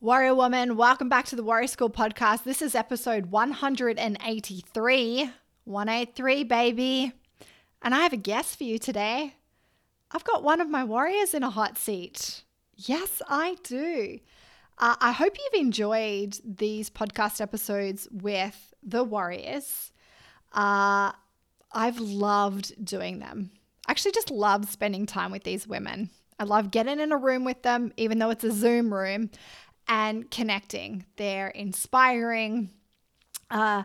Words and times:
Warrior 0.00 0.34
Woman, 0.34 0.76
welcome 0.76 1.08
back 1.08 1.24
to 1.26 1.36
the 1.36 1.42
Warrior 1.42 1.66
School 1.66 1.88
podcast. 1.88 2.44
This 2.44 2.60
is 2.60 2.74
episode 2.74 3.26
183. 3.26 5.30
183, 5.64 6.44
baby. 6.44 7.12
And 7.80 7.94
I 7.94 8.00
have 8.00 8.12
a 8.12 8.18
guest 8.18 8.58
for 8.58 8.64
you 8.64 8.78
today. 8.78 9.34
I've 10.10 10.24
got 10.24 10.44
one 10.44 10.60
of 10.60 10.68
my 10.68 10.84
warriors 10.84 11.32
in 11.32 11.42
a 11.42 11.48
hot 11.50 11.78
seat. 11.78 12.42
Yes, 12.76 13.22
I 13.28 13.56
do. 13.62 14.18
Uh, 14.76 14.96
I 15.00 15.12
hope 15.12 15.36
you've 15.38 15.62
enjoyed 15.62 16.36
these 16.44 16.90
podcast 16.90 17.40
episodes 17.40 18.06
with 18.12 18.74
the 18.82 19.04
warriors. 19.04 19.92
Uh, 20.52 21.12
I've 21.72 21.98
loved 21.98 22.84
doing 22.84 23.20
them. 23.20 23.52
I 23.86 23.92
actually 23.92 24.12
just 24.12 24.30
love 24.30 24.68
spending 24.68 25.06
time 25.06 25.32
with 25.32 25.44
these 25.44 25.66
women. 25.66 26.10
I 26.38 26.44
love 26.44 26.72
getting 26.72 27.00
in 27.00 27.12
a 27.12 27.16
room 27.16 27.44
with 27.44 27.62
them, 27.62 27.92
even 27.96 28.18
though 28.18 28.30
it's 28.30 28.44
a 28.44 28.50
Zoom 28.50 28.92
room, 28.92 29.30
and 29.88 30.30
connecting. 30.30 31.04
They're 31.16 31.48
inspiring. 31.48 32.70
Uh, 33.50 33.84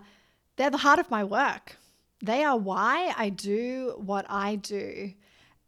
they're 0.56 0.70
the 0.70 0.78
heart 0.78 1.00
of 1.00 1.10
my 1.12 1.24
work. 1.24 1.78
They 2.24 2.44
are 2.44 2.58
why 2.58 3.14
I 3.18 3.30
do 3.30 3.94
what 3.98 4.26
I 4.30 4.56
do. 4.56 5.14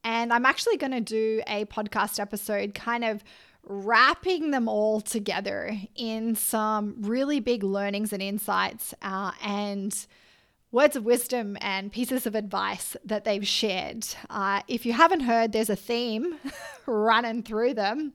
And 0.03 0.33
I'm 0.33 0.45
actually 0.45 0.77
going 0.77 0.91
to 0.91 1.01
do 1.01 1.41
a 1.47 1.65
podcast 1.65 2.19
episode 2.19 2.73
kind 2.73 3.03
of 3.03 3.23
wrapping 3.63 4.51
them 4.51 4.67
all 4.67 5.01
together 5.01 5.77
in 5.95 6.35
some 6.35 6.95
really 6.99 7.39
big 7.39 7.63
learnings 7.63 8.11
and 8.11 8.21
insights 8.21 8.93
uh, 9.01 9.31
and 9.43 10.07
words 10.71 10.95
of 10.95 11.05
wisdom 11.05 11.57
and 11.61 11.91
pieces 11.91 12.25
of 12.25 12.33
advice 12.33 12.95
that 13.05 13.23
they've 13.23 13.47
shared. 13.47 14.05
Uh, 14.29 14.61
if 14.67 14.85
you 14.85 14.93
haven't 14.93 15.21
heard, 15.21 15.51
there's 15.51 15.69
a 15.69 15.75
theme 15.75 16.37
running 16.85 17.43
through 17.43 17.73
them. 17.73 18.13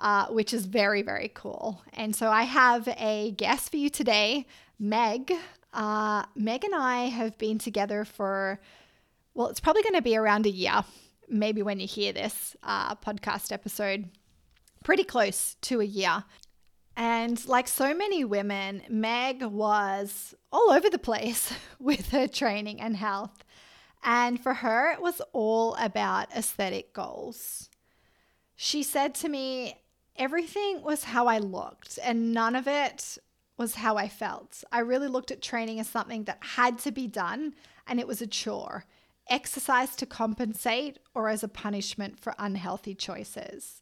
Uh, 0.00 0.26
which 0.26 0.52
is 0.52 0.66
very, 0.66 1.02
very 1.02 1.30
cool. 1.34 1.80
And 1.92 2.16
so 2.16 2.28
I 2.28 2.42
have 2.42 2.88
a 2.98 3.30
guest 3.30 3.70
for 3.70 3.76
you 3.76 3.88
today, 3.88 4.44
Meg. 4.76 5.32
Uh, 5.72 6.24
Meg 6.34 6.64
and 6.64 6.74
I 6.74 7.06
have 7.06 7.38
been 7.38 7.58
together 7.58 8.04
for, 8.04 8.60
well, 9.34 9.46
it's 9.48 9.60
probably 9.60 9.82
going 9.82 9.94
to 9.94 10.02
be 10.02 10.16
around 10.16 10.46
a 10.46 10.50
year, 10.50 10.84
maybe 11.28 11.62
when 11.62 11.78
you 11.78 11.86
hear 11.86 12.12
this 12.12 12.56
uh, 12.64 12.96
podcast 12.96 13.52
episode, 13.52 14.10
pretty 14.82 15.04
close 15.04 15.56
to 15.62 15.80
a 15.80 15.84
year. 15.84 16.24
And 16.96 17.44
like 17.46 17.68
so 17.68 17.94
many 17.94 18.24
women, 18.24 18.82
Meg 18.88 19.42
was 19.42 20.34
all 20.52 20.70
over 20.70 20.90
the 20.90 20.98
place 20.98 21.52
with 21.78 22.10
her 22.10 22.28
training 22.28 22.80
and 22.80 22.96
health. 22.96 23.44
And 24.02 24.40
for 24.40 24.54
her, 24.54 24.92
it 24.92 25.00
was 25.00 25.22
all 25.32 25.76
about 25.76 26.30
aesthetic 26.36 26.92
goals. 26.92 27.70
She 28.54 28.82
said 28.82 29.14
to 29.16 29.28
me, 29.28 29.76
everything 30.16 30.82
was 30.82 31.04
how 31.04 31.26
I 31.26 31.38
looked, 31.38 31.98
and 32.02 32.32
none 32.32 32.54
of 32.54 32.66
it 32.66 33.18
was 33.56 33.76
how 33.76 33.96
I 33.96 34.08
felt. 34.08 34.64
I 34.72 34.80
really 34.80 35.08
looked 35.08 35.30
at 35.30 35.42
training 35.42 35.80
as 35.80 35.88
something 35.88 36.24
that 36.24 36.38
had 36.40 36.78
to 36.80 36.92
be 36.92 37.06
done, 37.06 37.54
and 37.86 38.00
it 38.00 38.06
was 38.06 38.20
a 38.20 38.26
chore 38.26 38.84
exercise 39.28 39.96
to 39.96 40.06
compensate 40.06 40.98
or 41.14 41.28
as 41.28 41.42
a 41.42 41.48
punishment 41.48 42.20
for 42.20 42.34
unhealthy 42.38 42.94
choices. 42.94 43.80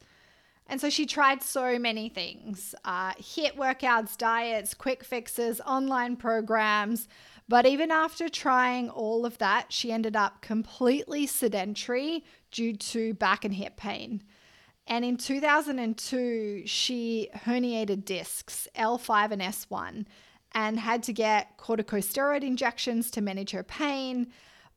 And 0.66 0.80
so 0.80 0.88
she 0.88 1.06
tried 1.06 1.42
so 1.42 1.78
many 1.78 2.08
things 2.08 2.74
uh, 2.84 3.12
HIIT 3.14 3.56
workouts, 3.56 4.16
diets, 4.16 4.74
quick 4.74 5.04
fixes, 5.04 5.60
online 5.66 6.16
programs. 6.16 7.08
But 7.48 7.66
even 7.66 7.90
after 7.90 8.28
trying 8.28 8.88
all 8.88 9.26
of 9.26 9.38
that, 9.38 9.72
she 9.72 9.92
ended 9.92 10.16
up 10.16 10.40
completely 10.40 11.26
sedentary 11.26 12.24
due 12.50 12.74
to 12.74 13.14
back 13.14 13.44
and 13.44 13.54
hip 13.54 13.76
pain. 13.76 14.22
And 14.86 15.04
in 15.04 15.16
2002, 15.16 16.62
she 16.66 17.28
herniated 17.34 18.04
discs, 18.04 18.68
L5 18.76 19.30
and 19.30 19.42
S1, 19.42 20.06
and 20.52 20.78
had 20.78 21.02
to 21.04 21.12
get 21.12 21.56
corticosteroid 21.56 22.42
injections 22.42 23.10
to 23.12 23.20
manage 23.20 23.52
her 23.52 23.62
pain. 23.62 24.32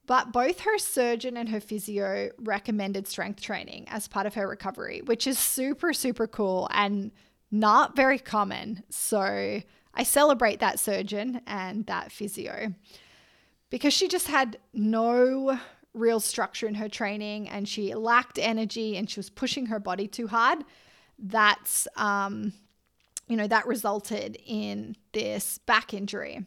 But 0.08 0.32
both 0.32 0.62
her 0.62 0.78
surgeon 0.78 1.36
and 1.36 1.50
her 1.50 1.60
physio 1.60 2.30
recommended 2.38 3.08
strength 3.08 3.42
training 3.42 3.86
as 3.90 4.08
part 4.08 4.28
of 4.28 4.36
her 4.36 4.48
recovery, 4.48 5.02
which 5.04 5.26
is 5.26 5.40
super, 5.40 5.94
super 5.94 6.28
cool 6.28 6.70
and 6.72 7.12
not 7.50 7.96
very 7.96 8.20
common. 8.20 8.84
So 8.90 9.62
I 9.94 10.04
celebrate 10.04 10.60
that 10.60 10.80
surgeon 10.80 11.42
and 11.48 11.86
that 11.88 12.12
physio 12.12 12.74
because 13.70 13.94
she 13.94 14.08
just 14.08 14.28
had 14.28 14.60
no 14.74 15.60
real 15.96 16.20
structure 16.20 16.68
in 16.68 16.76
her 16.76 16.90
training 16.90 17.50
and 17.50 17.68
she 17.68 17.96
lacked 17.96 18.38
energy 18.38 18.98
and 18.98 19.10
she 19.10 19.20
was 19.20 19.30
pushing 19.30 19.68
her 19.68 19.80
body 19.80 20.08
too 20.08 20.28
hard, 20.28 20.64
that's, 21.18 21.88
um, 21.96 22.54
you 23.28 23.38
know, 23.38 23.48
that 23.48 23.66
resulted 23.66 24.38
in 24.46 24.96
this 25.14 25.58
back 25.60 25.94
injury. 25.94 26.46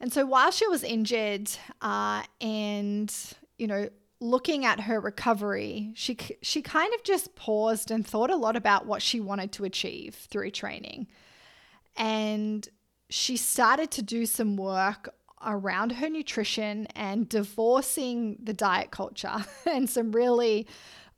And 0.00 0.12
so 0.12 0.26
while 0.26 0.50
she 0.50 0.66
was 0.66 0.84
injured 0.84 1.50
uh, 1.80 2.22
and, 2.40 3.14
you 3.56 3.66
know, 3.66 3.88
looking 4.20 4.64
at 4.64 4.80
her 4.80 5.00
recovery, 5.00 5.92
she, 5.94 6.16
she 6.42 6.62
kind 6.62 6.92
of 6.94 7.02
just 7.02 7.34
paused 7.34 7.90
and 7.90 8.06
thought 8.06 8.30
a 8.30 8.36
lot 8.36 8.56
about 8.56 8.86
what 8.86 9.02
she 9.02 9.20
wanted 9.20 9.52
to 9.52 9.64
achieve 9.64 10.14
through 10.14 10.50
training. 10.50 11.08
And 11.96 12.68
she 13.10 13.36
started 13.36 13.90
to 13.92 14.02
do 14.02 14.26
some 14.26 14.56
work 14.56 15.14
around 15.44 15.92
her 15.92 16.08
nutrition 16.08 16.86
and 16.94 17.28
divorcing 17.28 18.36
the 18.42 18.52
diet 18.52 18.90
culture 18.90 19.44
and 19.70 19.88
some 19.88 20.12
really 20.12 20.66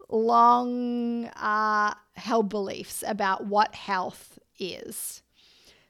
long 0.09 1.27
uh, 1.37 1.95
held 2.15 2.49
beliefs 2.49 3.03
about 3.07 3.47
what 3.47 3.75
health 3.75 4.39
is. 4.59 5.23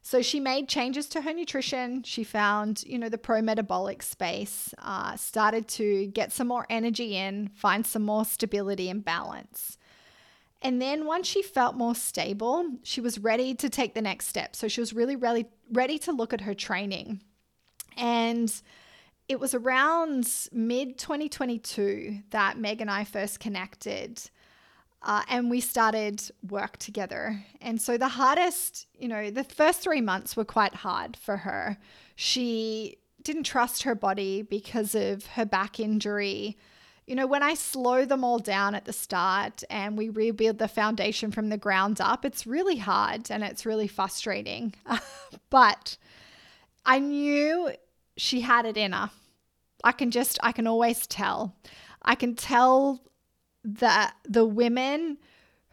So 0.02 0.20
she 0.20 0.38
made 0.38 0.68
changes 0.68 1.06
to 1.08 1.22
her 1.22 1.32
nutrition. 1.32 2.02
She 2.02 2.24
found, 2.24 2.84
you 2.84 2.98
know, 2.98 3.08
the 3.08 3.16
pro 3.16 3.40
metabolic 3.40 4.02
space, 4.02 4.74
uh, 4.78 5.16
started 5.16 5.66
to 5.68 6.06
get 6.08 6.30
some 6.30 6.46
more 6.46 6.66
energy 6.68 7.16
in, 7.16 7.48
find 7.54 7.86
some 7.86 8.02
more 8.02 8.26
stability 8.26 8.90
and 8.90 9.02
balance. 9.02 9.78
And 10.60 10.80
then 10.80 11.06
once 11.06 11.26
she 11.26 11.42
felt 11.42 11.76
more 11.76 11.94
stable, 11.94 12.66
she 12.82 13.00
was 13.00 13.18
ready 13.18 13.54
to 13.54 13.70
take 13.70 13.94
the 13.94 14.02
next 14.02 14.28
step. 14.28 14.54
So 14.54 14.68
she 14.68 14.80
was 14.80 14.92
really, 14.92 15.16
really 15.16 15.46
ready 15.72 15.98
to 16.00 16.12
look 16.12 16.34
at 16.34 16.42
her 16.42 16.54
training. 16.54 17.22
And 17.96 18.52
it 19.28 19.40
was 19.40 19.54
around 19.54 20.28
mid 20.52 20.98
2022 20.98 22.22
that 22.30 22.58
Meg 22.58 22.80
and 22.80 22.90
I 22.90 23.04
first 23.04 23.40
connected. 23.40 24.20
Uh, 25.02 25.22
and 25.28 25.50
we 25.50 25.60
started 25.60 26.22
work 26.48 26.78
together. 26.78 27.44
And 27.60 27.80
so 27.80 27.98
the 27.98 28.08
hardest, 28.08 28.86
you 28.98 29.06
know, 29.06 29.30
the 29.30 29.44
first 29.44 29.80
three 29.80 30.00
months 30.00 30.34
were 30.34 30.46
quite 30.46 30.74
hard 30.74 31.16
for 31.16 31.38
her. 31.38 31.76
She 32.16 32.96
didn't 33.22 33.44
trust 33.44 33.82
her 33.82 33.94
body 33.94 34.42
because 34.42 34.94
of 34.94 35.26
her 35.26 35.44
back 35.44 35.78
injury. 35.78 36.56
You 37.06 37.16
know, 37.16 37.26
when 37.26 37.42
I 37.42 37.52
slow 37.52 38.06
them 38.06 38.24
all 38.24 38.38
down 38.38 38.74
at 38.74 38.86
the 38.86 38.94
start 38.94 39.62
and 39.68 39.98
we 39.98 40.08
rebuild 40.08 40.58
the 40.58 40.68
foundation 40.68 41.30
from 41.30 41.50
the 41.50 41.58
ground 41.58 42.00
up, 42.00 42.24
it's 42.24 42.46
really 42.46 42.76
hard 42.76 43.30
and 43.30 43.44
it's 43.44 43.66
really 43.66 43.88
frustrating. 43.88 44.74
but 45.50 45.98
I 46.86 46.98
knew 46.98 47.72
she 48.16 48.40
had 48.40 48.66
it 48.66 48.76
in 48.76 48.92
her. 48.92 49.10
I 49.82 49.92
can 49.92 50.10
just, 50.10 50.38
I 50.42 50.52
can 50.52 50.66
always 50.66 51.06
tell. 51.06 51.54
I 52.02 52.14
can 52.14 52.34
tell 52.34 53.00
that 53.64 54.14
the 54.24 54.44
women 54.44 55.18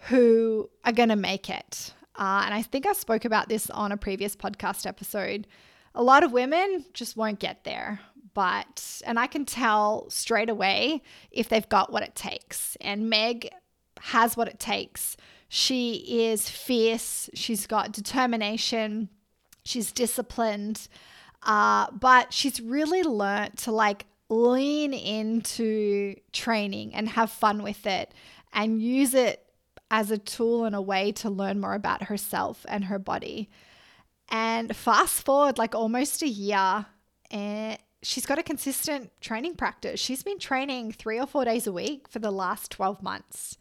who 0.08 0.70
are 0.84 0.92
going 0.92 1.10
to 1.10 1.16
make 1.16 1.50
it. 1.50 1.94
Uh, 2.16 2.44
and 2.46 2.54
I 2.54 2.62
think 2.62 2.86
I 2.86 2.94
spoke 2.94 3.26
about 3.26 3.50
this 3.50 3.70
on 3.70 3.92
a 3.92 3.98
previous 3.98 4.36
podcast 4.36 4.86
episode. 4.86 5.48
A 5.96 6.04
lot 6.04 6.24
of 6.24 6.32
women 6.32 6.86
just 6.94 7.16
won't 7.16 7.40
get 7.40 7.64
there. 7.64 8.00
But, 8.34 9.02
and 9.06 9.20
I 9.20 9.28
can 9.28 9.44
tell 9.46 10.10
straight 10.10 10.50
away 10.50 11.02
if 11.32 11.50
they've 11.50 11.68
got 11.68 11.92
what 11.92 12.04
it 12.04 12.16
takes. 12.16 12.78
And 12.80 13.10
Meg 13.10 13.50
has 14.00 14.38
what 14.38 14.48
it 14.48 14.60
takes. 14.60 15.18
She 15.50 16.30
is 16.30 16.48
fierce, 16.48 17.30
she's 17.34 17.68
got 17.68 17.92
determination, 17.92 19.10
she's 19.66 19.92
disciplined. 19.92 20.88
Uh, 21.44 21.88
but 21.92 22.34
she's 22.34 22.62
really 22.62 23.04
learnt 23.04 23.58
to 23.60 23.72
like 23.72 24.06
lean 24.30 24.94
into 24.94 26.16
training 26.32 26.94
and 26.94 27.10
have 27.10 27.30
fun 27.30 27.64
with 27.64 27.86
it 27.86 28.14
and 28.54 28.82
use 28.82 29.14
it 29.14 29.46
as 29.90 30.10
a 30.10 30.18
tool 30.18 30.66
and 30.66 30.76
a 30.76 30.82
way 30.82 31.12
to 31.12 31.30
learn 31.30 31.60
more 31.60 31.74
about 31.74 32.04
herself 32.04 32.66
and 32.70 32.86
her 32.86 32.98
body. 32.98 33.50
And 34.30 34.74
fast 34.76 35.24
forward 35.26 35.58
like 35.58 35.76
almost 35.76 36.22
a 36.22 36.28
year, 36.28 36.86
and 37.30 37.78
she's 38.02 38.26
got 38.26 38.40
a 38.40 38.44
consistent 38.44 39.12
training 39.20 39.56
practice. 39.56 40.00
She's 40.00 40.24
been 40.24 40.40
training 40.40 40.94
three 40.94 41.20
or 41.20 41.28
four 41.28 41.44
days 41.44 41.68
a 41.68 41.74
week 41.74 42.08
for 42.08 42.20
the 42.20 42.32
last 42.32 42.72
12 42.72 43.04
months. 43.04 43.58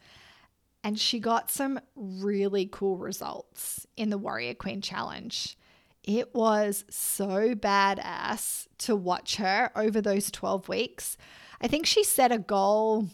And 0.83 0.97
she 0.97 1.19
got 1.19 1.51
some 1.51 1.79
really 1.95 2.67
cool 2.71 2.97
results 2.97 3.85
in 3.97 4.09
the 4.09 4.17
Warrior 4.17 4.55
Queen 4.55 4.81
Challenge. 4.81 5.55
It 6.03 6.33
was 6.33 6.83
so 6.89 7.53
badass 7.53 8.67
to 8.79 8.95
watch 8.95 9.35
her 9.35 9.71
over 9.75 10.01
those 10.01 10.31
12 10.31 10.67
weeks. 10.67 11.17
I 11.61 11.67
think 11.67 11.85
she 11.85 12.03
set 12.03 12.31
a 12.31 12.39
goal 12.39 13.07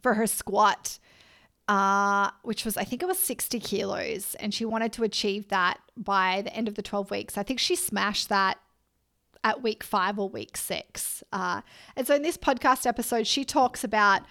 for 0.00 0.14
her 0.14 0.26
squat 0.26 0.98
uh, 1.68 2.30
which 2.42 2.64
was, 2.64 2.76
I 2.76 2.84
think 2.84 3.02
it 3.02 3.06
was 3.06 3.18
60 3.18 3.60
kilos, 3.60 4.34
and 4.36 4.54
she 4.54 4.64
wanted 4.64 4.92
to 4.94 5.04
achieve 5.04 5.48
that 5.48 5.78
by 5.96 6.40
the 6.42 6.54
end 6.54 6.66
of 6.66 6.74
the 6.74 6.82
12 6.82 7.10
weeks. 7.10 7.36
I 7.36 7.42
think 7.42 7.60
she 7.60 7.76
smashed 7.76 8.30
that 8.30 8.58
at 9.44 9.62
week 9.62 9.84
five 9.84 10.18
or 10.18 10.30
week 10.30 10.56
six. 10.56 11.22
Uh, 11.30 11.60
and 11.94 12.06
so 12.06 12.14
in 12.14 12.22
this 12.22 12.38
podcast 12.38 12.86
episode, 12.86 13.26
she 13.26 13.44
talks 13.44 13.84
about 13.84 14.22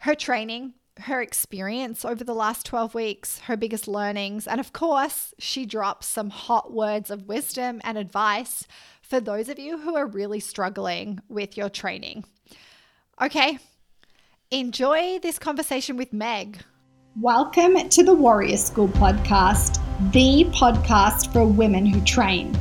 her 0.00 0.14
training, 0.14 0.74
her 1.00 1.20
experience 1.20 2.04
over 2.04 2.24
the 2.24 2.34
last 2.34 2.64
12 2.66 2.94
weeks, 2.94 3.40
her 3.40 3.56
biggest 3.56 3.86
learnings, 3.86 4.46
and 4.46 4.60
of 4.60 4.72
course, 4.72 5.34
she 5.38 5.66
drops 5.66 6.06
some 6.06 6.30
hot 6.30 6.72
words 6.72 7.10
of 7.10 7.28
wisdom 7.28 7.80
and 7.84 7.98
advice 7.98 8.66
for 9.02 9.20
those 9.20 9.48
of 9.48 9.58
you 9.58 9.78
who 9.78 9.94
are 9.94 10.06
really 10.06 10.40
struggling 10.40 11.20
with 11.28 11.56
your 11.56 11.68
training. 11.68 12.24
Okay, 13.20 13.58
enjoy 14.50 15.18
this 15.22 15.38
conversation 15.38 15.96
with 15.96 16.12
Meg. 16.12 16.58
Welcome 17.20 17.88
to 17.88 18.02
the 18.02 18.14
Warrior 18.14 18.56
School 18.56 18.88
podcast, 18.88 19.80
the 20.12 20.44
podcast 20.56 21.32
for 21.32 21.44
women 21.44 21.86
who 21.86 22.00
train. 22.04 22.56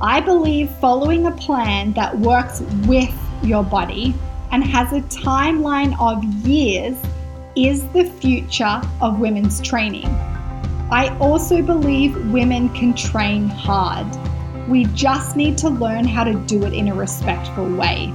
I 0.00 0.20
believe 0.20 0.70
following 0.76 1.26
a 1.26 1.32
plan 1.32 1.92
that 1.94 2.16
works 2.18 2.60
with 2.86 3.12
your 3.42 3.64
body 3.64 4.14
and 4.52 4.62
has 4.64 4.92
a 4.92 5.00
timeline 5.02 5.98
of 5.98 6.22
years 6.46 6.96
is 7.56 7.88
the 7.88 8.04
future 8.04 8.82
of 9.00 9.18
women's 9.18 9.62
training. 9.62 10.04
I 10.90 11.16
also 11.20 11.62
believe 11.62 12.30
women 12.30 12.68
can 12.68 12.94
train 12.94 13.48
hard. 13.48 14.06
We 14.68 14.84
just 14.86 15.36
need 15.36 15.56
to 15.58 15.70
learn 15.70 16.06
how 16.06 16.24
to 16.24 16.34
do 16.34 16.64
it 16.64 16.74
in 16.74 16.88
a 16.88 16.94
respectful 16.94 17.74
way. 17.74 18.12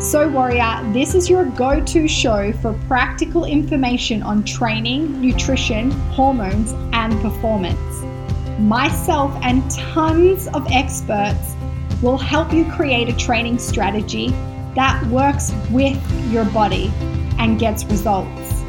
So, 0.00 0.28
Warrior, 0.28 0.80
this 0.92 1.14
is 1.14 1.30
your 1.30 1.44
go 1.44 1.80
to 1.84 2.08
show 2.08 2.52
for 2.54 2.72
practical 2.88 3.44
information 3.44 4.24
on 4.24 4.42
training, 4.42 5.20
nutrition, 5.20 5.92
hormones, 6.10 6.72
and 6.92 7.12
performance. 7.22 7.78
Myself 8.58 9.32
and 9.42 9.70
tons 9.70 10.48
of 10.48 10.66
experts 10.72 11.54
will 12.02 12.18
help 12.18 12.52
you 12.52 12.64
create 12.72 13.08
a 13.08 13.16
training 13.16 13.60
strategy 13.60 14.30
that 14.74 15.06
works 15.06 15.52
with 15.70 15.96
your 16.32 16.44
body 16.46 16.92
and 17.38 17.58
gets 17.58 17.84
results. 17.84 18.62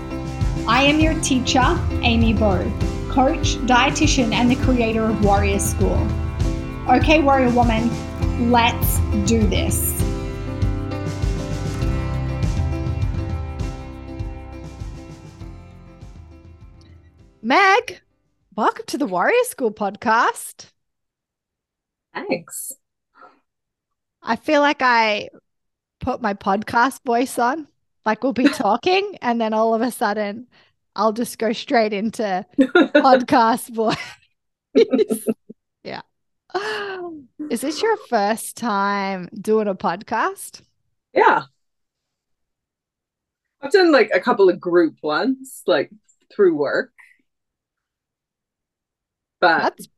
I 0.68 0.84
am 0.84 1.00
your 1.00 1.20
teacher, 1.22 1.64
Amy 2.02 2.34
Bowe, 2.34 2.72
coach, 3.10 3.56
dietitian, 3.66 4.34
and 4.34 4.50
the 4.50 4.56
creator 4.64 5.04
of 5.04 5.24
Warrior 5.24 5.60
School. 5.60 6.08
Okay, 6.90 7.22
Warrior 7.22 7.50
Woman, 7.52 7.90
let's 8.52 9.00
do 9.26 9.46
this. 9.48 10.02
Meg, 17.42 18.02
welcome 18.56 18.86
to 18.88 18.98
the 18.98 19.06
Warrior 19.06 19.44
School 19.44 19.72
podcast. 19.72 20.72
Thanks. 22.14 22.72
I 24.22 24.38
feel 24.38 24.62
like 24.62 24.82
I 24.82 25.28
put 26.00 26.22
my 26.22 26.34
podcast 26.34 27.04
voice 27.04 27.38
on, 27.38 27.68
like 28.06 28.24
we'll 28.24 28.34
be 28.34 28.48
talking, 28.50 29.18
and 29.22 29.40
then 29.40 29.54
all 29.54 29.74
of 29.74 29.82
a 29.82 29.92
sudden 29.92 30.48
I'll 30.96 31.14
just 31.14 31.38
go 31.38 31.54
straight 31.54 31.94
into 31.94 32.46
podcast 32.60 33.70
voice. 33.70 33.98
yeah. 35.84 36.02
Is 37.50 37.62
this 37.62 37.82
your 37.82 37.98
first 38.10 38.58
time 38.58 39.28
doing 39.34 39.68
a 39.68 39.76
podcast? 39.76 40.62
Yeah. 41.14 41.44
I've 43.62 43.72
done 43.72 43.92
like 43.92 44.12
a 44.14 44.20
couple 44.20 44.50
of 44.50 44.60
group 44.60 44.98
ones, 45.02 45.64
like 45.66 45.90
through 46.32 46.56
work 46.56 46.92
but 49.44 49.76
That's... 49.76 49.90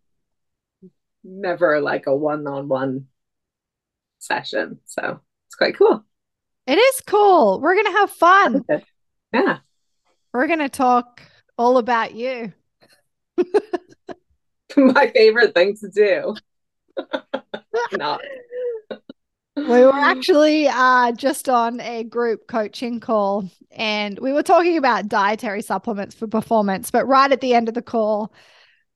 never 1.23 1.79
like 1.79 2.07
a 2.07 2.15
one-on-one 2.15 3.05
session. 4.17 4.79
So 4.85 5.19
it's 5.45 5.55
quite 5.55 5.77
cool. 5.77 6.03
It 6.67 6.77
is 6.77 7.01
cool. 7.05 7.59
We're 7.59 7.75
gonna 7.75 7.97
have 7.97 8.11
fun. 8.11 8.65
Yeah. 9.33 9.57
We're 10.33 10.47
gonna 10.47 10.69
talk 10.69 11.21
all 11.57 11.77
about 11.77 12.15
you. 12.15 12.53
My 14.77 15.07
favorite 15.07 15.53
thing 15.53 15.77
to 15.77 15.89
do. 15.89 16.35
Not. 17.97 18.21
we 19.55 19.63
were 19.63 19.93
actually 19.93 20.67
uh, 20.67 21.11
just 21.13 21.49
on 21.49 21.79
a 21.81 22.03
group 22.03 22.47
coaching 22.47 22.99
call 22.99 23.49
and 23.71 24.17
we 24.19 24.31
were 24.31 24.43
talking 24.43 24.77
about 24.77 25.07
dietary 25.07 25.61
supplements 25.61 26.15
for 26.15 26.27
performance. 26.27 26.91
But 26.91 27.07
right 27.07 27.31
at 27.31 27.41
the 27.41 27.53
end 27.53 27.67
of 27.67 27.73
the 27.73 27.81
call, 27.81 28.33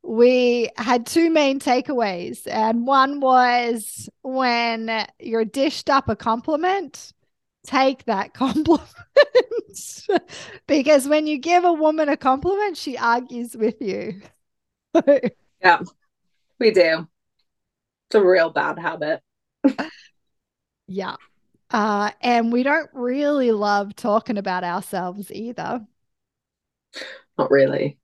we 0.01 0.69
had 0.77 1.06
two 1.06 1.30
main 1.30 1.60
takeaways. 1.60 2.48
And 2.48 2.88
one 2.88 3.19
was 3.19 4.10
when 4.22 5.06
you're 5.19 5.45
dished 5.45 5.89
up 5.89 6.10
a 6.10 6.15
compliment, 6.15 7.13
take 7.65 8.06
that 8.06 8.33
compliment. 8.33 8.88
because 10.67 11.07
when 11.07 11.27
you 11.27 11.38
give 11.38 11.63
a 11.63 11.73
woman 11.73 12.09
a 12.09 12.17
compliment, 12.17 12.77
she 12.77 12.97
argues 12.97 13.56
with 13.56 13.81
you. 13.81 14.21
yeah, 15.61 15.79
we 16.59 16.71
do. 16.71 17.07
It's 18.07 18.15
a 18.15 18.23
real 18.23 18.50
bad 18.50 18.79
habit. 18.79 19.21
yeah. 20.88 21.15
Uh, 21.71 22.09
and 22.21 22.51
we 22.51 22.63
don't 22.63 22.89
really 22.94 23.51
love 23.51 23.95
talking 23.95 24.38
about 24.38 24.63
ourselves 24.63 25.31
either. 25.31 25.85
Not 27.38 27.51
really. 27.51 28.00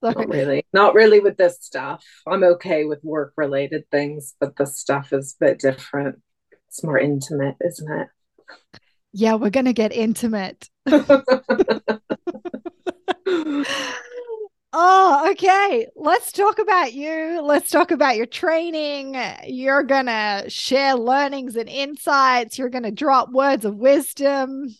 Not 0.00 0.28
really. 0.28 0.66
Not 0.72 0.94
really 0.94 1.20
with 1.20 1.36
this 1.36 1.58
stuff. 1.60 2.04
I'm 2.26 2.44
okay 2.44 2.84
with 2.84 3.02
work 3.04 3.32
related 3.36 3.90
things, 3.90 4.34
but 4.40 4.56
the 4.56 4.66
stuff 4.66 5.12
is 5.12 5.36
a 5.40 5.44
bit 5.44 5.58
different. 5.58 6.20
It's 6.68 6.82
more 6.82 6.98
intimate, 6.98 7.56
isn't 7.64 7.92
it? 8.00 8.08
Yeah, 9.12 9.34
we're 9.34 9.50
going 9.50 9.66
to 9.66 9.72
get 9.72 9.92
intimate. 9.92 10.70
oh, 14.72 15.30
okay. 15.32 15.86
Let's 15.96 16.32
talk 16.32 16.58
about 16.58 16.94
you. 16.94 17.42
Let's 17.42 17.70
talk 17.70 17.90
about 17.90 18.16
your 18.16 18.26
training. 18.26 19.16
You're 19.46 19.82
going 19.82 20.06
to 20.06 20.44
share 20.48 20.94
learnings 20.94 21.56
and 21.56 21.68
insights. 21.68 22.58
You're 22.58 22.70
going 22.70 22.84
to 22.84 22.90
drop 22.90 23.30
words 23.30 23.64
of 23.64 23.76
wisdom. 23.76 24.74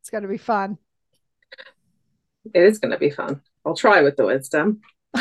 It's 0.00 0.10
going 0.10 0.22
to 0.22 0.28
be 0.28 0.38
fun. 0.38 0.78
It 2.52 2.62
is 2.62 2.78
going 2.78 2.92
to 2.92 2.98
be 2.98 3.10
fun. 3.10 3.40
I'll 3.64 3.76
try 3.76 4.02
with 4.02 4.16
the 4.16 4.26
wisdom. 4.26 4.80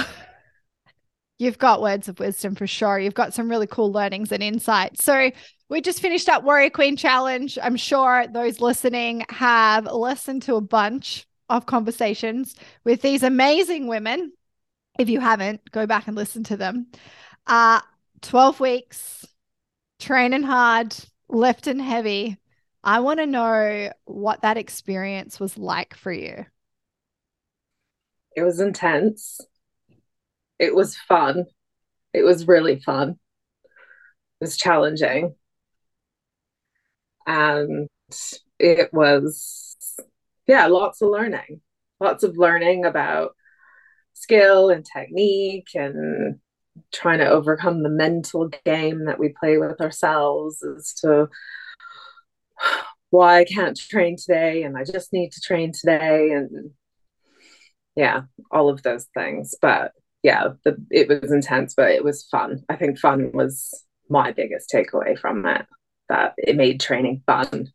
You've 1.38 1.58
got 1.58 1.82
words 1.82 2.08
of 2.10 2.20
wisdom 2.20 2.56
for 2.56 2.68
sure. 2.68 3.00
You've 3.00 3.14
got 3.14 3.34
some 3.34 3.50
really 3.50 3.68
cool 3.68 3.92
learnings 3.92 4.32
and 4.32 4.42
insights. 4.42 5.04
So, 5.04 5.32
we 5.70 5.82
just 5.82 6.02
finished 6.02 6.28
up 6.28 6.44
Warrior 6.44 6.72
Queen 6.72 6.98
Challenge. 6.98 7.58
I'm 7.62 7.76
sure 7.76 8.26
those 8.28 8.60
listening 8.60 9.24
have 9.30 9.86
listened 9.86 10.42
to 10.44 10.56
a 10.56 10.62
bunch 10.62 11.28
of 11.48 11.68
conversations 11.68 12.56
with 12.84 13.04
these 13.04 13.22
amazing 13.22 13.88
women. 13.88 14.34
If 14.98 15.10
you 15.10 15.20
haven't, 15.20 15.70
go 15.72 15.86
back 15.86 16.08
and 16.08 16.16
listen 16.16 16.44
to 16.46 16.58
them. 16.58 16.88
Uh, 17.46 17.82
12 18.24 18.60
weeks, 18.60 19.26
training 20.00 20.44
hard, 20.44 20.96
lifting 21.30 21.80
heavy. 21.80 22.38
I 22.84 23.02
want 23.02 23.20
to 23.20 23.28
know 23.28 23.92
what 24.06 24.42
that 24.42 24.58
experience 24.58 25.40
was 25.40 25.58
like 25.58 25.94
for 25.94 26.12
you. 26.12 26.46
It 28.36 28.42
was 28.42 28.60
intense. 28.60 29.40
It 30.58 30.74
was 30.74 30.98
fun. 30.98 31.46
It 32.14 32.24
was 32.24 32.48
really 32.48 32.80
fun. 32.80 33.12
It 33.12 34.42
was 34.42 34.58
challenging. 34.58 35.36
And 37.30 37.88
it 38.58 38.92
was, 38.92 39.78
yeah, 40.48 40.66
lots 40.66 41.00
of 41.04 41.10
learning, 41.10 41.62
lots 42.00 42.24
of 42.24 42.38
learning 42.40 42.86
about 42.86 43.36
skill 44.14 44.72
and 44.72 44.84
technique 44.84 45.70
and 45.76 46.40
trying 46.92 47.20
to 47.20 47.30
overcome 47.30 47.84
the 47.84 47.90
mental 47.90 48.50
game 48.66 49.06
that 49.06 49.20
we 49.20 49.34
play 49.40 49.60
with 49.60 49.80
ourselves 49.80 50.64
as 50.64 50.92
to 51.02 51.30
why 53.12 53.42
I 53.42 53.46
can't 53.46 53.78
train 53.78 54.18
today 54.18 54.64
and 54.64 54.76
I 54.76 54.84
just 54.84 55.14
need 55.14 55.32
to 55.34 55.42
train 55.42 55.72
today 55.72 56.32
and 56.32 56.72
yeah, 57.96 58.22
all 58.50 58.70
of 58.70 58.82
those 58.82 59.06
things. 59.14 59.54
But 59.62 59.92
yeah, 60.24 60.50
the, 60.64 60.78
it 60.90 61.08
was 61.10 61.32
intense, 61.32 61.76
but 61.76 61.92
it 61.92 62.04
was 62.04 62.24
fun. 62.24 62.64
I 62.70 62.76
think 62.76 62.98
fun 62.98 63.32
was 63.36 63.86
my 64.10 64.32
biggest 64.32 64.72
takeaway 64.74 65.18
from 65.18 65.46
it. 65.46 65.68
That 66.10 66.34
it 66.38 66.56
made 66.56 66.80
training 66.80 67.24
fun. 67.26 67.72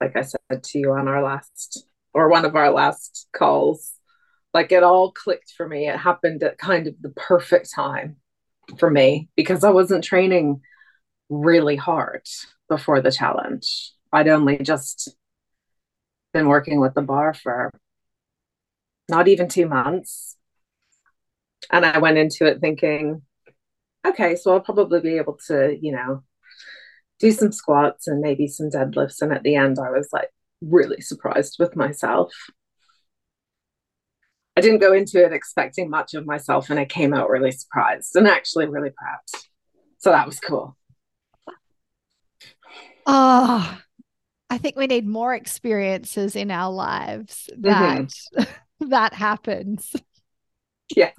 Like 0.00 0.16
I 0.16 0.22
said 0.22 0.62
to 0.62 0.78
you 0.78 0.92
on 0.92 1.08
our 1.08 1.22
last 1.22 1.86
or 2.12 2.28
one 2.28 2.44
of 2.44 2.56
our 2.56 2.70
last 2.70 3.28
calls, 3.36 3.92
like 4.52 4.72
it 4.72 4.82
all 4.82 5.12
clicked 5.12 5.52
for 5.56 5.68
me. 5.68 5.88
It 5.88 5.98
happened 5.98 6.42
at 6.42 6.58
kind 6.58 6.86
of 6.86 6.94
the 7.00 7.10
perfect 7.10 7.70
time 7.74 8.16
for 8.78 8.90
me 8.90 9.28
because 9.36 9.64
I 9.64 9.70
wasn't 9.70 10.04
training 10.04 10.62
really 11.28 11.76
hard 11.76 12.26
before 12.68 13.00
the 13.00 13.12
challenge. 13.12 13.92
I'd 14.12 14.28
only 14.28 14.58
just 14.58 15.14
been 16.32 16.48
working 16.48 16.80
with 16.80 16.94
the 16.94 17.02
bar 17.02 17.34
for 17.34 17.70
not 19.08 19.28
even 19.28 19.48
two 19.48 19.66
months. 19.66 20.36
And 21.70 21.84
I 21.84 21.98
went 21.98 22.18
into 22.18 22.46
it 22.46 22.60
thinking, 22.60 23.22
okay, 24.06 24.36
so 24.36 24.52
I'll 24.52 24.60
probably 24.60 25.00
be 25.00 25.16
able 25.16 25.38
to, 25.46 25.76
you 25.80 25.92
know, 25.92 26.22
do 27.20 27.30
some 27.30 27.52
squats 27.52 28.06
and 28.06 28.20
maybe 28.20 28.46
some 28.46 28.70
deadlifts. 28.70 29.22
And 29.22 29.32
at 29.32 29.42
the 29.42 29.56
end, 29.56 29.78
I 29.78 29.90
was 29.90 30.08
like 30.12 30.30
really 30.60 31.00
surprised 31.00 31.56
with 31.58 31.76
myself. 31.76 32.32
I 34.56 34.60
didn't 34.60 34.80
go 34.80 34.92
into 34.92 35.24
it 35.24 35.32
expecting 35.32 35.90
much 35.90 36.14
of 36.14 36.26
myself, 36.26 36.70
and 36.70 36.78
I 36.78 36.84
came 36.84 37.12
out 37.12 37.28
really 37.28 37.50
surprised 37.50 38.14
and 38.14 38.28
actually 38.28 38.68
really 38.68 38.90
proud. 38.90 39.18
So 39.98 40.10
that 40.10 40.26
was 40.26 40.38
cool. 40.38 40.76
Oh, 43.06 43.78
I 44.50 44.58
think 44.58 44.76
we 44.76 44.86
need 44.86 45.06
more 45.06 45.34
experiences 45.34 46.36
in 46.36 46.50
our 46.50 46.72
lives 46.72 47.50
that 47.58 48.08
mm-hmm. 48.36 48.44
that 48.90 49.12
happens. 49.12 49.94
Yeah. 50.94 51.10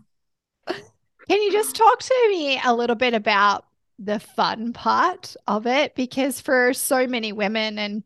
Can 0.68 1.42
you 1.42 1.52
just 1.52 1.76
talk 1.76 2.00
to 2.00 2.28
me 2.30 2.60
a 2.64 2.74
little 2.74 2.96
bit 2.96 3.14
about 3.14 3.66
the 4.00 4.20
fun 4.20 4.74
part 4.74 5.36
of 5.48 5.68
it? 5.68 5.96
Because 5.96 6.42
for 6.42 6.74
so 6.74 7.08
many 7.08 7.32
women, 7.32 7.78
and 7.78 8.04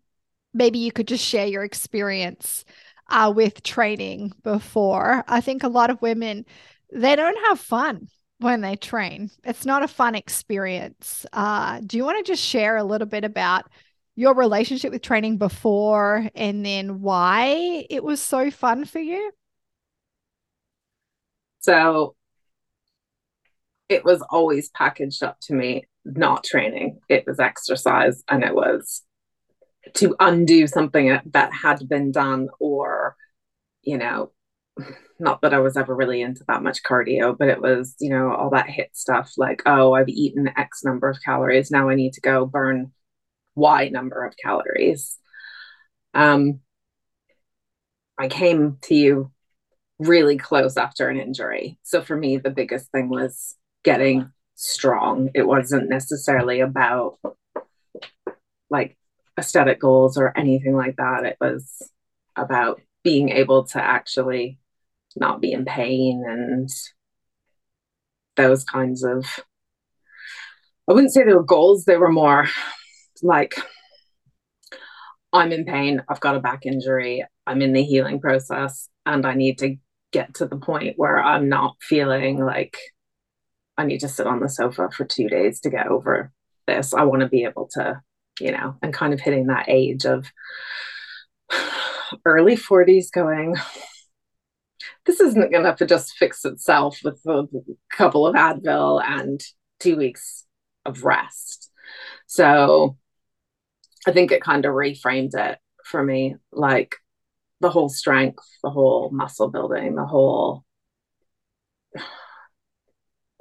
maybe 0.54 0.80
you 0.80 0.92
could 0.92 1.08
just 1.08 1.26
share 1.26 1.48
your 1.48 1.64
experience 1.64 2.66
uh, 3.10 3.32
with 3.36 3.64
training 3.64 4.34
before. 4.44 5.24
I 5.28 5.42
think 5.42 5.64
a 5.64 5.68
lot 5.70 5.90
of 5.90 6.02
women, 6.02 6.46
they 6.94 7.16
don't 7.16 7.48
have 7.48 7.60
fun 7.60 8.08
when 8.40 8.62
they 8.62 8.76
train. 8.76 9.30
It's 9.44 9.66
not 9.66 9.84
a 9.84 9.88
fun 9.88 10.16
experience. 10.16 11.26
Uh, 11.34 11.82
do 11.86 11.98
you 11.98 12.06
want 12.06 12.24
to 12.24 12.32
just 12.32 12.44
share 12.44 12.78
a 12.78 12.84
little 12.84 13.08
bit 13.08 13.24
about 13.24 13.66
your 14.16 14.34
relationship 14.34 14.92
with 14.92 15.02
training 15.02 15.38
before 15.38 16.30
and 16.36 16.66
then 16.66 17.02
why 17.02 17.86
it 17.90 18.04
was 18.04 18.22
so 18.22 18.52
fun 18.52 18.86
for 18.86 19.00
you? 19.00 19.32
So 21.60 22.16
it 23.90 24.06
was 24.06 24.22
always 24.30 24.70
packaged 24.70 25.24
up 25.24 25.40
to 25.42 25.54
me 25.54 25.88
not 26.06 26.44
training, 26.44 27.00
it 27.10 27.26
was 27.28 27.40
exercise, 27.40 28.24
and 28.30 28.44
it 28.44 28.56
was 28.56 29.04
to 29.96 30.16
undo 30.20 30.68
something 30.68 31.20
that 31.32 31.54
had 31.54 31.88
been 31.90 32.12
done 32.12 32.48
or 32.60 33.16
you 33.82 33.98
know 33.98 34.32
not 35.20 35.42
that 35.42 35.54
I 35.54 35.60
was 35.60 35.76
ever 35.78 35.96
really 35.96 36.22
into 36.22 36.44
that 36.48 36.64
much 36.64 36.84
cardio, 36.84 37.38
but 37.38 37.50
it 37.50 37.62
was, 37.62 37.96
you 38.00 38.10
know, 38.10 38.34
all 38.34 38.50
that 38.52 38.68
HIIT 38.68 38.90
stuff 38.94 39.34
like, 39.38 39.62
oh, 39.66 39.94
I've 39.94 40.08
eaten 40.08 40.50
X 40.58 40.84
number 40.84 41.10
of 41.10 41.18
calories. 41.24 41.72
Now 41.72 41.90
I 41.90 41.96
need 41.96 42.14
to 42.14 42.22
go 42.22 42.46
burn 42.46 42.92
Y 43.56 43.90
number 43.90 44.26
of 44.26 44.36
calories. 44.38 45.18
Um, 46.14 46.62
I 48.18 48.28
came 48.28 48.78
to 48.84 48.96
you 48.96 49.32
really 50.00 50.38
close 50.38 50.78
after 50.78 51.10
an 51.10 51.20
injury. 51.20 51.78
So 51.84 52.02
for 52.02 52.16
me, 52.16 52.38
the 52.38 52.50
biggest 52.50 52.90
thing 52.92 53.10
was 53.10 53.56
getting 53.84 54.32
strong. 54.56 55.30
It 55.34 55.48
wasn't 55.48 55.90
necessarily 55.90 56.60
about 56.60 57.18
like 58.70 58.98
aesthetic 59.38 59.80
goals 59.80 60.18
or 60.18 60.38
anything 60.38 60.76
like 60.76 60.98
that. 60.98 61.26
It 61.26 61.38
was 61.40 61.92
about 62.36 62.82
being 63.04 63.30
able 63.30 63.66
to 63.66 63.82
actually 63.82 64.60
not 65.16 65.42
be 65.42 65.52
in 65.52 65.66
pain 65.66 66.24
and 66.28 66.70
those 68.36 68.64
kinds 68.64 69.04
of 69.04 69.26
I 70.88 70.94
wouldn't 70.94 71.14
say 71.14 71.24
they 71.24 71.34
were 71.34 71.44
goals, 71.44 71.86
they 71.86 71.98
were 71.98 72.12
more 72.12 72.48
like 73.22 73.56
I'm 75.32 75.52
in 75.52 75.66
pain, 75.66 76.02
I've 76.10 76.20
got 76.20 76.36
a 76.36 76.40
back 76.40 76.66
injury, 76.66 77.24
I'm 77.46 77.62
in 77.62 77.74
the 77.74 77.84
healing 77.84 78.20
process, 78.20 78.90
and 79.06 79.26
I 79.26 79.36
need 79.36 79.60
to 79.60 79.76
get 80.12 80.36
to 80.36 80.48
the 80.48 80.58
point 80.58 80.96
where 80.98 81.20
I'm 81.20 81.50
not 81.50 81.76
feeling 81.82 82.44
like 82.44 82.78
I 83.80 83.86
need 83.86 84.02
to 84.02 84.10
sit 84.10 84.28
on 84.28 84.40
the 84.40 84.50
sofa 84.50 84.90
for 84.92 85.06
two 85.06 85.30
days 85.30 85.62
to 85.62 85.70
get 85.70 85.88
over 85.88 86.32
this. 86.68 86.94
I 86.94 87.04
want 87.04 87.22
to 87.22 87.28
be 87.28 87.46
able 87.46 87.68
to 87.74 88.02
you 88.40 88.52
know, 88.52 88.76
and 88.82 88.94
kind 88.94 89.14
of 89.14 89.20
hitting 89.20 89.48
that 89.48 89.66
age 89.68 90.06
of 90.06 90.32
early 92.26 92.56
40s 92.56 93.12
going, 93.12 93.56
this 95.06 95.20
isn't 95.20 95.52
going 95.52 95.76
to 95.76 95.86
just 95.86 96.14
fix 96.18 96.46
itself 96.46 97.00
with 97.04 97.20
a 97.28 97.48
couple 97.92 98.28
of 98.28 98.36
Advil 98.36 99.04
and 99.04 99.42
two 99.80 99.98
weeks 99.98 100.46
of 100.86 101.04
rest. 101.04 101.72
So 102.28 102.98
I 104.08 104.12
think 104.12 104.32
it 104.32 104.42
kind 104.42 104.66
of 104.66 104.74
reframed 104.74 105.36
it 105.36 105.58
for 105.84 106.04
me 106.04 106.36
like 106.52 106.96
the 107.62 107.70
whole 107.70 107.90
strength, 107.90 108.46
the 108.64 108.70
whole 108.70 109.10
muscle 109.12 109.50
building, 109.50 109.96
the 109.96 110.06
whole 110.06 110.64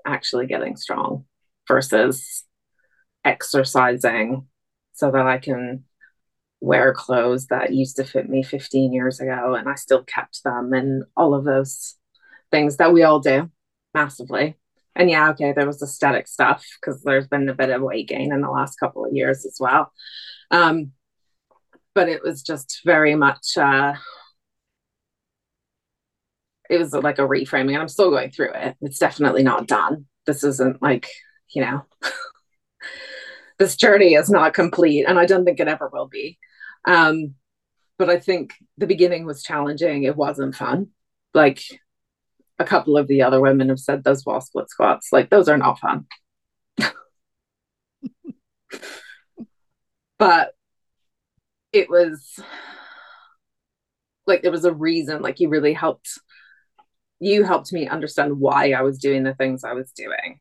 actually 0.08 0.46
getting 0.46 0.76
strong 0.76 1.24
versus 1.66 2.44
exercising 3.24 4.46
so 4.92 5.10
that 5.10 5.26
I 5.26 5.38
can 5.38 5.84
wear 6.60 6.92
clothes 6.92 7.46
that 7.46 7.72
used 7.72 7.96
to 7.96 8.04
fit 8.04 8.28
me 8.28 8.42
15 8.42 8.92
years 8.92 9.20
ago 9.20 9.54
and 9.54 9.68
I 9.68 9.74
still 9.74 10.02
kept 10.02 10.42
them 10.42 10.72
and 10.72 11.04
all 11.16 11.34
of 11.34 11.44
those 11.44 11.96
things 12.50 12.78
that 12.78 12.92
we 12.92 13.02
all 13.02 13.20
do 13.20 13.50
massively. 13.94 14.56
And 14.96 15.08
yeah, 15.08 15.30
okay, 15.30 15.52
there 15.52 15.66
was 15.66 15.82
aesthetic 15.82 16.26
stuff 16.26 16.66
because 16.80 17.02
there's 17.02 17.28
been 17.28 17.48
a 17.48 17.54
bit 17.54 17.70
of 17.70 17.82
weight 17.82 18.08
gain 18.08 18.32
in 18.32 18.40
the 18.40 18.50
last 18.50 18.76
couple 18.80 19.04
of 19.04 19.12
years 19.12 19.46
as 19.46 19.58
well. 19.60 19.92
Um, 20.50 20.92
but 21.94 22.08
it 22.08 22.22
was 22.22 22.42
just 22.42 22.80
very 22.84 23.14
much 23.14 23.56
uh, 23.56 23.94
it 26.68 26.78
was 26.78 26.92
like 26.92 27.18
a 27.18 27.22
reframing 27.22 27.72
and 27.72 27.82
I'm 27.82 27.88
still 27.88 28.10
going 28.10 28.30
through 28.30 28.52
it. 28.54 28.76
It's 28.80 28.98
definitely 28.98 29.42
not 29.42 29.66
done. 29.66 30.06
This 30.26 30.44
isn't 30.44 30.82
like, 30.82 31.08
you 31.54 31.62
know, 31.62 31.82
this 33.58 33.76
journey 33.76 34.14
is 34.14 34.30
not 34.30 34.54
complete 34.54 35.04
and 35.06 35.18
i 35.18 35.26
don't 35.26 35.44
think 35.44 35.60
it 35.60 35.68
ever 35.68 35.90
will 35.92 36.08
be 36.08 36.38
um, 36.86 37.34
but 37.98 38.08
i 38.08 38.18
think 38.18 38.54
the 38.78 38.86
beginning 38.86 39.26
was 39.26 39.42
challenging 39.42 40.04
it 40.04 40.16
wasn't 40.16 40.54
fun 40.54 40.88
like 41.34 41.60
a 42.58 42.64
couple 42.64 42.96
of 42.96 43.06
the 43.08 43.22
other 43.22 43.40
women 43.40 43.68
have 43.68 43.78
said 43.78 44.02
those 44.02 44.24
wall 44.24 44.40
split 44.40 44.70
squats 44.70 45.08
like 45.12 45.30
those 45.30 45.48
are 45.48 45.58
not 45.58 45.78
fun 45.78 46.06
but 50.18 50.52
it 51.72 51.90
was 51.90 52.40
like 54.26 54.42
there 54.42 54.50
was 54.50 54.64
a 54.64 54.72
reason 54.72 55.22
like 55.22 55.38
you 55.40 55.48
really 55.48 55.72
helped 55.72 56.18
you 57.20 57.44
helped 57.44 57.72
me 57.72 57.88
understand 57.88 58.38
why 58.38 58.72
i 58.72 58.82
was 58.82 58.98
doing 58.98 59.22
the 59.22 59.34
things 59.34 59.64
i 59.64 59.72
was 59.72 59.90
doing 59.92 60.40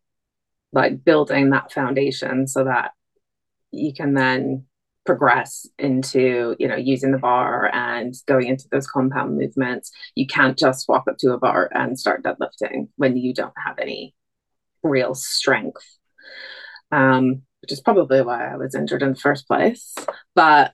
like 0.73 1.03
building 1.03 1.49
that 1.49 1.71
foundation 1.71 2.47
so 2.47 2.63
that 2.63 2.91
you 3.71 3.93
can 3.93 4.13
then 4.13 4.65
progress 5.05 5.65
into 5.79 6.53
you 6.59 6.67
know 6.67 6.75
using 6.75 7.11
the 7.11 7.17
bar 7.17 7.73
and 7.73 8.13
going 8.27 8.47
into 8.47 8.67
those 8.69 8.85
compound 8.85 9.37
movements. 9.37 9.89
You 10.15 10.27
can't 10.27 10.57
just 10.57 10.87
walk 10.89 11.05
up 11.09 11.17
to 11.19 11.31
a 11.31 11.39
bar 11.39 11.69
and 11.73 11.97
start 11.97 12.23
deadlifting 12.23 12.89
when 12.97 13.15
you 13.15 13.33
don't 13.33 13.53
have 13.65 13.79
any 13.79 14.13
real 14.83 15.15
strength 15.15 15.97
um, 16.91 17.41
which 17.61 17.71
is 17.71 17.81
probably 17.81 18.21
why 18.21 18.47
i 18.47 18.57
was 18.57 18.75
injured 18.75 19.01
in 19.01 19.13
the 19.13 19.19
first 19.19 19.47
place. 19.47 19.95
But 20.35 20.73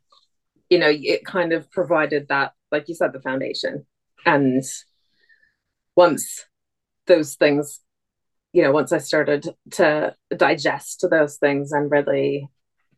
you 0.69 0.79
know 0.79 0.91
it 0.91 1.25
kind 1.25 1.53
of 1.53 1.71
provided 1.71 2.27
that 2.29 2.53
like 2.71 2.89
you 2.89 2.95
said 2.95 3.13
the 3.13 3.21
foundation. 3.21 3.85
And 4.25 4.63
once 5.95 6.45
those 7.07 7.35
things 7.35 7.79
you 8.53 8.61
know 8.61 8.71
once 8.71 8.91
i 8.91 8.97
started 8.97 9.49
to 9.71 10.15
digest 10.35 11.05
those 11.09 11.37
things 11.37 11.71
and 11.71 11.91
really 11.91 12.47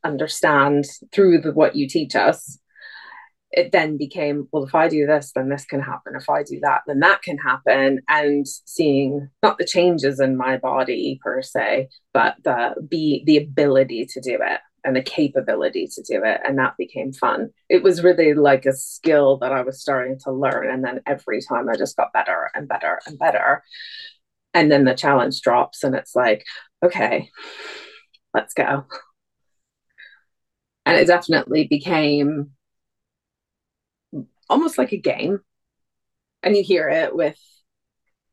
understand 0.04 0.86
through 1.12 1.42
the, 1.42 1.52
what 1.52 1.76
you 1.76 1.88
teach 1.88 2.16
us 2.16 2.60
it 3.52 3.72
then 3.72 3.98
became 3.98 4.48
well 4.52 4.66
if 4.66 4.76
i 4.76 4.88
do 4.88 5.08
this 5.08 5.32
then 5.34 5.50
this 5.50 5.66
can 5.66 5.82
happen. 5.82 6.14
If 6.16 6.30
i 6.30 6.44
do 6.44 6.60
that 6.62 6.82
then 6.86 7.00
that 7.00 7.22
can 7.22 7.38
happen. 7.38 8.02
And 8.08 8.46
seeing 8.48 9.30
not 9.42 9.58
the 9.58 9.66
changes 9.66 10.20
in 10.20 10.38
my 10.38 10.58
body 10.58 11.20
per 11.24 11.42
se 11.42 11.90
but 12.14 12.36
the 12.44 12.76
be 12.88 13.24
the 13.26 13.38
ability 13.38 14.06
to 14.08 14.22
do 14.22 14.38
it 14.42 14.60
and 14.86 14.96
the 14.96 15.02
capability 15.02 15.88
to 15.88 16.04
do 16.04 16.24
it 16.24 16.40
and 16.46 16.58
that 16.58 16.78
became 16.78 17.12
fun. 17.12 17.50
It 17.70 17.84
was 17.84 18.04
really 18.04 18.34
like 18.34 18.66
a 18.66 18.74
skill 18.74 19.38
that 19.38 19.52
i 19.52 19.62
was 19.62 19.82
starting 19.82 20.18
to 20.24 20.32
learn 20.32 20.70
and 20.70 20.84
then 20.84 21.02
every 21.06 21.42
time 21.42 21.68
i 21.68 21.76
just 21.76 21.98
got 21.98 22.14
better 22.14 22.50
and 22.54 22.68
better 22.68 23.00
and 23.06 23.18
better. 23.18 23.64
And 24.54 24.72
then 24.72 24.86
the 24.86 24.94
challenge 24.94 25.42
drops 25.42 25.84
and 25.84 25.96
it's 25.96 26.16
like 26.16 26.46
okay 26.84 27.30
let's 28.34 28.54
go. 28.54 28.86
And 30.86 30.98
it 30.98 31.08
definitely 31.08 31.68
became 31.68 32.52
almost 34.50 34.78
like 34.78 34.92
a 34.92 34.98
game. 34.98 35.40
And 36.44 36.56
you 36.56 36.64
hear 36.64 36.90
it 36.90 37.16
with 37.16 37.40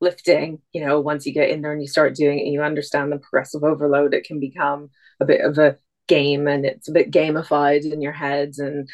lifting 0.02 0.58
you 0.72 0.84
know 0.84 1.00
once 1.00 1.24
you 1.24 1.32
get 1.32 1.48
in 1.48 1.62
there 1.62 1.72
and 1.72 1.80
you 1.80 1.86
start 1.86 2.16
doing 2.16 2.40
it 2.40 2.42
and 2.42 2.52
you 2.52 2.60
understand 2.60 3.12
the 3.12 3.18
progressive 3.18 3.62
overload 3.62 4.12
it 4.12 4.24
can 4.24 4.40
become 4.40 4.90
a 5.20 5.24
bit 5.24 5.40
of 5.40 5.56
a 5.58 5.76
game 6.08 6.48
and 6.48 6.64
it's 6.64 6.88
a 6.88 6.92
bit 6.92 7.10
gamified 7.10 7.90
in 7.90 8.02
your 8.02 8.12
heads 8.12 8.58
and 8.58 8.88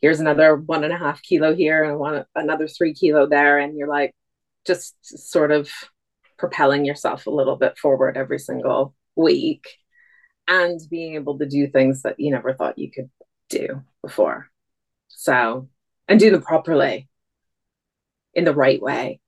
here's 0.00 0.20
another 0.20 0.56
one 0.56 0.84
and 0.84 0.92
a 0.92 0.98
half 0.98 1.22
kilo 1.22 1.54
here 1.54 1.84
and 1.84 1.98
one 1.98 2.24
another 2.34 2.66
three 2.66 2.94
kilo 2.94 3.26
there 3.28 3.58
and 3.58 3.76
you're 3.76 3.88
like 3.88 4.14
just 4.66 4.96
sort 5.02 5.50
of 5.50 5.70
propelling 6.38 6.84
yourself 6.84 7.26
a 7.26 7.30
little 7.30 7.56
bit 7.56 7.78
forward 7.78 8.16
every 8.16 8.38
single 8.38 8.94
week 9.16 9.66
and 10.46 10.80
being 10.88 11.14
able 11.14 11.38
to 11.38 11.46
do 11.46 11.66
things 11.66 12.02
that 12.02 12.18
you 12.18 12.30
never 12.30 12.54
thought 12.54 12.78
you 12.78 12.90
could 12.90 13.10
do 13.50 13.82
before. 14.02 14.48
So, 15.08 15.68
and 16.06 16.18
do 16.18 16.30
them 16.30 16.42
properly 16.42 17.08
in 18.34 18.44
the 18.44 18.54
right 18.54 18.80
way 18.80 19.20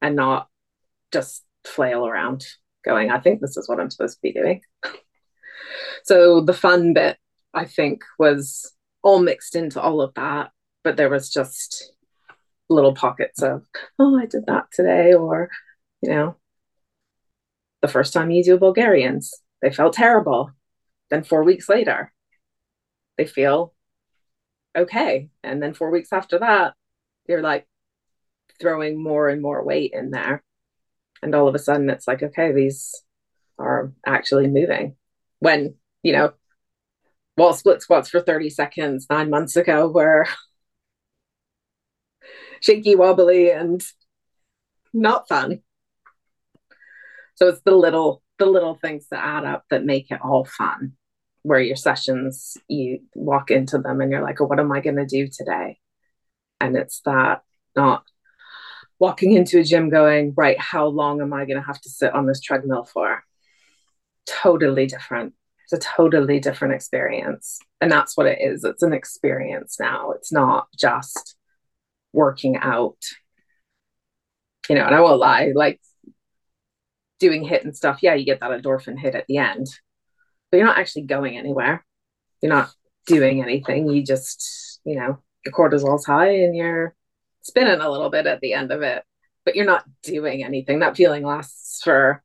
and 0.00 0.16
not 0.16 0.48
just 1.12 1.44
flail 1.64 2.06
around 2.06 2.44
going, 2.84 3.10
I 3.10 3.20
think 3.20 3.40
this 3.40 3.56
is 3.56 3.68
what 3.68 3.78
I'm 3.78 3.90
supposed 3.90 4.16
to 4.16 4.22
be 4.22 4.32
doing. 4.32 4.62
so, 6.04 6.40
the 6.40 6.52
fun 6.52 6.92
bit, 6.94 7.18
I 7.54 7.64
think, 7.64 8.02
was 8.18 8.72
all 9.02 9.20
mixed 9.20 9.56
into 9.56 9.80
all 9.80 10.00
of 10.00 10.14
that, 10.14 10.50
but 10.84 10.96
there 10.96 11.10
was 11.10 11.30
just 11.30 11.92
little 12.68 12.94
pockets 12.94 13.42
of, 13.42 13.66
oh, 13.98 14.18
I 14.18 14.26
did 14.26 14.46
that 14.46 14.66
today, 14.72 15.14
or, 15.14 15.50
you 16.00 16.10
know, 16.10 16.36
the 17.82 17.88
first 17.88 18.12
time 18.12 18.30
you 18.30 18.42
do 18.42 18.58
Bulgarians, 18.58 19.34
they 19.60 19.70
felt 19.70 19.94
terrible. 19.94 20.52
Then 21.10 21.24
four 21.24 21.44
weeks 21.44 21.68
later, 21.68 22.12
they 23.18 23.26
feel 23.26 23.74
okay. 24.76 25.28
And 25.42 25.62
then 25.62 25.74
four 25.74 25.90
weeks 25.90 26.12
after 26.12 26.38
that, 26.38 26.74
you're 27.28 27.42
like 27.42 27.66
throwing 28.60 29.02
more 29.02 29.28
and 29.28 29.42
more 29.42 29.64
weight 29.64 29.92
in 29.92 30.10
there. 30.10 30.42
And 31.22 31.34
all 31.34 31.48
of 31.48 31.54
a 31.54 31.58
sudden, 31.58 31.90
it's 31.90 32.08
like, 32.08 32.22
okay, 32.22 32.52
these 32.52 33.02
are 33.58 33.92
actually 34.06 34.48
moving. 34.48 34.96
When, 35.40 35.74
you 36.02 36.12
know, 36.12 36.32
wall 37.36 37.52
split 37.54 37.82
squats 37.82 38.08
for 38.10 38.20
30 38.20 38.50
seconds 38.50 39.06
nine 39.08 39.30
months 39.30 39.56
ago 39.56 39.88
were 39.88 40.26
shaky, 42.60 42.94
wobbly, 42.94 43.50
and 43.50 43.82
not 44.92 45.28
fun. 45.28 45.62
So 47.34 47.48
it's 47.48 47.62
the 47.64 47.74
little 47.74 48.22
the 48.38 48.46
little 48.46 48.74
things 48.74 49.06
that 49.10 49.24
add 49.24 49.44
up 49.44 49.64
that 49.70 49.84
make 49.84 50.10
it 50.10 50.20
all 50.22 50.44
fun. 50.44 50.92
Where 51.42 51.60
your 51.60 51.76
sessions, 51.76 52.56
you 52.68 53.00
walk 53.16 53.50
into 53.50 53.78
them 53.78 54.00
and 54.00 54.12
you're 54.12 54.22
like, 54.22 54.40
oh, 54.40 54.44
what 54.44 54.60
am 54.60 54.70
I 54.70 54.80
going 54.80 54.96
to 54.96 55.06
do 55.06 55.26
today? 55.26 55.78
And 56.60 56.76
it's 56.76 57.00
that 57.04 57.42
not 57.74 58.04
walking 59.00 59.32
into 59.32 59.58
a 59.58 59.64
gym 59.64 59.90
going, 59.90 60.34
right, 60.36 60.58
how 60.60 60.86
long 60.86 61.20
am 61.20 61.32
I 61.32 61.44
going 61.44 61.58
to 61.58 61.66
have 61.66 61.80
to 61.80 61.88
sit 61.88 62.14
on 62.14 62.26
this 62.26 62.40
treadmill 62.40 62.84
for? 62.84 63.24
Totally 64.26 64.86
different. 64.86 65.34
A 65.72 65.78
totally 65.78 66.38
different 66.38 66.74
experience. 66.74 67.58
And 67.80 67.90
that's 67.90 68.16
what 68.16 68.26
it 68.26 68.38
is. 68.42 68.62
It's 68.62 68.82
an 68.82 68.92
experience 68.92 69.78
now. 69.80 70.10
It's 70.10 70.30
not 70.30 70.66
just 70.78 71.36
working 72.12 72.56
out. 72.58 72.98
You 74.68 74.74
know, 74.74 74.84
and 74.84 74.94
I 74.94 75.00
won't 75.00 75.18
lie, 75.18 75.52
like 75.54 75.80
doing 77.18 77.44
HIIT 77.44 77.64
and 77.64 77.76
stuff, 77.76 78.00
yeah, 78.02 78.14
you 78.14 78.24
get 78.26 78.40
that 78.40 78.50
endorphin 78.50 78.98
hit 78.98 79.14
at 79.14 79.26
the 79.28 79.38
end, 79.38 79.66
but 80.50 80.58
you're 80.58 80.66
not 80.66 80.78
actually 80.78 81.02
going 81.02 81.38
anywhere. 81.38 81.84
You're 82.42 82.52
not 82.52 82.70
doing 83.06 83.42
anything. 83.42 83.88
You 83.88 84.04
just, 84.04 84.80
you 84.84 84.96
know, 84.96 85.18
your 85.44 85.54
cortisol's 85.54 86.04
high 86.04 86.42
and 86.42 86.54
you're 86.54 86.94
spinning 87.42 87.80
a 87.80 87.90
little 87.90 88.10
bit 88.10 88.26
at 88.26 88.40
the 88.40 88.52
end 88.54 88.72
of 88.72 88.82
it, 88.82 89.04
but 89.44 89.56
you're 89.56 89.64
not 89.64 89.84
doing 90.02 90.44
anything. 90.44 90.80
That 90.80 90.96
feeling 90.96 91.24
lasts 91.24 91.80
for 91.82 92.22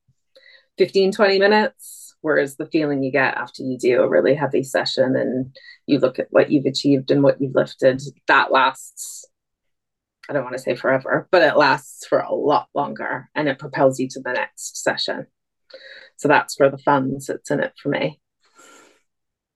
15, 0.77 1.11
20 1.11 1.39
minutes. 1.39 2.06
Whereas 2.27 2.57
the 2.57 2.65
feeling 2.65 3.03
you 3.03 3.11
get 3.11 3.37
after 3.37 3.63
you 3.63 3.77
do 3.77 4.01
a 4.01 4.09
really 4.09 4.35
heavy 4.35 4.61
session 4.61 5.15
and 5.15 5.55
you 5.85 5.97
look 5.97 6.19
at 6.19 6.27
what 6.29 6.51
you've 6.51 6.65
achieved 6.65 7.09
and 7.09 7.23
what 7.23 7.39
you've 7.39 7.55
lifted, 7.55 8.01
that 8.27 8.51
lasts 8.51 9.25
I 10.29 10.33
don't 10.33 10.43
want 10.43 10.57
to 10.57 10.61
say 10.61 10.75
forever, 10.75 11.29
but 11.31 11.41
it 11.41 11.55
lasts 11.55 12.05
for 12.05 12.19
a 12.19 12.35
lot 12.35 12.67
longer 12.73 13.29
and 13.33 13.47
it 13.47 13.59
propels 13.59 13.97
you 13.97 14.09
to 14.09 14.19
the 14.19 14.33
next 14.33 14.83
session. 14.83 15.27
So 16.17 16.27
that's 16.27 16.59
where 16.59 16.69
the 16.69 16.77
fun 16.77 17.21
sits 17.21 17.49
in 17.49 17.61
it 17.61 17.71
for 17.81 17.87
me. 17.87 18.19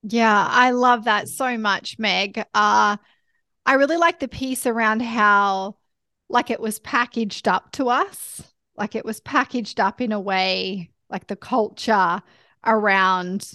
Yeah, 0.03 0.47
I 0.49 0.71
love 0.71 1.03
that 1.03 1.27
so 1.27 1.57
much, 1.57 1.99
Meg. 1.99 2.37
Uh, 2.53 2.95
I 3.65 3.73
really 3.73 3.97
like 3.97 4.21
the 4.21 4.29
piece 4.29 4.65
around 4.65 5.01
how, 5.01 5.75
like, 6.29 6.49
it 6.49 6.61
was 6.61 6.79
packaged 6.79 7.49
up 7.49 7.73
to 7.73 7.89
us, 7.89 8.41
like, 8.77 8.95
it 8.95 9.03
was 9.03 9.19
packaged 9.19 9.81
up 9.81 9.99
in 9.99 10.13
a 10.13 10.21
way, 10.21 10.89
like 11.09 11.27
the 11.27 11.35
culture 11.35 12.23
around 12.65 13.51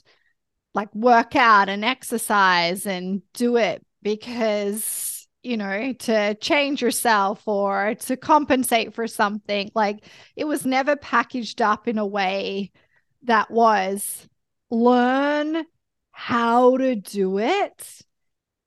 like 0.74 0.94
workout 0.94 1.68
and 1.68 1.84
exercise 1.84 2.86
and 2.86 3.22
do 3.32 3.56
it 3.56 3.84
because 4.02 5.16
you 5.46 5.56
know, 5.56 5.92
to 5.92 6.34
change 6.40 6.82
yourself 6.82 7.46
or 7.46 7.94
to 7.94 8.16
compensate 8.16 8.92
for 8.94 9.06
something. 9.06 9.70
Like 9.76 10.04
it 10.34 10.44
was 10.44 10.66
never 10.66 10.96
packaged 10.96 11.62
up 11.62 11.86
in 11.86 11.98
a 11.98 12.06
way 12.06 12.72
that 13.22 13.48
was 13.48 14.28
learn 14.70 15.64
how 16.10 16.76
to 16.78 16.96
do 16.96 17.38
it 17.38 18.02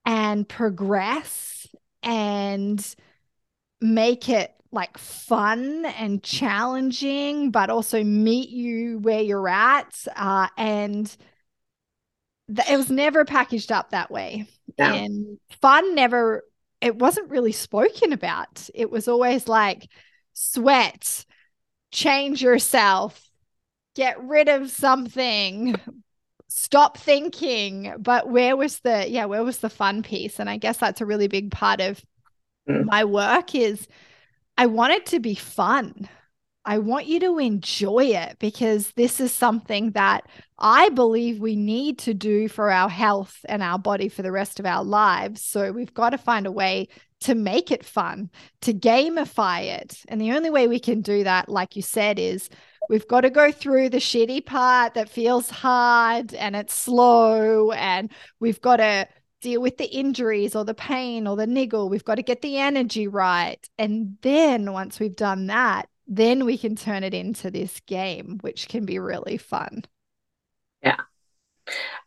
and 0.06 0.48
progress 0.48 1.66
and 2.02 2.94
make 3.82 4.30
it 4.30 4.54
like 4.72 4.98
fun 4.98 5.84
and 5.84 6.22
challenging, 6.22 7.50
but 7.50 7.70
also 7.70 8.04
meet 8.04 8.50
you 8.50 8.98
where 8.98 9.20
you're 9.20 9.48
at. 9.48 9.92
Uh, 10.14 10.48
and 10.56 11.16
th- 12.54 12.70
it 12.70 12.76
was 12.76 12.90
never 12.90 13.24
packaged 13.24 13.72
up 13.72 13.90
that 13.90 14.10
way. 14.10 14.46
And 14.94 15.38
fun 15.60 15.94
never 15.94 16.44
it 16.80 16.96
wasn't 16.96 17.30
really 17.30 17.52
spoken 17.52 18.12
about. 18.12 18.68
It 18.74 18.90
was 18.90 19.08
always 19.08 19.48
like 19.48 19.88
sweat, 20.32 21.24
change 21.90 22.42
yourself, 22.42 23.20
get 23.94 24.22
rid 24.22 24.48
of 24.48 24.70
something, 24.70 25.76
stop 26.48 26.96
thinking. 26.96 27.94
But 27.98 28.28
where 28.28 28.56
was 28.56 28.80
the 28.80 29.08
yeah, 29.08 29.26
where 29.26 29.44
was 29.44 29.58
the 29.58 29.70
fun 29.70 30.02
piece? 30.02 30.38
And 30.38 30.48
I 30.48 30.56
guess 30.56 30.78
that's 30.78 31.00
a 31.00 31.06
really 31.06 31.28
big 31.28 31.50
part 31.50 31.80
of 31.80 32.02
mm. 32.68 32.84
my 32.84 33.04
work 33.04 33.54
is 33.54 33.86
I 34.60 34.66
want 34.66 34.92
it 34.92 35.06
to 35.06 35.20
be 35.20 35.34
fun. 35.34 36.06
I 36.66 36.80
want 36.80 37.06
you 37.06 37.18
to 37.20 37.38
enjoy 37.38 38.04
it 38.08 38.36
because 38.38 38.90
this 38.90 39.18
is 39.18 39.32
something 39.32 39.92
that 39.92 40.28
I 40.58 40.90
believe 40.90 41.40
we 41.40 41.56
need 41.56 41.98
to 42.00 42.12
do 42.12 42.46
for 42.46 42.70
our 42.70 42.90
health 42.90 43.38
and 43.48 43.62
our 43.62 43.78
body 43.78 44.10
for 44.10 44.20
the 44.20 44.30
rest 44.30 44.60
of 44.60 44.66
our 44.66 44.84
lives. 44.84 45.42
So 45.42 45.72
we've 45.72 45.94
got 45.94 46.10
to 46.10 46.18
find 46.18 46.46
a 46.46 46.52
way 46.52 46.88
to 47.20 47.34
make 47.34 47.70
it 47.70 47.86
fun, 47.86 48.28
to 48.60 48.74
gamify 48.74 49.62
it. 49.62 50.02
And 50.08 50.20
the 50.20 50.32
only 50.32 50.50
way 50.50 50.68
we 50.68 50.78
can 50.78 51.00
do 51.00 51.24
that, 51.24 51.48
like 51.48 51.74
you 51.74 51.80
said, 51.80 52.18
is 52.18 52.50
we've 52.90 53.08
got 53.08 53.22
to 53.22 53.30
go 53.30 53.50
through 53.50 53.88
the 53.88 53.96
shitty 53.96 54.44
part 54.44 54.92
that 54.92 55.08
feels 55.08 55.48
hard 55.48 56.34
and 56.34 56.54
it's 56.54 56.74
slow. 56.74 57.72
And 57.72 58.10
we've 58.40 58.60
got 58.60 58.76
to 58.76 59.08
deal 59.40 59.60
with 59.60 59.78
the 59.78 59.86
injuries 59.86 60.54
or 60.54 60.64
the 60.64 60.74
pain 60.74 61.26
or 61.26 61.36
the 61.36 61.46
niggle. 61.46 61.88
We've 61.88 62.04
got 62.04 62.16
to 62.16 62.22
get 62.22 62.42
the 62.42 62.58
energy 62.58 63.08
right. 63.08 63.66
And 63.78 64.16
then 64.22 64.72
once 64.72 65.00
we've 65.00 65.16
done 65.16 65.46
that, 65.48 65.88
then 66.06 66.44
we 66.44 66.58
can 66.58 66.76
turn 66.76 67.04
it 67.04 67.14
into 67.14 67.50
this 67.50 67.80
game, 67.86 68.38
which 68.40 68.68
can 68.68 68.84
be 68.84 68.98
really 68.98 69.36
fun. 69.36 69.84
Yeah. 70.82 71.00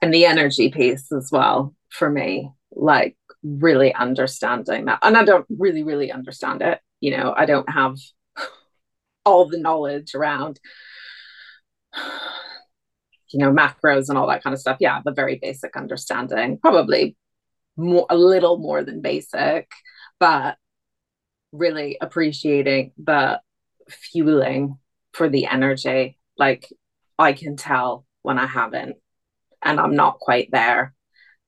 And 0.01 0.13
the 0.13 0.25
energy 0.25 0.69
piece 0.69 1.11
as 1.11 1.29
well 1.31 1.73
for 1.89 2.09
me, 2.09 2.51
like 2.71 3.15
really 3.43 3.93
understanding 3.93 4.85
that. 4.85 4.99
And 5.01 5.15
I 5.15 5.23
don't 5.23 5.45
really, 5.49 5.83
really 5.83 6.11
understand 6.11 6.61
it. 6.61 6.79
You 6.99 7.17
know, 7.17 7.33
I 7.35 7.45
don't 7.45 7.69
have 7.69 7.95
all 9.25 9.45
the 9.45 9.59
knowledge 9.59 10.15
around, 10.15 10.59
you 13.29 13.39
know, 13.39 13.51
macros 13.51 14.09
and 14.09 14.17
all 14.17 14.27
that 14.27 14.43
kind 14.43 14.53
of 14.53 14.59
stuff. 14.59 14.77
Yeah, 14.79 15.01
the 15.03 15.13
very 15.13 15.39
basic 15.41 15.77
understanding, 15.77 16.57
probably 16.57 17.15
more, 17.75 18.05
a 18.09 18.17
little 18.17 18.57
more 18.57 18.83
than 18.83 19.01
basic, 19.01 19.71
but 20.19 20.57
really 21.51 21.97
appreciating 22.01 22.91
the 22.97 23.41
fueling 23.89 24.77
for 25.11 25.29
the 25.29 25.45
energy. 25.45 26.17
Like 26.37 26.67
I 27.17 27.33
can 27.33 27.57
tell 27.57 28.05
when 28.21 28.39
I 28.39 28.47
haven't 28.47 28.97
and 29.61 29.79
I'm 29.79 29.95
not 29.95 30.19
quite 30.19 30.49
there. 30.51 30.93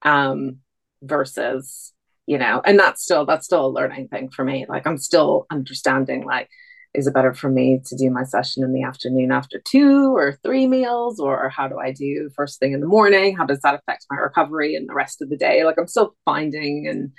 Um, 0.02 0.60
versus, 1.02 1.94
you 2.26 2.38
know, 2.38 2.62
and 2.66 2.80
that's 2.80 3.04
still 3.04 3.26
that's 3.26 3.46
still 3.46 3.68
a 3.68 3.68
learning 3.68 4.08
thing 4.08 4.30
for 4.30 4.44
me. 4.44 4.66
Like 4.68 4.88
I'm 4.88 4.98
still 4.98 5.46
understanding 5.52 6.24
like 6.26 6.50
is 6.96 7.08
it 7.08 7.14
better 7.14 7.34
for 7.34 7.50
me 7.50 7.82
to 7.86 7.96
do 7.96 8.10
my 8.10 8.24
session 8.24 8.64
in 8.64 8.74
the 8.74 8.84
afternoon 8.84 9.32
after 9.32 9.60
two 9.60 10.16
or 10.16 10.40
three 10.44 10.68
meals 10.68 11.20
or 11.20 11.50
how 11.50 11.68
do 11.68 11.78
i 11.80 11.92
do 11.92 12.30
first 12.36 12.60
thing 12.60 12.74
in 12.74 12.80
the 12.80 12.88
morning 12.88 13.36
how 13.36 13.46
does 13.46 13.60
that 13.62 13.76
affect 13.76 14.06
my 14.10 14.18
recovery 14.18 14.76
and 14.76 14.90
the 14.90 14.94
rest 14.94 15.22
of 15.22 15.30
the 15.30 15.38
day 15.38 15.64
like 15.64 15.76
i'm 15.78 15.88
still 15.88 16.16
finding 16.26 16.88
and 16.88 17.12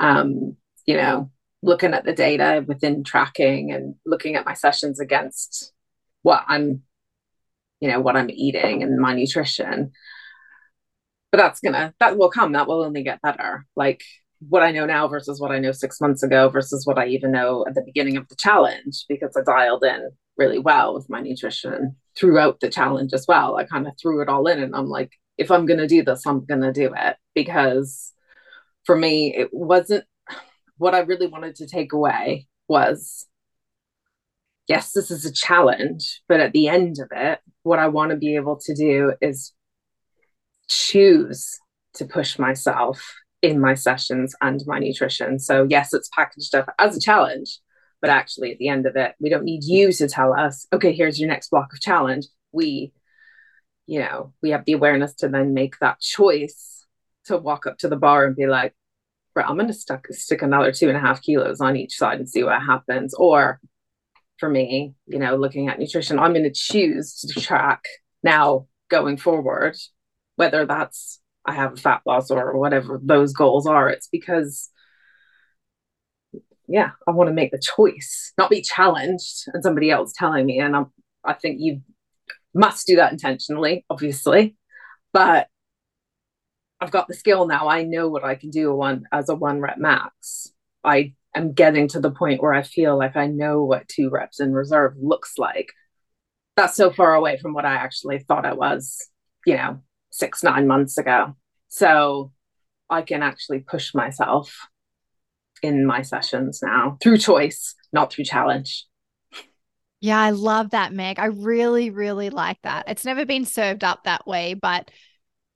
um 0.00 0.56
you 0.86 0.96
know 0.96 1.30
looking 1.62 1.94
at 1.94 2.04
the 2.04 2.12
data 2.12 2.64
within 2.66 3.02
tracking 3.02 3.72
and 3.72 3.96
looking 4.06 4.36
at 4.36 4.46
my 4.46 4.54
sessions 4.54 5.00
against 5.00 5.72
what 6.22 6.44
I'm, 6.48 6.82
you 7.80 7.90
know, 7.90 8.00
what 8.00 8.16
I'm 8.16 8.30
eating 8.30 8.82
and 8.82 8.98
my 8.98 9.14
nutrition. 9.14 9.92
But 11.32 11.38
that's 11.38 11.60
gonna 11.60 11.94
that 12.00 12.16
will 12.16 12.30
come. 12.30 12.52
That 12.52 12.68
will 12.68 12.82
only 12.82 13.02
get 13.02 13.20
better. 13.20 13.66
Like 13.74 14.02
what 14.40 14.62
I 14.62 14.70
know 14.70 14.86
now 14.86 15.08
versus 15.08 15.40
what 15.40 15.50
I 15.50 15.58
know 15.58 15.72
six 15.72 16.00
months 16.00 16.22
ago 16.22 16.48
versus 16.48 16.86
what 16.86 16.98
I 16.98 17.06
even 17.06 17.32
know 17.32 17.64
at 17.66 17.74
the 17.74 17.82
beginning 17.84 18.16
of 18.16 18.28
the 18.28 18.36
challenge 18.36 19.04
because 19.08 19.36
I 19.36 19.42
dialed 19.42 19.84
in 19.84 20.10
really 20.36 20.58
well 20.58 20.94
with 20.94 21.08
my 21.08 21.20
nutrition 21.20 21.96
throughout 22.16 22.60
the 22.60 22.68
challenge 22.68 23.12
as 23.14 23.26
well. 23.26 23.56
I 23.56 23.64
kind 23.64 23.86
of 23.86 23.94
threw 24.00 24.20
it 24.20 24.28
all 24.28 24.46
in 24.46 24.62
and 24.62 24.74
I'm 24.74 24.88
like, 24.88 25.12
if 25.38 25.50
I'm 25.50 25.66
going 25.66 25.80
to 25.80 25.86
do 25.86 26.02
this, 26.02 26.26
I'm 26.26 26.44
going 26.44 26.60
to 26.62 26.72
do 26.72 26.92
it 26.96 27.16
because 27.34 28.12
for 28.84 28.96
me, 28.96 29.34
it 29.34 29.48
wasn't 29.52 30.04
what 30.78 30.94
I 30.94 31.00
really 31.00 31.26
wanted 31.26 31.56
to 31.56 31.66
take 31.66 31.92
away 31.92 32.46
was 32.68 33.26
yes, 34.68 34.92
this 34.92 35.10
is 35.10 35.24
a 35.24 35.32
challenge, 35.32 36.22
but 36.28 36.40
at 36.40 36.52
the 36.52 36.68
end 36.68 36.98
of 36.98 37.08
it, 37.12 37.38
what 37.62 37.78
I 37.78 37.88
want 37.88 38.10
to 38.10 38.16
be 38.16 38.36
able 38.36 38.58
to 38.64 38.74
do 38.74 39.12
is 39.20 39.52
choose 40.68 41.58
to 41.94 42.04
push 42.04 42.38
myself 42.38 43.14
in 43.46 43.60
my 43.60 43.74
sessions 43.74 44.34
and 44.40 44.62
my 44.66 44.78
nutrition. 44.78 45.38
So, 45.38 45.66
yes, 45.68 45.94
it's 45.94 46.10
packaged 46.12 46.54
up 46.54 46.74
as 46.78 46.96
a 46.96 47.00
challenge, 47.00 47.60
but 48.00 48.10
actually, 48.10 48.52
at 48.52 48.58
the 48.58 48.68
end 48.68 48.86
of 48.86 48.96
it, 48.96 49.14
we 49.20 49.30
don't 49.30 49.44
need 49.44 49.64
you 49.64 49.92
to 49.92 50.08
tell 50.08 50.32
us, 50.32 50.66
okay, 50.72 50.92
here's 50.92 51.20
your 51.20 51.28
next 51.28 51.50
block 51.50 51.72
of 51.72 51.80
challenge. 51.80 52.26
We, 52.52 52.92
you 53.86 54.00
know, 54.00 54.32
we 54.42 54.50
have 54.50 54.64
the 54.64 54.72
awareness 54.72 55.14
to 55.16 55.28
then 55.28 55.54
make 55.54 55.78
that 55.78 56.00
choice 56.00 56.84
to 57.26 57.36
walk 57.36 57.66
up 57.66 57.78
to 57.78 57.88
the 57.88 57.96
bar 57.96 58.24
and 58.24 58.34
be 58.34 58.46
like, 58.46 58.74
right, 59.34 59.48
I'm 59.48 59.56
going 59.56 59.68
to 59.68 59.74
stick, 59.74 60.06
stick 60.10 60.42
another 60.42 60.72
two 60.72 60.88
and 60.88 60.96
a 60.96 61.00
half 61.00 61.22
kilos 61.22 61.60
on 61.60 61.76
each 61.76 61.96
side 61.96 62.18
and 62.18 62.28
see 62.28 62.42
what 62.42 62.60
happens. 62.60 63.14
Or 63.14 63.60
for 64.38 64.48
me, 64.48 64.94
you 65.06 65.18
know, 65.18 65.36
looking 65.36 65.68
at 65.68 65.78
nutrition, 65.78 66.18
I'm 66.18 66.32
going 66.32 66.44
to 66.44 66.52
choose 66.52 67.20
to 67.20 67.40
track 67.40 67.84
now 68.22 68.66
going 68.88 69.16
forward, 69.16 69.76
whether 70.36 70.66
that's 70.66 71.20
I 71.46 71.52
have 71.52 71.74
a 71.74 71.76
fat 71.76 72.02
loss 72.04 72.30
or 72.30 72.58
whatever 72.58 73.00
those 73.02 73.32
goals 73.32 73.66
are. 73.66 73.88
It's 73.88 74.08
because, 74.08 74.68
yeah, 76.66 76.90
I 77.06 77.12
want 77.12 77.28
to 77.28 77.34
make 77.34 77.52
the 77.52 77.58
choice, 77.58 78.32
not 78.36 78.50
be 78.50 78.62
challenged 78.62 79.44
and 79.52 79.62
somebody 79.62 79.90
else 79.90 80.12
telling 80.16 80.44
me. 80.44 80.58
And 80.58 80.74
I'm, 80.74 80.86
I 81.24 81.34
think 81.34 81.58
you 81.60 81.82
must 82.52 82.86
do 82.86 82.96
that 82.96 83.12
intentionally, 83.12 83.84
obviously, 83.88 84.56
but 85.12 85.46
I've 86.80 86.90
got 86.90 87.08
the 87.08 87.14
skill 87.14 87.46
now. 87.46 87.68
I 87.68 87.84
know 87.84 88.08
what 88.08 88.24
I 88.24 88.34
can 88.34 88.50
do 88.50 88.74
one 88.74 89.04
as 89.12 89.28
a 89.28 89.34
one 89.34 89.60
rep 89.60 89.78
max. 89.78 90.52
I 90.84 91.14
am 91.34 91.52
getting 91.52 91.88
to 91.88 92.00
the 92.00 92.10
point 92.10 92.42
where 92.42 92.52
I 92.52 92.62
feel 92.62 92.98
like 92.98 93.16
I 93.16 93.26
know 93.28 93.64
what 93.64 93.88
two 93.88 94.10
reps 94.10 94.40
in 94.40 94.52
reserve 94.52 94.94
looks 95.00 95.34
like. 95.38 95.72
That's 96.56 96.76
so 96.76 96.90
far 96.90 97.14
away 97.14 97.38
from 97.38 97.54
what 97.54 97.64
I 97.64 97.74
actually 97.74 98.18
thought 98.20 98.46
I 98.46 98.54
was, 98.54 99.08
you 99.46 99.56
know, 99.56 99.82
six, 100.16 100.42
nine 100.42 100.66
months 100.66 100.96
ago. 100.96 101.36
So 101.68 102.32
I 102.88 103.02
can 103.02 103.22
actually 103.22 103.60
push 103.60 103.94
myself 103.94 104.56
in 105.62 105.84
my 105.84 106.02
sessions 106.02 106.60
now 106.62 106.96
through 107.02 107.18
choice, 107.18 107.74
not 107.92 108.12
through 108.12 108.24
challenge. 108.24 108.86
Yeah, 110.00 110.20
I 110.20 110.30
love 110.30 110.70
that, 110.70 110.92
Meg. 110.92 111.18
I 111.18 111.26
really, 111.26 111.90
really 111.90 112.30
like 112.30 112.58
that. 112.62 112.84
It's 112.88 113.04
never 113.04 113.26
been 113.26 113.44
served 113.44 113.84
up 113.84 114.04
that 114.04 114.26
way, 114.26 114.54
but 114.54 114.90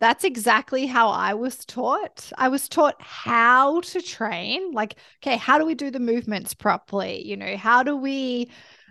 that's 0.00 0.24
exactly 0.24 0.86
how 0.86 1.08
I 1.08 1.34
was 1.34 1.64
taught. 1.64 2.32
I 2.36 2.48
was 2.48 2.68
taught 2.68 2.96
how 3.00 3.80
to 3.80 4.02
train. 4.02 4.72
Like, 4.72 4.96
okay, 5.22 5.36
how 5.36 5.58
do 5.58 5.64
we 5.64 5.74
do 5.74 5.90
the 5.90 6.00
movements 6.00 6.54
properly? 6.54 7.24
You 7.26 7.36
know, 7.36 7.56
how 7.56 7.82
do 7.82 7.96
we, 7.96 8.50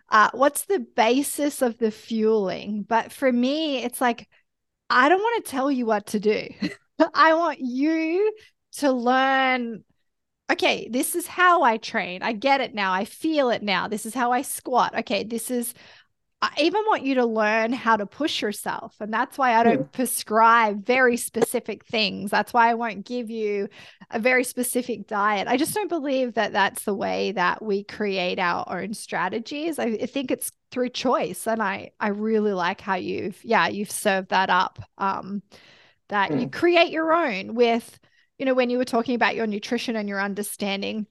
uh, 0.09 0.29
what's 0.33 0.65
the 0.65 0.79
basis 0.95 1.61
of 1.61 1.77
the 1.77 1.91
fueling? 1.91 2.83
But 2.87 3.11
for 3.11 3.31
me, 3.31 3.83
it's 3.83 4.01
like, 4.01 4.27
I 4.89 5.09
don't 5.09 5.21
want 5.21 5.45
to 5.45 5.51
tell 5.51 5.71
you 5.71 5.85
what 5.85 6.07
to 6.07 6.19
do. 6.19 6.47
I 7.13 7.33
want 7.33 7.59
you 7.59 8.33
to 8.77 8.91
learn 8.91 9.83
okay, 10.51 10.87
this 10.89 11.15
is 11.15 11.27
how 11.27 11.61
I 11.61 11.77
train. 11.77 12.23
I 12.23 12.33
get 12.33 12.59
it 12.61 12.73
now. 12.73 12.91
I 12.91 13.05
feel 13.05 13.51
it 13.51 13.61
now. 13.61 13.87
This 13.87 14.05
is 14.05 14.13
how 14.15 14.31
I 14.31 14.41
squat. 14.41 14.97
Okay, 14.99 15.23
this 15.23 15.51
is 15.51 15.73
I 16.41 16.53
even 16.61 16.83
want 16.87 17.03
you 17.03 17.15
to 17.15 17.25
learn 17.25 17.73
how 17.73 17.97
to 17.97 18.05
push 18.05 18.41
yourself. 18.41 18.95
And 19.01 19.13
that's 19.13 19.37
why 19.37 19.59
I 19.59 19.63
don't 19.63 19.81
mm. 19.83 19.91
prescribe 19.91 20.85
very 20.85 21.17
specific 21.17 21.85
things. 21.85 22.31
That's 22.31 22.53
why 22.53 22.69
I 22.69 22.75
won't 22.75 23.05
give 23.05 23.29
you 23.29 23.67
a 24.09 24.19
very 24.19 24.45
specific 24.45 25.05
diet. 25.05 25.49
I 25.49 25.57
just 25.57 25.73
don't 25.73 25.89
believe 25.89 26.35
that 26.35 26.53
that's 26.53 26.83
the 26.83 26.93
way 26.93 27.33
that 27.33 27.61
we 27.61 27.83
create 27.83 28.39
our 28.39 28.65
own 28.69 28.93
strategies. 28.93 29.79
I, 29.79 29.97
I 30.01 30.05
think 30.05 30.31
it's 30.31 30.51
through 30.71 30.89
choice. 30.89 31.45
And 31.45 31.61
I, 31.61 31.91
I 31.99 32.09
really 32.09 32.53
like 32.53 32.79
how 32.79 32.95
you've, 32.95 33.43
yeah, 33.43 33.67
you've 33.67 33.91
served 33.91 34.29
that 34.29 34.49
up. 34.49 34.79
Um, 34.97 35.43
that 36.07 36.31
mm. 36.31 36.41
you 36.41 36.49
create 36.49 36.89
your 36.89 37.11
own 37.11 37.53
with, 37.53 37.99
you 38.37 38.45
know, 38.45 38.53
when 38.53 38.69
you 38.69 38.77
were 38.77 38.85
talking 38.85 39.15
about 39.15 39.35
your 39.35 39.45
nutrition 39.45 39.97
and 39.97 40.07
your 40.07 40.21
understanding, 40.21 41.05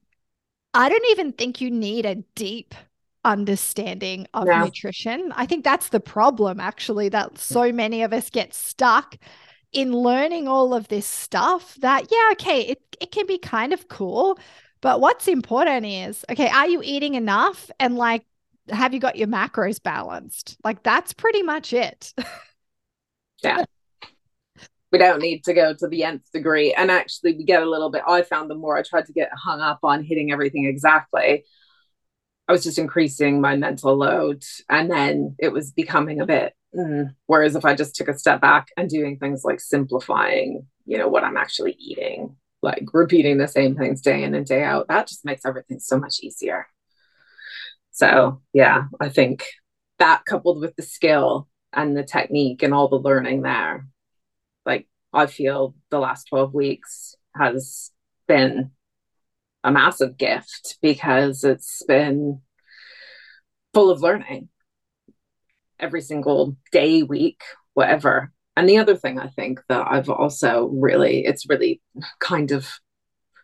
I 0.73 0.89
don't 0.89 1.05
even 1.11 1.33
think 1.33 1.61
you 1.61 1.69
need 1.69 2.05
a 2.07 2.15
deep 2.33 2.73
understanding 3.25 4.27
of 4.33 4.47
yeah. 4.47 4.63
nutrition. 4.63 5.31
I 5.35 5.45
think 5.45 5.63
that's 5.63 5.89
the 5.89 5.99
problem, 5.99 6.59
actually, 6.59 7.09
that 7.09 7.37
so 7.37 7.71
many 7.71 8.01
of 8.03 8.13
us 8.13 8.29
get 8.29 8.53
stuck 8.53 9.17
in 9.71 9.93
learning 9.93 10.47
all 10.47 10.73
of 10.73 10.87
this 10.87 11.05
stuff 11.05 11.75
that, 11.75 12.07
yeah, 12.11 12.29
okay, 12.33 12.61
it, 12.61 12.81
it 12.99 13.11
can 13.11 13.27
be 13.27 13.37
kind 13.37 13.73
of 13.73 13.87
cool. 13.87 14.39
But 14.81 15.01
what's 15.01 15.27
important 15.27 15.85
is, 15.85 16.25
okay, 16.31 16.49
are 16.49 16.67
you 16.67 16.81
eating 16.83 17.15
enough? 17.15 17.69
And 17.79 17.97
like, 17.97 18.25
have 18.69 18.93
you 18.93 18.99
got 18.99 19.17
your 19.17 19.27
macros 19.27 19.81
balanced? 19.81 20.57
Like, 20.63 20.83
that's 20.83 21.13
pretty 21.13 21.43
much 21.43 21.73
it. 21.73 22.13
yeah. 23.43 23.65
We 24.91 24.97
don't 24.97 25.19
need 25.19 25.43
to 25.43 25.53
go 25.53 25.73
to 25.73 25.87
the 25.87 26.03
nth 26.03 26.31
degree. 26.31 26.73
And 26.73 26.89
actually, 26.89 27.33
we 27.35 27.43
get 27.43 27.61
a 27.61 27.69
little 27.69 27.91
bit, 27.91 28.01
I 28.07 28.23
found 28.23 28.49
the 28.49 28.55
more 28.55 28.77
I 28.77 28.81
tried 28.81 29.05
to 29.05 29.13
get 29.13 29.29
hung 29.33 29.59
up 29.59 29.79
on 29.83 30.03
hitting 30.03 30.31
everything 30.31 30.65
exactly, 30.65 31.43
I 32.49 32.51
was 32.51 32.63
just 32.63 32.79
increasing 32.79 33.41
my 33.41 33.55
mental 33.55 33.95
load. 33.95 34.43
And 34.69 34.89
then 34.89 35.35
it 35.37 35.53
was 35.53 35.71
becoming 35.71 36.19
a 36.19 36.25
bit, 36.25 36.53
mm. 36.75 37.13
whereas 37.27 37.55
if 37.55 37.63
I 37.63 37.75
just 37.75 37.95
took 37.95 38.07
a 38.07 38.17
step 38.17 38.41
back 38.41 38.69
and 38.75 38.89
doing 38.89 39.19
things 39.19 39.43
like 39.45 39.59
simplifying, 39.59 40.65
you 40.85 40.97
know, 40.97 41.07
what 41.07 41.23
I'm 41.23 41.37
actually 41.37 41.73
eating, 41.73 42.35
like 42.63 42.85
repeating 42.91 43.37
the 43.37 43.47
same 43.47 43.75
things 43.75 44.01
day 44.01 44.23
in 44.23 44.33
and 44.33 44.47
day 44.47 44.63
out, 44.63 44.87
that 44.87 45.07
just 45.07 45.23
makes 45.23 45.45
everything 45.45 45.79
so 45.79 45.99
much 45.99 46.21
easier. 46.23 46.65
So, 47.91 48.41
yeah, 48.51 48.85
I 48.99 49.09
think 49.09 49.45
that 49.99 50.25
coupled 50.25 50.59
with 50.59 50.75
the 50.75 50.81
skill 50.81 51.47
and 51.71 51.95
the 51.95 52.03
technique 52.03 52.63
and 52.63 52.73
all 52.73 52.87
the 52.87 52.95
learning 52.95 53.43
there, 53.43 53.85
like 54.65 54.87
I 55.13 55.27
feel 55.27 55.75
the 55.91 55.99
last 55.99 56.23
12 56.29 56.55
weeks 56.55 57.13
has 57.35 57.91
been 58.27 58.71
a 59.63 59.71
massive 59.71 60.17
gift 60.17 60.77
because 60.81 61.43
it's 61.43 61.83
been 61.87 62.41
full 63.73 63.89
of 63.89 64.01
learning 64.01 64.49
every 65.79 66.01
single 66.01 66.57
day, 66.71 67.03
week, 67.03 67.41
whatever. 67.73 68.31
And 68.55 68.67
the 68.67 68.77
other 68.77 68.95
thing 68.95 69.19
I 69.19 69.27
think 69.27 69.61
that 69.69 69.87
I've 69.89 70.09
also 70.09 70.65
really, 70.73 71.25
it's 71.25 71.49
really 71.49 71.81
kind 72.19 72.51
of 72.51 72.69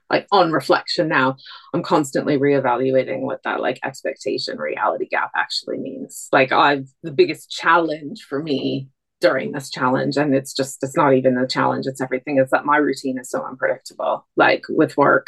like 0.09 0.27
on 0.31 0.51
reflection 0.51 1.07
now, 1.07 1.37
I'm 1.73 1.83
constantly 1.83 2.37
reevaluating 2.37 3.21
what 3.21 3.41
that 3.43 3.59
like 3.59 3.79
expectation 3.83 4.57
reality 4.57 5.07
gap 5.07 5.31
actually 5.35 5.77
means. 5.77 6.27
Like, 6.31 6.51
I've 6.51 6.87
the 7.01 7.11
biggest 7.11 7.49
challenge 7.49 8.23
for 8.23 8.41
me 8.41 8.89
during 9.21 9.51
this 9.51 9.69
challenge, 9.69 10.17
and 10.17 10.35
it's 10.35 10.53
just, 10.53 10.83
it's 10.83 10.97
not 10.97 11.13
even 11.13 11.35
the 11.35 11.47
challenge, 11.47 11.87
it's 11.87 12.01
everything, 12.01 12.37
is 12.37 12.49
that 12.51 12.65
my 12.65 12.77
routine 12.77 13.17
is 13.17 13.29
so 13.29 13.43
unpredictable. 13.43 14.27
Like, 14.35 14.65
with 14.69 14.95
work, 14.97 15.27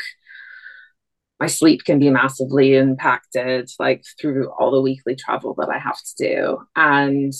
my 1.40 1.48
sleep 1.48 1.84
can 1.84 2.00
be 2.00 2.10
massively 2.10 2.76
impacted 2.76 3.70
like 3.80 4.04
through 4.20 4.50
all 4.60 4.72
the 4.72 4.82
weekly 4.82 5.16
travel 5.16 5.54
that 5.56 5.70
I 5.70 5.78
have 5.78 5.98
to 5.98 6.16
do. 6.18 6.58
And, 6.76 7.34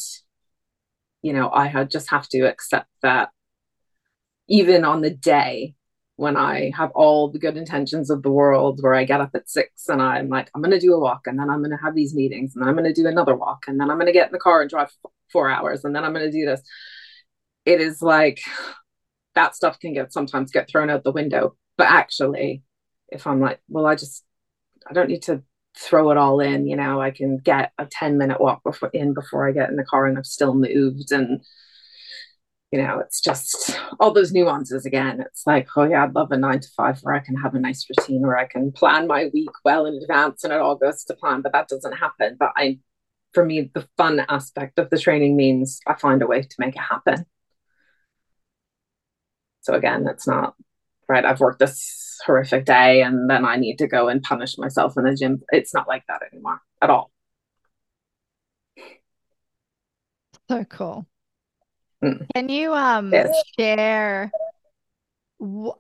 you 1.22 1.34
know, 1.34 1.50
I 1.50 1.68
had 1.68 1.90
just 1.90 2.10
have 2.12 2.28
to 2.30 2.42
accept 2.42 2.90
that 3.02 3.30
even 4.48 4.86
on 4.86 5.02
the 5.02 5.10
day 5.10 5.74
when 6.16 6.36
I 6.36 6.72
have 6.76 6.92
all 6.92 7.30
the 7.30 7.40
good 7.40 7.58
intentions 7.58 8.10
of 8.10 8.24
the 8.24 8.32
world, 8.32 8.80
where 8.82 8.96
I 8.96 9.04
get 9.04 9.22
up 9.22 9.32
at 9.36 9.50
six 9.50 9.88
and 9.88 10.02
I'm 10.02 10.30
like, 10.30 10.50
I'm 10.54 10.62
going 10.62 10.72
to 10.72 10.80
do 10.80 10.94
a 10.94 11.00
walk 11.00 11.28
and 11.28 11.40
then 11.40 11.50
I'm 11.50 11.60
going 11.60 11.78
to 11.78 11.84
have 11.84 11.96
these 11.96 12.16
meetings 12.16 12.56
and 12.56 12.62
then 12.62 12.70
I'm 12.70 12.76
going 12.76 12.92
to 12.92 13.02
do 13.02 13.08
another 13.08 13.36
walk 13.36 13.66
and 13.68 13.80
then 13.80 13.90
I'm 13.90 13.98
going 13.98 14.08
to 14.08 14.14
get 14.14 14.28
in 14.28 14.32
the 14.32 14.40
car 14.40 14.62
and 14.62 14.70
drive 14.70 14.92
four 15.32 15.50
hours 15.50 15.86
and 15.86 15.96
then 15.96 16.04
I'm 16.04 16.14
going 16.14 16.26
to 16.26 16.32
do 16.32 16.46
this. 16.46 16.62
It 17.66 17.82
is 17.82 18.02
like 18.02 18.42
that 19.36 19.56
stuff 19.56 19.80
can 19.80 19.94
get 19.94 20.14
sometimes 20.14 20.52
get 20.52 20.68
thrown 20.70 20.90
out 20.90 21.04
the 21.04 21.12
window. 21.12 21.56
But 21.78 21.88
actually, 21.88 22.64
if 23.10 23.28
I'm 23.28 23.40
like, 23.40 23.60
well, 23.70 23.86
I 23.86 23.96
just, 23.96 24.24
I 24.90 24.94
don't 24.94 25.10
need 25.10 25.24
to 25.24 25.44
throw 25.78 26.12
it 26.12 26.18
all 26.18 26.40
in, 26.40 26.68
you 26.68 26.76
know, 26.76 27.00
I 27.00 27.12
can 27.12 27.38
get 27.38 27.72
a 27.78 27.86
10 27.86 28.18
minute 28.18 28.42
walk 28.42 28.64
before 28.64 28.90
in 28.94 29.14
before 29.14 29.48
I 29.48 29.52
get 29.52 29.70
in 29.70 29.76
the 29.76 29.84
car 29.84 30.06
and 30.06 30.18
I've 30.18 30.26
still 30.26 30.54
moved. 30.54 31.12
And, 31.12 31.42
you 32.72 32.82
know, 32.82 33.00
it's 33.00 33.22
just 33.22 33.80
all 34.00 34.12
those 34.12 34.34
nuances 34.34 34.86
again. 34.86 35.22
It's 35.22 35.46
like, 35.46 35.68
oh 35.76 35.84
yeah, 35.84 36.04
I'd 36.04 36.16
love 36.16 36.32
a 36.32 36.38
nine 36.38 36.60
to 36.60 36.70
five 36.76 37.00
where 37.02 37.16
I 37.16 37.20
can 37.20 37.36
have 37.36 37.54
a 37.54 37.60
nice 37.60 37.86
routine 37.90 38.22
where 38.22 38.38
I 38.38 38.48
can 38.48 38.72
plan 38.72 39.08
my 39.08 39.30
week 39.34 39.52
well 39.64 39.86
in 39.86 39.96
advance 39.96 40.44
and 40.44 40.52
it 40.52 40.60
all 40.60 40.76
goes 40.76 41.04
to 41.06 41.14
plan, 41.16 41.42
but 41.42 41.54
that 41.54 41.68
doesn't 41.70 41.98
happen. 41.98 42.38
But 42.40 42.52
I, 42.56 42.80
for 43.34 43.46
me, 43.46 43.70
the 43.74 43.88
fun 43.98 44.26
aspect 44.28 44.80
of 44.80 44.90
the 44.90 45.00
training 45.00 45.38
means 45.38 45.80
I 45.86 45.94
find 45.94 46.22
a 46.22 46.28
way 46.28 46.42
to 46.42 46.56
make 46.60 46.76
it 46.76 46.82
happen. 46.82 47.26
So 49.62 49.74
again, 49.74 50.08
it's 50.08 50.28
not 50.28 50.56
right. 51.10 51.26
I've 51.26 51.42
worked 51.42 51.60
this 51.60 52.07
horrific 52.26 52.66
day 52.66 53.02
and 53.02 53.30
then 53.30 53.46
I 53.46 53.56
need 53.58 53.78
to 53.78 53.88
go 53.88 54.08
and 54.08 54.22
punish 54.22 54.58
myself 54.58 54.94
in 54.98 55.04
the 55.04 55.16
gym. 55.16 55.42
It's 55.52 55.74
not 55.74 55.88
like 55.88 56.04
that 56.08 56.22
anymore 56.32 56.62
at 56.82 56.90
all. 56.90 57.12
So 60.50 60.64
cool. 60.66 61.06
Mm. 62.04 62.28
Can 62.34 62.50
you 62.50 62.74
um 62.74 63.12
yes. 63.12 63.36
share 63.60 64.32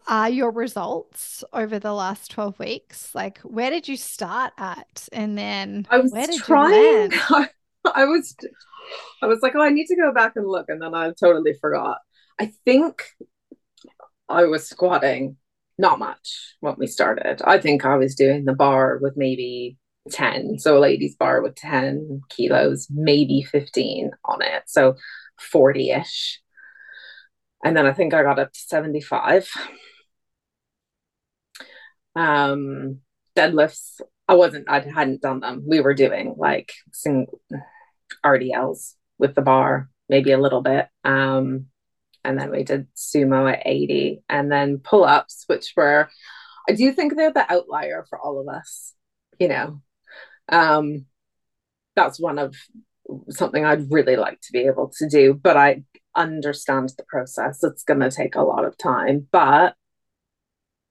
are 0.08 0.30
your 0.30 0.52
results 0.52 1.44
over 1.54 1.80
the 1.80 1.94
last 1.94 2.32
12 2.32 2.60
weeks? 2.60 3.16
Like 3.16 3.40
where 3.40 3.70
did 3.70 3.88
you 3.88 3.98
start 3.98 4.54
at 4.58 5.08
and 5.12 5.38
then 5.38 5.88
I 5.90 6.00
was 6.00 6.12
where 6.12 6.28
did 6.28 6.40
trying 6.42 7.12
I 7.86 8.06
was 8.06 8.36
I 9.22 9.28
was 9.28 9.40
like, 9.42 9.54
oh, 9.56 9.62
I 9.62 9.70
need 9.70 9.88
to 9.88 9.96
go 9.96 10.14
back 10.14 10.34
and 10.36 10.48
look, 10.48 10.70
and 10.70 10.82
then 10.82 10.94
I 10.94 11.12
totally 11.20 11.54
forgot. 11.60 12.00
I 12.40 12.52
think 12.66 13.04
I 14.30 14.46
was 14.46 14.68
squatting 14.70 15.38
not 15.78 16.00
much 16.00 16.56
when 16.60 16.76
we 16.78 16.88
started. 16.88 17.42
I 17.44 17.60
think 17.60 17.86
I 17.86 17.96
was 17.98 18.16
doing 18.16 18.46
the 18.46 18.54
bar 18.54 18.98
with 19.02 19.14
maybe 19.16 19.78
10. 20.12 20.60
So 20.60 20.78
a 20.78 20.80
ladies 20.80 21.16
bar 21.16 21.42
with 21.42 21.56
10 21.56 22.22
kilos, 22.30 22.88
maybe 22.90 23.44
15 23.44 24.12
on 24.26 24.42
it. 24.42 24.64
So 24.68 24.96
40 25.40 25.92
ish. 25.92 26.42
And 27.64 27.76
then 27.76 27.86
I 27.86 27.94
think 27.94 28.14
I 28.14 28.24
got 28.24 28.40
up 28.40 28.54
to 28.54 28.60
75. 28.60 29.50
Um, 32.16 33.00
deadlifts, 33.36 34.02
I 34.28 34.36
wasn't, 34.36 34.70
I 34.70 34.80
hadn't 34.80 35.22
done 35.22 35.40
them. 35.40 35.64
We 35.68 35.82
were 35.82 35.94
doing 35.94 36.36
like 36.38 36.74
sing 36.92 37.28
RDLs 38.26 38.94
with 39.18 39.36
the 39.36 39.42
bar, 39.42 39.90
maybe 40.10 40.32
a 40.32 40.40
little 40.40 40.62
bit. 40.62 40.88
Um, 41.04 41.68
and 42.28 42.38
then 42.38 42.52
we 42.52 42.64
did 42.64 42.88
sumo 42.94 43.52
at 43.52 43.64
80 43.66 44.22
and 44.28 44.52
then 44.52 44.80
pull-ups 44.80 45.46
which 45.48 45.74
were 45.78 46.10
i 46.70 46.74
do 46.74 46.92
think 46.92 47.16
they're 47.16 47.32
the 47.32 47.52
outlier 47.52 48.06
for 48.10 48.20
all 48.20 48.40
of 48.40 48.48
us 48.54 48.94
you 49.40 49.48
know? 49.48 49.82
Um 50.50 51.06
that's 51.96 52.20
one 52.20 52.38
of 52.38 52.56
something 53.30 53.64
i'd 53.64 53.92
really 53.92 54.18
like 54.18 54.40
to 54.42 54.52
be 54.52 54.60
able 54.60 54.92
to 54.98 55.08
do 55.10 55.34
but 55.34 55.56
i 55.58 55.84
understand 56.16 56.92
the 56.98 57.04
process. 57.04 57.64
It's 57.64 57.84
going 57.84 58.00
to 58.00 58.10
take 58.10 58.36
a 58.36 58.42
lot 58.42 58.66
of 58.66 58.76
time 58.78 59.28
but 59.32 59.76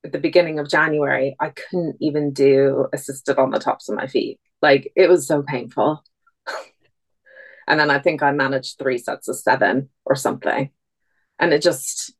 at 0.05 0.13
the 0.13 0.21
beginning 0.21 0.61
of 0.61 0.71
january 0.71 1.35
i 1.41 1.51
couldn't 1.51 1.97
even 2.01 2.33
do 2.33 2.87
assisted 2.93 3.37
on 3.37 3.51
the 3.51 3.59
tops 3.59 3.89
of 3.89 3.97
my 3.97 4.07
feet. 4.07 4.39
Like 4.63 4.93
it 4.97 5.09
was 5.09 5.27
so 5.27 5.43
painful. 5.43 6.03
And 7.69 7.81
then 7.81 7.91
i 7.91 7.99
think 7.99 8.23
i 8.23 8.31
managed 8.31 8.79
three 8.79 8.97
sets 8.97 9.27
of 9.27 9.35
seven 9.35 9.89
or 10.05 10.15
something 10.15 10.71
and 11.39 11.53
it 11.53 11.63
just 11.63 12.15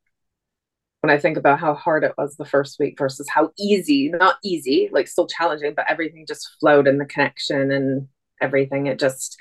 when 1.07 1.15
I 1.17 1.21
think 1.21 1.37
about 1.37 1.61
how 1.61 1.75
hard 1.75 2.03
it 2.03 2.15
was 2.19 2.35
the 2.35 2.45
first 2.45 2.81
week 2.81 2.99
versus 2.99 3.29
how 3.29 3.51
easy, 3.59 4.09
not 4.09 4.39
easy, 4.43 4.89
like 4.91 5.07
still 5.07 5.29
challenging, 5.29 5.73
but 5.77 5.87
everything 5.89 6.25
just 6.27 6.57
flowed 6.59 6.89
in 6.89 6.99
the 6.99 7.05
connection 7.05 7.71
and 7.71 8.09
everything. 8.41 8.87
It 8.87 8.99
just, 8.99 9.39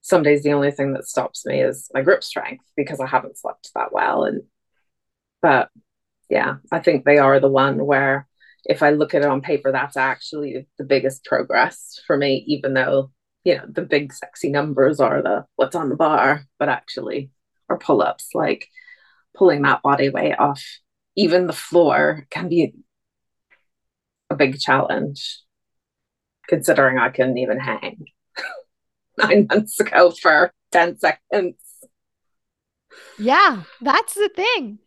some 0.00 0.22
days 0.22 0.42
the 0.42 0.54
only 0.54 0.70
thing 0.70 0.94
that 0.94 1.06
stops 1.06 1.44
me 1.44 1.60
is 1.60 1.90
my 1.92 2.00
grip 2.00 2.24
strength 2.24 2.64
because 2.76 2.98
I 2.98 3.06
haven't 3.06 3.36
slept 3.36 3.70
that 3.74 3.92
well. 3.92 4.24
And, 4.24 4.42
but 5.42 5.68
yeah, 6.30 6.56
I 6.72 6.78
think 6.78 7.04
they 7.04 7.18
are 7.18 7.38
the 7.38 7.48
one 7.48 7.84
where 7.84 8.26
if 8.64 8.82
I 8.82 8.90
look 8.90 9.14
at 9.14 9.22
it 9.22 9.28
on 9.28 9.42
paper, 9.42 9.70
that's 9.70 9.98
actually 9.98 10.66
the 10.78 10.84
biggest 10.84 11.24
progress 11.24 12.00
for 12.06 12.16
me, 12.16 12.44
even 12.46 12.72
though, 12.72 13.10
you 13.44 13.56
know, 13.56 13.64
the 13.68 13.82
big 13.82 14.14
sexy 14.14 14.48
numbers 14.48 14.98
are 14.98 15.20
the 15.20 15.44
what's 15.56 15.76
on 15.76 15.90
the 15.90 15.96
bar, 15.96 16.44
but 16.58 16.70
actually 16.70 17.30
or 17.70 17.78
pull 17.78 18.02
ups, 18.02 18.28
like 18.34 18.68
pulling 19.34 19.62
that 19.62 19.82
body 19.82 20.10
weight 20.10 20.38
off 20.38 20.62
even 21.16 21.46
the 21.46 21.52
floor 21.52 22.26
can 22.30 22.48
be 22.48 22.74
a 24.28 24.36
big 24.36 24.58
challenge, 24.58 25.40
considering 26.48 26.98
I 26.98 27.10
couldn't 27.10 27.38
even 27.38 27.58
hang 27.58 28.06
nine 29.18 29.46
months 29.50 29.78
ago 29.80 30.12
for 30.12 30.52
10 30.72 30.98
seconds. 30.98 31.56
Yeah, 33.18 33.64
that's 33.80 34.14
the 34.14 34.30
thing. 34.34 34.78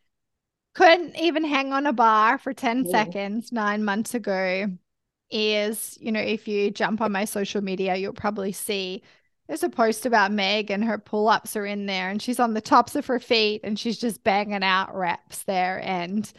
Couldn't 0.75 1.17
even 1.19 1.43
hang 1.43 1.71
on 1.71 1.85
a 1.85 1.93
bar 1.93 2.39
for 2.39 2.53
10 2.53 2.85
yeah. 2.85 2.91
seconds 2.91 3.51
nine 3.51 3.83
months 3.83 4.13
ago. 4.13 4.67
Is, 5.29 5.97
you 5.99 6.11
know, 6.11 6.19
if 6.19 6.47
you 6.47 6.69
jump 6.69 7.01
on 7.01 7.11
my 7.11 7.25
social 7.25 7.61
media, 7.61 7.95
you'll 7.95 8.13
probably 8.13 8.51
see 8.51 9.01
there's 9.47 9.63
a 9.63 9.69
post 9.69 10.05
about 10.05 10.31
Meg 10.31 10.71
and 10.71 10.83
her 10.83 10.97
pull 10.97 11.27
ups 11.27 11.55
are 11.55 11.65
in 11.65 11.85
there, 11.85 12.09
and 12.09 12.21
she's 12.21 12.39
on 12.39 12.53
the 12.53 12.61
tops 12.61 12.95
of 12.95 13.05
her 13.07 13.19
feet 13.19 13.61
and 13.63 13.77
she's 13.77 13.97
just 13.97 14.23
banging 14.23 14.63
out 14.63 14.95
reps 14.95 15.43
there. 15.43 15.81
And, 15.83 16.31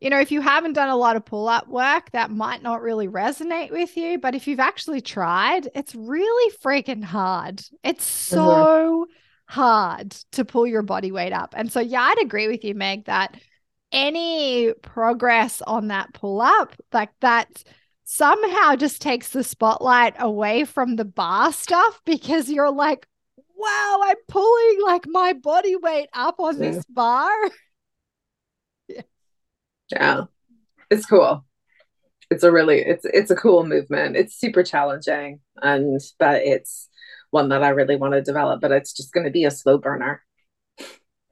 you 0.00 0.10
know, 0.10 0.20
if 0.20 0.30
you 0.30 0.40
haven't 0.40 0.74
done 0.74 0.88
a 0.88 0.96
lot 0.96 1.16
of 1.16 1.24
pull 1.24 1.48
up 1.48 1.68
work, 1.68 2.10
that 2.12 2.30
might 2.30 2.62
not 2.62 2.82
really 2.82 3.08
resonate 3.08 3.72
with 3.72 3.96
you. 3.96 4.18
But 4.18 4.34
if 4.34 4.46
you've 4.46 4.60
actually 4.60 5.00
tried, 5.00 5.68
it's 5.74 5.94
really 5.94 6.56
freaking 6.62 7.02
hard. 7.02 7.62
It's 7.82 8.04
so 8.04 8.38
mm-hmm. 8.38 9.12
hard 9.52 10.10
to 10.32 10.44
pull 10.44 10.66
your 10.66 10.82
body 10.82 11.10
weight 11.10 11.32
up. 11.32 11.54
And 11.56 11.72
so, 11.72 11.80
yeah, 11.80 12.02
I'd 12.02 12.22
agree 12.22 12.46
with 12.46 12.62
you, 12.62 12.74
Meg, 12.74 13.06
that 13.06 13.36
any 13.90 14.72
progress 14.82 15.62
on 15.62 15.88
that 15.88 16.12
pull 16.12 16.40
up, 16.40 16.74
like 16.92 17.10
that 17.20 17.64
somehow 18.08 18.76
just 18.76 19.02
takes 19.02 19.30
the 19.30 19.42
spotlight 19.42 20.14
away 20.20 20.64
from 20.64 20.94
the 20.94 21.04
bar 21.04 21.52
stuff 21.52 22.00
because 22.06 22.48
you're 22.48 22.70
like, 22.70 23.06
wow, 23.56 24.00
I'm 24.04 24.16
pulling 24.28 24.78
like 24.84 25.06
my 25.08 25.32
body 25.32 25.74
weight 25.74 26.08
up 26.14 26.36
on 26.38 26.62
yeah. 26.62 26.70
this 26.70 26.84
bar. 26.84 27.32
yeah. 28.88 29.02
yeah. 29.90 30.20
It's 30.88 31.04
cool. 31.04 31.44
It's 32.30 32.44
a 32.44 32.52
really 32.52 32.78
it's 32.78 33.04
it's 33.04 33.30
a 33.30 33.36
cool 33.36 33.66
movement. 33.66 34.16
It's 34.16 34.38
super 34.38 34.62
challenging 34.62 35.40
and 35.60 36.00
but 36.18 36.42
it's 36.42 36.88
one 37.30 37.48
that 37.48 37.64
I 37.64 37.70
really 37.70 37.96
want 37.96 38.14
to 38.14 38.22
develop, 38.22 38.60
but 38.60 38.70
it's 38.70 38.92
just 38.92 39.12
going 39.12 39.26
to 39.26 39.32
be 39.32 39.44
a 39.44 39.50
slow 39.50 39.78
burner. 39.78 40.22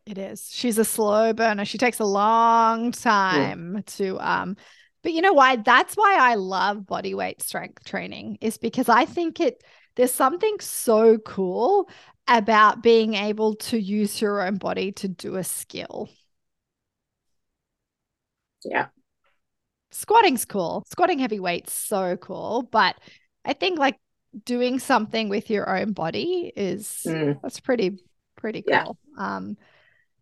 It 0.06 0.18
is. 0.18 0.50
She's 0.52 0.78
a 0.78 0.84
slow 0.84 1.32
burner. 1.32 1.64
She 1.64 1.78
takes 1.78 2.00
a 2.00 2.04
long 2.04 2.90
time 2.90 3.74
yeah. 3.76 3.82
to 3.86 4.18
um 4.18 4.56
but 5.04 5.12
you 5.12 5.20
know 5.20 5.34
why? 5.34 5.56
That's 5.56 5.94
why 5.94 6.16
I 6.18 6.34
love 6.34 6.86
body 6.86 7.14
weight 7.14 7.42
strength 7.42 7.84
training, 7.84 8.38
is 8.40 8.56
because 8.56 8.88
I 8.88 9.04
think 9.04 9.38
it 9.38 9.62
there's 9.94 10.12
something 10.12 10.56
so 10.60 11.18
cool 11.18 11.88
about 12.26 12.82
being 12.82 13.14
able 13.14 13.54
to 13.56 13.78
use 13.78 14.20
your 14.20 14.40
own 14.40 14.56
body 14.56 14.92
to 14.92 15.08
do 15.08 15.36
a 15.36 15.44
skill. 15.44 16.08
Yeah. 18.64 18.86
Squatting's 19.92 20.46
cool. 20.46 20.84
Squatting 20.90 21.18
heavy 21.18 21.38
weights 21.38 21.74
so 21.74 22.16
cool, 22.16 22.66
but 22.72 22.96
I 23.44 23.52
think 23.52 23.78
like 23.78 23.98
doing 24.44 24.78
something 24.78 25.28
with 25.28 25.50
your 25.50 25.78
own 25.78 25.92
body 25.92 26.50
is 26.56 27.02
mm. 27.06 27.38
that's 27.42 27.60
pretty 27.60 27.98
pretty 28.36 28.62
cool. 28.62 28.96
Yeah. 29.18 29.36
Um 29.36 29.58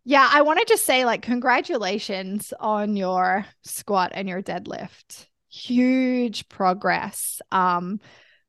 yeah, 0.05 0.29
I 0.31 0.41
want 0.41 0.59
to 0.59 0.65
just 0.65 0.85
say, 0.85 1.05
like, 1.05 1.21
congratulations 1.21 2.53
on 2.59 2.95
your 2.95 3.45
squat 3.63 4.11
and 4.13 4.27
your 4.27 4.41
deadlift. 4.41 5.27
Huge 5.49 6.49
progress. 6.49 7.41
Um, 7.51 7.99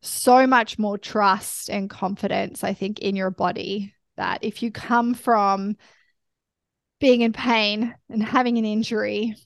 so 0.03 0.47
much 0.47 0.79
more 0.79 0.99
trust 0.99 1.71
and 1.71 1.88
confidence, 1.88 2.64
I 2.64 2.75
think, 2.75 2.99
in 2.99 3.17
your 3.17 3.31
body 3.31 3.95
that 4.17 4.40
if 4.43 4.62
you 4.62 4.71
come 4.71 5.14
from 5.14 5.77
being 7.01 7.21
in 7.21 7.33
pain 7.33 7.95
and 8.09 8.23
having 8.23 8.59
an 8.59 8.64
injury, 8.64 9.37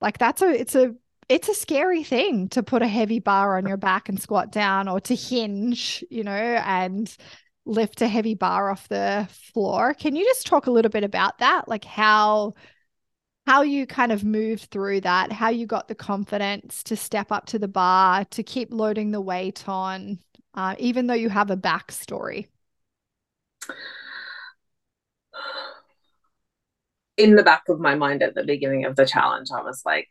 like 0.00 0.18
that's 0.18 0.42
a 0.42 0.48
it's 0.48 0.74
a 0.74 0.94
it's 1.28 1.48
a 1.48 1.54
scary 1.54 2.02
thing 2.02 2.48
to 2.50 2.62
put 2.62 2.82
a 2.82 2.88
heavy 2.88 3.18
bar 3.18 3.56
on 3.56 3.66
your 3.66 3.76
back 3.76 4.08
and 4.08 4.20
squat 4.20 4.52
down 4.52 4.88
or 4.88 5.00
to 5.00 5.14
hinge, 5.14 6.04
you 6.10 6.22
know, 6.22 6.32
and 6.32 7.14
lift 7.66 8.02
a 8.02 8.08
heavy 8.08 8.34
bar 8.34 8.70
off 8.70 8.88
the 8.88 9.28
floor. 9.30 9.94
Can 9.94 10.16
you 10.16 10.24
just 10.24 10.46
talk 10.46 10.66
a 10.66 10.70
little 10.70 10.90
bit 10.90 11.04
about 11.04 11.38
that? 11.38 11.68
Like 11.68 11.84
how 11.84 12.54
how 13.46 13.62
you 13.62 13.86
kind 13.86 14.10
of 14.10 14.24
moved 14.24 14.70
through 14.70 15.02
that, 15.02 15.30
how 15.30 15.50
you 15.50 15.66
got 15.66 15.88
the 15.88 15.94
confidence 15.94 16.82
to 16.84 16.96
step 16.96 17.30
up 17.30 17.46
to 17.46 17.58
the 17.58 17.68
bar, 17.68 18.24
to 18.26 18.42
keep 18.42 18.72
loading 18.72 19.10
the 19.10 19.20
weight 19.20 19.68
on, 19.68 20.18
uh, 20.54 20.74
even 20.78 21.06
though 21.06 21.14
you 21.14 21.28
have 21.28 21.50
a 21.50 21.56
backstory. 21.56 22.46
In 27.16 27.36
the 27.36 27.42
back 27.42 27.64
of 27.68 27.78
my 27.78 27.94
mind 27.94 28.22
at 28.22 28.34
the 28.34 28.44
beginning 28.44 28.86
of 28.86 28.96
the 28.96 29.04
challenge, 29.04 29.48
I 29.54 29.62
was 29.62 29.82
like, 29.84 30.10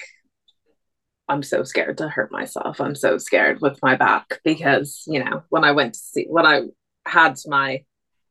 I'm 1.28 1.42
so 1.42 1.63
scared 1.63 1.98
to 1.98 2.10
hurt 2.10 2.32
myself. 2.32 2.80
I'm 2.80 2.96
so 2.96 3.18
scared 3.18 3.62
with 3.62 3.80
my 3.82 3.96
back 3.96 4.39
because, 4.44 5.04
you 5.08 5.24
know, 5.24 5.44
when 5.50 5.63
I 5.63 5.72
went 5.72 5.96
to 5.96 6.00
see, 6.00 6.28
when 6.30 6.46
I 6.46 6.63
had 7.06 7.38
my 7.48 7.84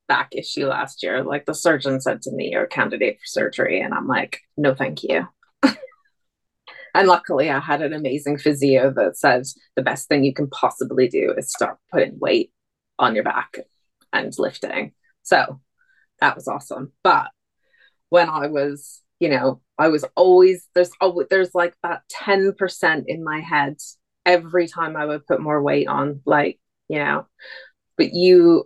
back 0.09 0.29
issue 0.33 0.67
last 0.67 1.03
year, 1.03 1.23
like 1.23 1.47
the 1.47 1.55
surgeon 1.55 2.01
said 2.01 2.23
to 2.23 2.33
me, 2.33 2.51
You're 2.51 2.65
a 2.65 2.69
candidate 2.69 3.19
for 3.19 3.27
surgery. 3.27 3.81
And 3.81 3.95
I'm 3.95 4.07
like, 4.07 4.41
No, 4.57 4.75
thank 4.75 5.03
you. 5.03 5.27
and 6.95 7.09
luckily, 7.09 7.51
I 7.51 7.61
had 7.61 7.83
an 7.83 7.93
amazing 7.93 8.39
physio 8.39 8.93
that 8.93 9.17
says 9.17 9.55
the 9.77 9.83
best 9.83 10.09
thing 10.09 10.25
you 10.25 10.35
can 10.35 10.49
possibly 10.49 11.09
do 11.09 11.35
is 11.37 11.51
start 11.51 11.79
putting 11.91 12.19
weight 12.19 12.53
on 12.99 13.15
your 13.15 13.25
back 13.25 13.59
and 14.13 14.33
lifting. 14.39 14.93
So 15.23 15.61
that 16.21 16.37
was 16.37 16.49
awesome. 16.49 16.93
But 17.03 17.31
when 18.11 18.29
I 18.29 18.49
was, 18.49 19.01
you 19.19 19.29
know, 19.29 19.61
I 19.79 19.89
was 19.89 20.05
always 20.15 20.69
there's 20.75 20.91
always 21.01 21.27
there's 21.31 21.55
like 21.55 21.75
that 21.83 22.03
10% 22.13 23.05
in 23.07 23.25
my 23.25 23.41
head 23.41 23.77
every 24.25 24.69
time 24.69 24.97
I 24.97 25.07
would 25.07 25.27
put 25.27 25.41
more 25.41 25.63
weight 25.63 25.89
on, 25.89 26.21
like, 26.25 26.61
you 26.89 26.99
know. 26.99 27.27
But 27.97 28.13
you 28.13 28.65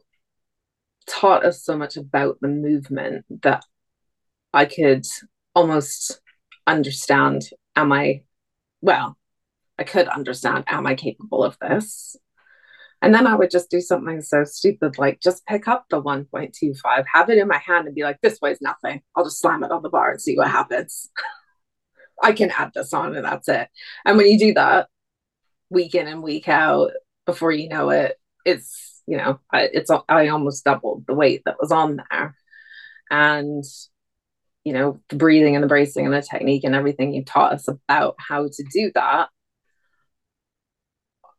taught 1.07 1.45
us 1.45 1.63
so 1.63 1.77
much 1.77 1.97
about 1.97 2.39
the 2.41 2.49
movement 2.49 3.25
that 3.43 3.65
I 4.53 4.65
could 4.65 5.07
almost 5.55 6.21
understand 6.67 7.43
am 7.75 7.93
I 7.93 8.23
well, 8.81 9.17
I 9.79 9.85
could 9.85 10.09
understand 10.09 10.65
am 10.67 10.87
I 10.87 10.95
capable 10.95 11.45
of 11.45 11.59
this? 11.61 12.17
And 13.03 13.15
then 13.15 13.27
I 13.27 13.35
would 13.35 13.51
just 13.51 13.71
do 13.71 13.81
something 13.81 14.23
so 14.23 14.45
stupid 14.45 14.99
like 14.99 15.21
just 15.21 15.45
pick 15.47 15.69
up 15.69 15.87
the 15.91 16.03
1.25, 16.03 17.05
have 17.13 17.29
it 17.29 17.39
in 17.39 17.47
my 17.47 17.59
hand 17.59 17.87
and 17.87 17.95
be 17.95 18.03
like, 18.03 18.21
this 18.23 18.41
weighs 18.41 18.61
nothing. 18.61 19.03
I'll 19.15 19.25
just 19.25 19.41
slam 19.41 19.63
it 19.65 19.71
on 19.71 19.83
the 19.83 19.91
bar 19.91 20.11
and 20.11 20.21
see 20.21 20.37
what 20.37 20.51
happens. 20.51 21.11
I 22.23 22.33
can 22.33 22.51
add 22.51 22.73
this 22.75 22.95
on 22.95 23.15
and 23.15 23.25
that's 23.25 23.49
it. 23.49 23.69
And 24.05 24.17
when 24.17 24.27
you 24.27 24.39
do 24.39 24.55
that 24.55 24.89
week 25.69 25.95
in 25.95 26.07
and 26.07 26.23
week 26.23 26.49
out, 26.49 26.93
before 27.27 27.53
you 27.53 27.69
know 27.69 27.91
it, 27.91 28.17
it's, 28.45 28.96
you 29.07 29.17
know, 29.17 29.41
it's, 29.53 29.91
I 30.09 30.29
almost 30.29 30.65
doubled 30.65 31.05
the 31.07 31.15
weight 31.15 31.43
that 31.45 31.57
was 31.61 31.73
on 31.73 32.01
there. 32.11 32.37
And, 33.11 33.65
you 34.65 34.73
know, 34.73 35.01
the 35.09 35.17
breathing 35.17 35.55
and 35.55 35.63
the 35.63 35.69
bracing 35.69 36.07
and 36.07 36.15
the 36.15 36.23
technique 36.23 36.65
and 36.65 36.75
everything 36.75 37.13
you 37.13 37.25
taught 37.25 37.53
us 37.53 37.69
about 37.69 38.17
how 38.19 38.49
to 38.49 38.65
do 38.73 38.91
that, 38.95 39.29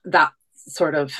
that 0.06 0.32
sort 0.56 0.95
of 0.95 1.13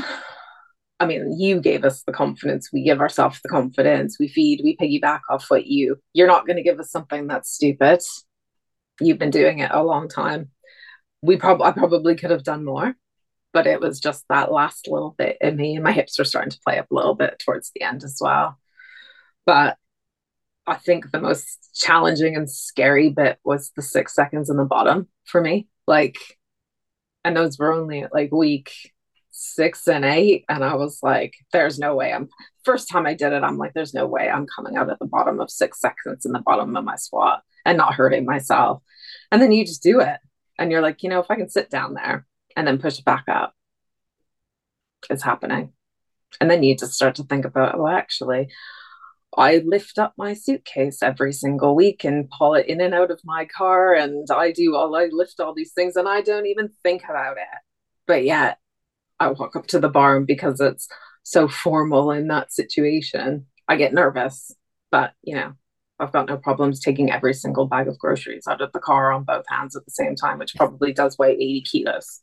I 1.00 1.06
mean, 1.06 1.40
you 1.40 1.62
gave 1.62 1.86
us 1.86 2.04
the 2.04 2.12
confidence. 2.12 2.72
We 2.74 2.84
give 2.84 3.00
ourselves 3.00 3.40
the 3.42 3.50
confidence. 3.50 4.18
We 4.20 4.28
feed, 4.28 4.62
we 4.64 4.76
piggyback 4.76 5.22
off 5.30 5.50
what 5.50 5.68
you, 5.68 5.98
you're 6.14 6.28
not 6.28 6.48
going 6.48 6.58
to 6.58 6.64
give 6.64 6.80
us 6.80 6.90
something 6.90 7.28
that's 7.28 7.54
stupid. 7.54 8.02
You've 9.00 9.20
been 9.20 9.30
doing 9.30 9.60
it 9.60 9.70
a 9.72 9.84
long 9.84 10.10
time. 10.10 10.50
We 11.22 11.38
probably, 11.38 11.68
I 11.68 11.72
probably 11.72 12.16
could 12.16 12.32
have 12.32 12.44
done 12.44 12.66
more, 12.66 12.96
but 13.54 13.68
it 13.68 13.80
was 13.80 14.00
just 14.00 14.26
that 14.30 14.52
last 14.52 14.88
little 14.88 15.16
bit 15.18 15.38
in 15.42 15.56
me. 15.56 15.76
And 15.76 15.84
my 15.84 15.92
hips 15.92 16.18
were 16.18 16.26
starting 16.26 16.52
to 16.52 16.60
play 16.66 16.78
up 16.80 16.92
a 16.92 16.96
little 16.96 17.16
bit 17.16 17.40
towards 17.40 17.72
the 17.72 17.82
end 17.82 18.04
as 18.04 18.20
well. 18.22 18.60
But 19.46 19.78
I 20.66 20.76
think 20.76 21.12
the 21.12 21.22
most 21.22 21.70
challenging 21.74 22.36
and 22.36 22.50
scary 22.50 23.10
bit 23.10 23.40
was 23.44 23.72
the 23.76 23.82
six 23.82 24.14
seconds 24.14 24.50
in 24.50 24.58
the 24.58 24.66
bottom 24.66 25.08
for 25.26 25.42
me. 25.42 25.68
Like, 25.88 26.18
and 27.24 27.36
those 27.36 27.58
were 27.58 27.74
only 27.74 28.06
like 28.12 28.32
week 28.32 28.72
six 29.32 29.88
and 29.88 30.04
eight. 30.04 30.44
And 30.50 30.64
I 30.64 30.76
was 30.76 31.00
like, 31.02 31.36
there's 31.54 31.80
no 31.80 31.96
way 31.96 32.12
I'm 32.12 32.28
first 32.68 32.90
time 32.90 33.06
I 33.06 33.14
did 33.14 33.32
it, 33.32 33.44
I'm 33.44 33.58
like, 33.58 33.74
there's 33.74 33.94
no 33.94 34.06
way 34.06 34.30
I'm 34.30 34.46
coming 34.46 34.76
out 34.76 34.90
at 34.90 35.00
the 35.00 35.06
bottom 35.06 35.40
of 35.40 35.50
six 35.50 35.80
seconds 35.80 36.26
in 36.26 36.34
the 36.34 36.42
bottom 36.42 36.76
of 36.76 36.84
my 36.84 36.98
squat 36.98 37.42
and 37.66 37.78
not 37.78 37.94
hurting 37.94 38.26
myself. 38.26 38.84
And 39.32 39.42
then 39.42 39.54
you 39.54 39.66
just 39.66 39.82
do 39.82 40.02
it. 40.02 40.18
And 40.60 40.70
you're 40.70 40.82
like, 40.82 41.02
you 41.02 41.10
know, 41.10 41.22
if 41.22 41.32
I 41.32 41.36
can 41.36 41.48
sit 41.48 41.70
down 41.70 41.94
there 41.94 42.26
and 42.58 42.68
then 42.68 42.80
push 42.80 42.98
it 43.00 43.06
back 43.06 43.26
up, 43.30 43.54
it's 45.10 45.24
happening. 45.24 45.72
And 46.42 46.50
then 46.50 46.64
you 46.64 46.76
just 46.76 46.94
start 46.94 47.16
to 47.16 47.24
think 47.24 47.46
about, 47.46 47.80
well, 47.80 47.96
actually, 47.96 48.50
I 49.38 49.62
lift 49.64 50.00
up 50.00 50.14
my 50.18 50.34
suitcase 50.34 51.04
every 51.04 51.32
single 51.32 51.76
week 51.76 52.04
and 52.04 52.30
pull 52.30 52.56
it 52.56 52.66
in 52.66 52.82
and 52.82 52.96
out 52.96 53.12
of 53.12 53.22
my 53.24 53.46
car. 53.46 53.94
And 53.94 54.28
I 54.32 54.52
do 54.52 54.76
all, 54.76 54.96
I 54.96 55.08
lift 55.12 55.40
all 55.40 55.54
these 55.54 55.72
things 55.72 55.96
and 55.96 56.10
I 56.10 56.22
don't 56.22 56.48
even 56.48 56.70
think 56.84 57.04
about 57.08 57.38
it. 57.38 57.60
But 58.08 58.26
yet 58.26 58.58
I 59.20 59.30
walk 59.30 59.56
up 59.56 59.68
to 59.68 59.80
the 59.80 59.90
bar 59.90 60.18
and 60.18 60.26
because 60.26 60.60
it's 60.60 60.88
so 61.22 61.48
formal 61.48 62.12
in 62.12 62.28
that 62.30 62.52
situation, 62.52 63.46
I 63.68 63.76
get 63.76 63.94
nervous. 63.94 64.52
But, 64.90 65.14
you 65.22 65.36
know, 65.36 65.54
I've 66.00 66.12
got 66.12 66.28
no 66.28 66.38
problems 66.38 66.80
taking 66.80 67.12
every 67.12 67.36
single 67.36 67.68
bag 67.68 67.88
of 67.88 68.00
groceries 68.00 68.48
out 68.48 68.62
of 68.62 68.72
the 68.72 68.80
car 68.80 69.12
on 69.12 69.26
both 69.26 69.46
hands 69.48 69.76
at 69.76 69.86
the 69.86 69.92
same 69.92 70.16
time, 70.16 70.40
which 70.40 70.56
probably 70.56 70.92
does 70.92 71.18
weigh 71.20 71.34
80 71.34 71.62
kilos. 71.62 72.22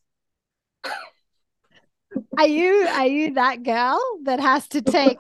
Are 2.39 2.47
you 2.47 2.87
are 2.89 3.07
you 3.07 3.35
that 3.35 3.63
girl 3.63 4.01
that 4.25 4.41
has 4.41 4.69
to 4.69 4.83
take 4.83 5.19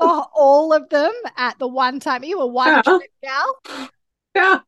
all 0.00 0.72
of 0.72 0.88
them 0.88 1.12
at 1.36 1.58
the 1.58 1.68
one 1.68 2.00
time? 2.00 2.22
Are 2.22 2.26
you 2.26 2.40
a 2.40 2.46
one 2.46 2.68
yeah. 2.68 2.82
trip 2.82 3.10
gal? 3.22 3.56
Yeah. 4.34 4.60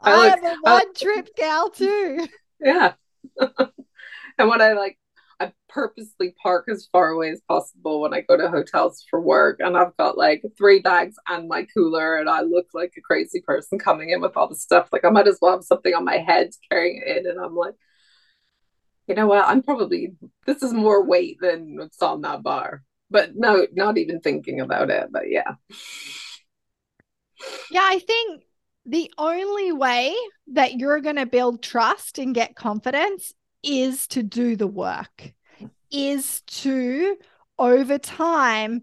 I, 0.00 0.12
I 0.12 0.26
am 0.28 0.44
a 0.44 0.56
one 0.62 0.94
trip 0.94 1.28
gal 1.36 1.70
too. 1.70 2.26
Yeah. 2.60 2.94
and 3.38 4.48
when 4.48 4.62
I 4.62 4.72
like, 4.72 4.98
I 5.38 5.52
purposely 5.68 6.34
park 6.42 6.66
as 6.70 6.88
far 6.90 7.10
away 7.10 7.30
as 7.30 7.42
possible 7.46 8.00
when 8.00 8.14
I 8.14 8.22
go 8.22 8.36
to 8.36 8.48
hotels 8.48 9.04
for 9.10 9.20
work. 9.20 9.60
And 9.60 9.76
I've 9.76 9.96
got 9.96 10.16
like 10.16 10.42
three 10.56 10.80
bags 10.80 11.16
and 11.28 11.48
my 11.48 11.66
cooler, 11.76 12.16
and 12.16 12.30
I 12.30 12.40
look 12.40 12.68
like 12.72 12.92
a 12.96 13.02
crazy 13.02 13.42
person 13.42 13.78
coming 13.78 14.10
in 14.10 14.20
with 14.20 14.36
all 14.36 14.48
the 14.48 14.56
stuff. 14.56 14.88
Like, 14.92 15.04
I 15.04 15.10
might 15.10 15.28
as 15.28 15.38
well 15.42 15.52
have 15.52 15.64
something 15.64 15.92
on 15.92 16.04
my 16.04 16.18
head 16.18 16.50
carrying 16.70 17.02
it 17.04 17.18
in. 17.18 17.30
And 17.30 17.38
I'm 17.38 17.54
like, 17.54 17.74
you 19.06 19.14
know 19.14 19.26
what? 19.26 19.46
I'm 19.46 19.62
probably, 19.62 20.12
this 20.46 20.62
is 20.62 20.72
more 20.72 21.04
weight 21.04 21.38
than 21.40 21.76
what's 21.76 22.02
on 22.02 22.22
that 22.22 22.42
bar. 22.42 22.82
But 23.10 23.36
no, 23.36 23.66
not 23.72 23.98
even 23.98 24.20
thinking 24.20 24.60
about 24.60 24.90
it. 24.90 25.08
But 25.10 25.30
yeah. 25.30 25.54
Yeah, 27.70 27.84
I 27.84 27.98
think 28.00 28.42
the 28.84 29.12
only 29.18 29.72
way 29.72 30.14
that 30.52 30.74
you're 30.74 31.00
going 31.00 31.16
to 31.16 31.26
build 31.26 31.62
trust 31.62 32.18
and 32.18 32.34
get 32.34 32.56
confidence 32.56 33.32
is 33.62 34.06
to 34.08 34.22
do 34.22 34.56
the 34.56 34.66
work, 34.66 35.32
is 35.90 36.40
to 36.42 37.16
over 37.58 37.98
time 37.98 38.82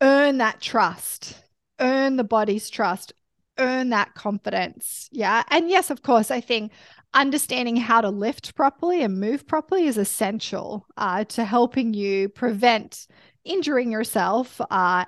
earn 0.00 0.38
that 0.38 0.60
trust, 0.60 1.42
earn 1.80 2.16
the 2.16 2.24
body's 2.24 2.70
trust, 2.70 3.12
earn 3.58 3.90
that 3.90 4.14
confidence. 4.14 5.08
Yeah. 5.10 5.42
And 5.48 5.68
yes, 5.68 5.90
of 5.90 6.02
course, 6.02 6.30
I 6.30 6.40
think 6.40 6.72
understanding 7.14 7.76
how 7.76 8.00
to 8.00 8.10
lift 8.10 8.54
properly 8.54 9.02
and 9.02 9.18
move 9.18 9.46
properly 9.46 9.86
is 9.86 9.98
essential 9.98 10.86
uh, 10.96 11.24
to 11.24 11.44
helping 11.44 11.94
you 11.94 12.28
prevent 12.28 13.06
injuring 13.44 13.90
yourself. 13.90 14.60
Uh, 14.70 15.04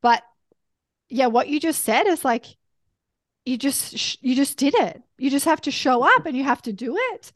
but 0.00 0.22
yeah, 1.08 1.26
what 1.26 1.48
you 1.48 1.60
just 1.60 1.82
said 1.84 2.06
is 2.06 2.24
like 2.24 2.46
you 3.44 3.56
just 3.56 4.22
you 4.22 4.34
just 4.34 4.56
did 4.58 4.74
it. 4.74 5.02
You 5.18 5.30
just 5.30 5.44
have 5.44 5.60
to 5.62 5.70
show 5.70 6.02
up 6.02 6.26
and 6.26 6.36
you 6.36 6.44
have 6.44 6.62
to 6.62 6.72
do 6.72 6.96
it. 7.12 7.32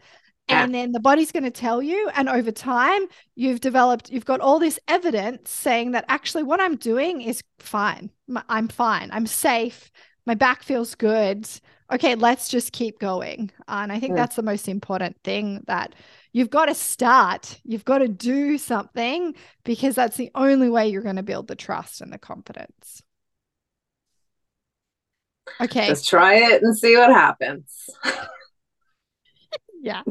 And 0.49 0.75
then 0.75 0.91
the 0.91 0.99
body's 1.01 1.31
going 1.31 1.45
to 1.45 1.51
tell 1.53 1.81
you 1.81 2.11
and 2.17 2.29
over 2.29 2.51
time 2.51 3.03
you've 3.37 3.61
developed 3.61 4.11
you've 4.11 4.25
got 4.25 4.41
all 4.41 4.59
this 4.59 4.81
evidence 4.89 5.49
saying 5.49 5.93
that 5.93 6.05
actually 6.09 6.43
what 6.43 6.61
i'm 6.61 6.75
doing 6.75 7.21
is 7.21 7.41
fine. 7.61 8.11
I'm 8.49 8.67
fine. 8.67 9.11
I'm 9.13 9.27
safe 9.27 9.93
my 10.27 10.35
back 10.35 10.63
feels 10.63 10.95
good 10.95 11.49
okay 11.93 12.15
let's 12.15 12.49
just 12.49 12.73
keep 12.73 12.99
going 12.99 13.51
and 13.69 13.93
i 13.93 13.99
think 13.99 14.11
yeah. 14.11 14.17
that's 14.17 14.37
the 14.37 14.43
most 14.43 14.69
important 14.69 15.17
thing 15.25 15.63
that 15.67 15.95
you've 16.33 16.51
got 16.51 16.67
to 16.67 16.75
start 16.75 17.61
you've 17.65 17.85
got 17.85 17.99
to 17.99 18.09
do 18.09 18.59
something 18.59 19.35
because 19.65 19.95
that's 19.95 20.17
the 20.17 20.31
only 20.35 20.69
way 20.69 20.89
you're 20.89 21.03
going 21.03 21.17
to 21.17 21.23
build 21.23 21.49
the 21.49 21.57
trust 21.57 22.01
and 22.01 22.13
the 22.13 22.19
confidence 22.19 23.03
Okay. 25.61 25.89
Just 25.89 26.09
try 26.09 26.35
it 26.37 26.63
and 26.63 26.77
see 26.77 26.97
what 26.97 27.11
happens. 27.11 27.91
yeah. 29.81 30.03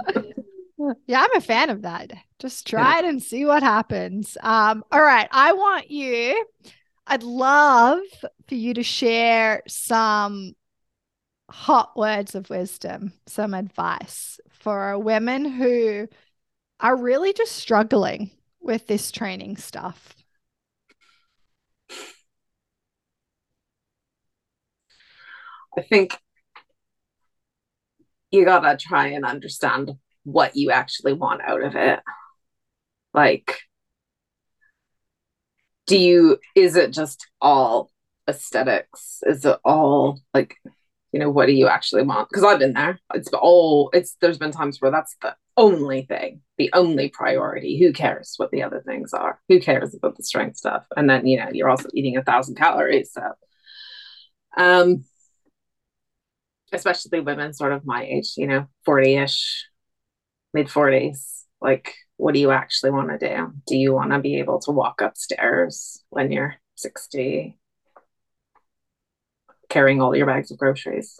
Yeah, 1.07 1.21
I'm 1.21 1.35
a 1.35 1.41
fan 1.41 1.69
of 1.69 1.81
that. 1.81 2.11
Just 2.39 2.65
try 2.65 2.93
yeah. 2.93 2.99
it 2.99 3.05
and 3.05 3.21
see 3.21 3.45
what 3.45 3.61
happens. 3.61 4.37
Um, 4.41 4.83
all 4.91 5.01
right. 5.01 5.27
I 5.31 5.53
want 5.53 5.91
you, 5.91 6.45
I'd 7.11 7.23
love 7.23 8.01
for 8.47 8.53
you 8.53 8.75
to 8.75 8.83
share 8.83 9.63
some 9.67 10.53
hot 11.49 11.97
words 11.97 12.35
of 12.35 12.51
wisdom, 12.51 13.13
some 13.25 13.55
advice 13.55 14.39
for 14.51 14.97
women 14.99 15.43
who 15.45 16.07
are 16.79 16.95
really 16.95 17.33
just 17.33 17.53
struggling 17.53 18.29
with 18.61 18.85
this 18.85 19.11
training 19.11 19.57
stuff. 19.57 20.13
I 25.75 25.81
think 25.81 26.15
you 28.29 28.45
gotta 28.45 28.77
try 28.77 29.07
and 29.07 29.25
understand 29.25 29.93
what 30.25 30.55
you 30.55 30.69
actually 30.69 31.13
want 31.13 31.41
out 31.41 31.63
of 31.63 31.75
it. 31.75 32.01
Like, 33.15 33.57
do 35.89 35.97
you, 35.97 36.37
is 36.55 36.75
it 36.75 36.93
just 36.93 37.27
all 37.41 37.91
aesthetics? 38.27 39.21
Is 39.25 39.43
it 39.43 39.57
all 39.65 40.19
like, 40.33 40.55
you 41.11 41.19
know, 41.19 41.31
what 41.31 41.47
do 41.47 41.53
you 41.53 41.67
actually 41.67 42.03
want? 42.03 42.29
Because 42.29 42.43
I've 42.43 42.59
been 42.59 42.73
there. 42.73 42.99
It's 43.15 43.29
all, 43.33 43.89
it's, 43.91 44.15
there's 44.21 44.37
been 44.37 44.51
times 44.51 44.79
where 44.79 44.91
that's 44.91 45.15
the 45.21 45.35
only 45.57 46.03
thing, 46.03 46.41
the 46.59 46.69
only 46.73 47.09
priority. 47.09 47.79
Who 47.79 47.91
cares 47.91 48.35
what 48.37 48.51
the 48.51 48.61
other 48.61 48.83
things 48.85 49.13
are? 49.13 49.41
Who 49.49 49.59
cares 49.59 49.95
about 49.95 50.15
the 50.15 50.23
strength 50.23 50.57
stuff? 50.57 50.85
And 50.95 51.09
then, 51.09 51.25
you 51.25 51.39
know, 51.39 51.49
you're 51.51 51.69
also 51.69 51.89
eating 51.93 52.17
a 52.17 52.23
thousand 52.23 52.55
calories. 52.55 53.11
So, 53.11 53.23
um, 54.55 55.03
especially 56.71 57.19
women 57.21 57.53
sort 57.53 57.73
of 57.73 57.83
my 57.83 58.05
age, 58.05 58.33
you 58.37 58.45
know, 58.45 58.67
40 58.85 59.15
ish, 59.15 59.65
mid 60.53 60.67
40s. 60.67 61.45
Like, 61.59 61.95
what 62.19 62.33
do 62.33 62.39
you 62.39 62.51
actually 62.51 62.91
want 62.91 63.09
to 63.09 63.17
do? 63.17 63.53
Do 63.65 63.77
you 63.77 63.93
want 63.93 64.11
to 64.11 64.19
be 64.19 64.39
able 64.39 64.59
to 64.61 64.71
walk 64.71 65.01
upstairs 65.01 66.03
when 66.09 66.31
you're 66.31 66.55
60? 66.75 67.57
carrying 69.69 70.01
all 70.01 70.15
your 70.15 70.25
bags 70.25 70.51
of 70.51 70.57
groceries. 70.57 71.19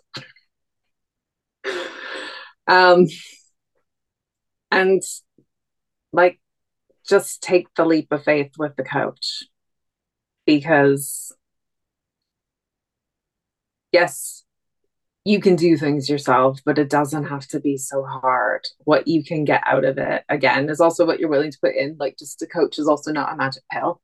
um, 2.68 3.06
and 4.72 5.02
like, 6.12 6.40
just 7.08 7.42
take 7.42 7.68
the 7.76 7.86
leap 7.86 8.12
of 8.12 8.24
faith 8.24 8.52
with 8.58 8.76
the 8.76 8.84
coach 8.84 9.44
because, 10.46 11.32
yes, 13.92 14.44
you 15.26 15.40
can 15.42 15.56
do 15.56 15.78
things 15.78 16.10
yourself, 16.10 16.60
but 16.66 16.80
it 16.80 16.90
doesn't 16.90 17.26
have 17.26 17.48
to 17.50 17.60
be 17.60 17.78
so 17.78 18.04
hard. 18.04 18.66
What 18.80 19.08
you 19.08 19.24
can 19.24 19.44
get 19.46 19.62
out 19.66 19.84
of 19.86 19.98
it, 19.98 20.24
again, 20.30 20.70
is 20.70 20.80
also 20.80 21.06
what 21.06 21.20
you're 21.20 21.30
willing 21.30 21.52
to 21.52 21.60
put 21.62 21.76
in. 21.76 21.98
Like, 22.00 22.18
just 22.18 22.42
a 22.42 22.48
coach 22.48 22.80
is 22.80 22.88
also 22.88 23.12
not 23.12 23.34
a 23.34 23.36
magic 23.36 23.64
pill. 23.72 24.02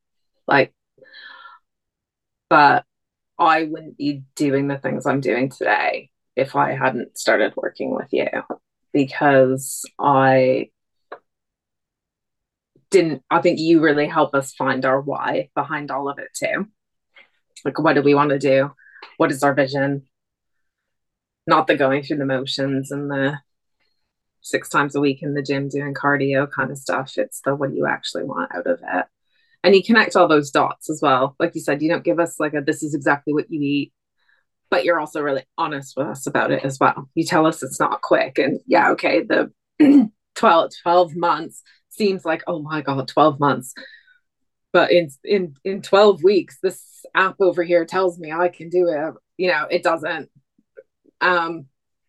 Like, 0.47 0.73
but 2.49 2.85
I 3.39 3.63
wouldn't 3.63 3.97
be 3.97 4.23
doing 4.35 4.67
the 4.67 4.77
things 4.77 5.05
I'm 5.05 5.21
doing 5.21 5.49
today 5.49 6.11
if 6.35 6.55
I 6.55 6.73
hadn't 6.73 7.17
started 7.17 7.53
working 7.55 7.95
with 7.95 8.09
you 8.11 8.27
because 8.93 9.83
I 9.99 10.69
didn't, 12.91 13.23
I 13.29 13.41
think 13.41 13.59
you 13.59 13.81
really 13.81 14.07
help 14.07 14.35
us 14.35 14.53
find 14.53 14.85
our 14.85 15.01
why 15.01 15.49
behind 15.55 15.91
all 15.91 16.09
of 16.09 16.19
it 16.19 16.29
too. 16.33 16.67
Like, 17.63 17.79
what 17.79 17.93
do 17.93 18.01
we 18.01 18.15
want 18.15 18.29
to 18.29 18.39
do? 18.39 18.71
What 19.17 19.31
is 19.31 19.43
our 19.43 19.53
vision? 19.53 20.03
Not 21.47 21.67
the 21.67 21.75
going 21.75 22.03
through 22.03 22.17
the 22.17 22.25
motions 22.25 22.91
and 22.91 23.09
the 23.09 23.39
six 24.41 24.69
times 24.69 24.95
a 24.95 24.99
week 24.99 25.23
in 25.23 25.33
the 25.33 25.41
gym 25.41 25.69
doing 25.69 25.93
cardio 25.93 26.49
kind 26.49 26.71
of 26.71 26.77
stuff. 26.77 27.17
It's 27.17 27.41
the 27.41 27.55
what 27.55 27.71
do 27.71 27.75
you 27.75 27.87
actually 27.87 28.23
want 28.23 28.53
out 28.53 28.67
of 28.67 28.79
it? 28.81 29.05
and 29.63 29.75
you 29.75 29.83
connect 29.83 30.15
all 30.15 30.27
those 30.27 30.51
dots 30.51 30.91
as 30.91 30.99
well. 31.01 31.35
Like 31.39 31.55
you 31.55 31.61
said 31.61 31.81
you 31.81 31.89
don't 31.89 32.03
give 32.03 32.19
us 32.19 32.39
like 32.39 32.53
a 32.53 32.61
this 32.61 32.83
is 32.83 32.93
exactly 32.93 33.33
what 33.33 33.49
you 33.49 33.59
eat 33.61 33.93
but 34.69 34.83
you're 34.83 34.99
also 34.99 35.21
really 35.21 35.43
honest 35.57 35.95
with 35.95 36.07
us 36.07 36.27
about 36.27 36.51
it 36.51 36.63
as 36.63 36.79
well. 36.79 37.09
You 37.15 37.23
tell 37.23 37.45
us 37.45 37.63
it's 37.63 37.79
not 37.79 38.01
quick 38.01 38.37
and 38.37 38.59
yeah 38.67 38.91
okay 38.91 39.23
the 39.23 39.51
12 40.35 40.71
12 40.83 41.15
months 41.15 41.61
seems 41.89 42.25
like 42.25 42.43
oh 42.47 42.61
my 42.61 42.81
god 42.81 43.07
12 43.07 43.39
months. 43.39 43.73
But 44.71 44.91
in 44.91 45.09
in 45.23 45.55
in 45.63 45.81
12 45.81 46.23
weeks 46.23 46.57
this 46.61 47.05
app 47.15 47.35
over 47.39 47.63
here 47.63 47.85
tells 47.85 48.19
me 48.19 48.31
i 48.31 48.49
can 48.49 48.69
do 48.69 48.89
it. 48.89 49.13
You 49.37 49.51
know 49.51 49.65
it 49.69 49.83
doesn't 49.83 50.29
um 51.21 51.65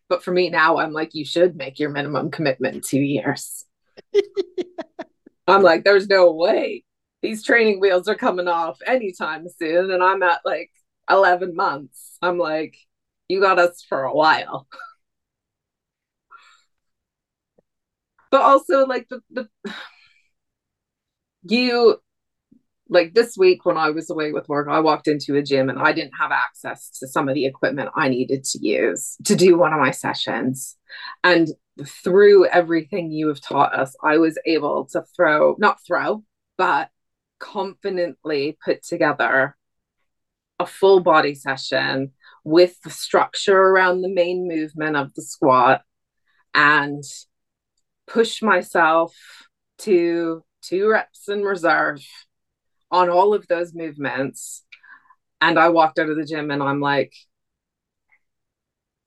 but 0.09 0.23
for 0.23 0.31
me 0.31 0.49
now 0.49 0.77
i'm 0.77 0.93
like 0.93 1.13
you 1.15 1.25
should 1.25 1.55
make 1.55 1.79
your 1.79 1.89
minimum 1.89 2.31
commitment 2.31 2.83
two 2.83 3.01
years. 3.01 3.65
I'm 5.47 5.63
like 5.63 5.83
there's 5.83 6.07
no 6.07 6.31
way. 6.33 6.83
These 7.21 7.43
training 7.43 7.79
wheels 7.79 8.07
are 8.07 8.15
coming 8.15 8.47
off 8.47 8.79
anytime 8.85 9.47
soon 9.49 9.91
and 9.91 10.03
i'm 10.03 10.23
at 10.23 10.41
like 10.45 10.71
11 11.09 11.55
months. 11.55 12.17
I'm 12.21 12.37
like 12.37 12.77
you 13.27 13.41
got 13.41 13.59
us 13.59 13.83
for 13.87 14.03
a 14.03 14.13
while. 14.13 14.67
But 18.31 18.41
also 18.41 18.85
like 18.85 19.07
the, 19.09 19.21
the 19.31 19.49
you 21.43 22.01
like 22.89 23.13
this 23.13 23.35
week 23.37 23.65
when 23.65 23.77
I 23.77 23.89
was 23.89 24.09
away 24.09 24.31
with 24.31 24.47
work, 24.47 24.67
I 24.69 24.79
walked 24.79 25.07
into 25.07 25.35
a 25.35 25.41
gym 25.41 25.69
and 25.69 25.79
I 25.79 25.91
didn't 25.91 26.17
have 26.19 26.31
access 26.31 26.89
to 26.99 27.07
some 27.07 27.27
of 27.27 27.35
the 27.35 27.45
equipment 27.45 27.89
I 27.95 28.09
needed 28.09 28.43
to 28.45 28.59
use 28.65 29.17
to 29.25 29.35
do 29.35 29.57
one 29.57 29.73
of 29.73 29.79
my 29.79 29.91
sessions. 29.91 30.77
And 31.23 31.49
through 31.85 32.47
everything 32.47 33.11
you 33.11 33.27
have 33.27 33.41
taught 33.41 33.77
us, 33.77 33.95
I 34.03 34.17
was 34.17 34.37
able 34.45 34.85
to 34.91 35.03
throw, 35.15 35.55
not 35.59 35.77
throw, 35.85 36.23
but 36.57 36.89
confidently 37.39 38.57
put 38.63 38.83
together 38.83 39.55
a 40.59 40.65
full 40.65 41.01
body 41.01 41.35
session 41.35 42.11
with 42.43 42.81
the 42.81 42.89
structure 42.89 43.59
around 43.59 44.01
the 44.01 44.09
main 44.09 44.47
movement 44.47 44.95
of 44.95 45.13
the 45.13 45.21
squat 45.21 45.81
and 46.53 47.03
push 48.07 48.41
myself 48.41 49.13
to 49.79 50.43
two 50.61 50.89
reps 50.89 51.29
in 51.29 51.43
reserve 51.43 52.01
on 52.91 53.09
all 53.09 53.33
of 53.33 53.47
those 53.47 53.73
movements. 53.73 54.63
And 55.41 55.59
I 55.59 55.69
walked 55.69 55.99
out 55.99 56.09
of 56.09 56.17
the 56.17 56.25
gym 56.25 56.51
and 56.51 56.63
I'm 56.63 56.79
like, 56.79 57.13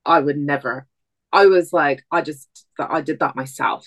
I 0.05 0.21
would 0.21 0.39
never. 0.39 0.87
I 1.33 1.47
was 1.47 1.73
like, 1.73 2.05
I 2.11 2.23
just, 2.23 2.49
I 2.79 3.01
did 3.01 3.21
that 3.21 3.37
myself. 3.37 3.87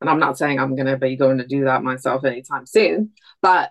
And 0.00 0.10
I'm 0.10 0.18
not 0.18 0.36
saying 0.38 0.58
I'm 0.58 0.76
going 0.76 0.86
to 0.86 0.96
be 0.96 1.16
going 1.16 1.38
to 1.38 1.46
do 1.46 1.64
that 1.64 1.82
myself 1.82 2.24
anytime 2.24 2.66
soon, 2.66 3.10
but 3.40 3.70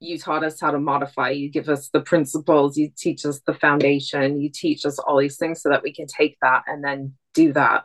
you 0.00 0.18
taught 0.18 0.44
us 0.44 0.60
how 0.60 0.70
to 0.70 0.78
modify. 0.78 1.30
You 1.30 1.50
give 1.50 1.68
us 1.68 1.88
the 1.88 2.00
principles, 2.00 2.76
you 2.76 2.90
teach 2.96 3.24
us 3.24 3.40
the 3.46 3.54
foundation, 3.54 4.40
you 4.40 4.50
teach 4.50 4.84
us 4.84 4.98
all 4.98 5.18
these 5.18 5.36
things 5.36 5.62
so 5.62 5.70
that 5.70 5.82
we 5.82 5.92
can 5.92 6.06
take 6.06 6.36
that 6.42 6.64
and 6.66 6.84
then 6.84 7.14
do 7.34 7.52
that 7.52 7.84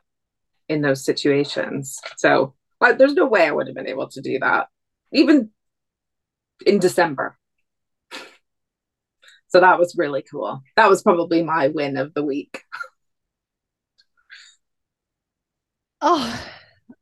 in 0.67 0.82
those 0.82 1.05
situations. 1.05 1.99
So, 2.17 2.55
like, 2.80 2.97
there's 2.97 3.13
no 3.13 3.28
way 3.28 3.47
I 3.47 3.51
would 3.51 3.67
have 3.67 3.76
been 3.76 3.88
able 3.88 4.09
to 4.09 4.22
do 4.22 4.39
that, 4.39 4.67
even 5.13 5.51
in 6.66 6.80
December. 6.80 7.38
So 9.49 9.59
that 9.59 9.80
was 9.80 9.95
really 9.97 10.24
cool. 10.24 10.62
That 10.78 10.89
was 10.89 11.03
probably 11.03 11.43
my 11.43 11.68
win 11.68 11.97
of 11.97 12.14
the 12.14 12.24
week. 12.24 12.64
Oh, 16.01 16.49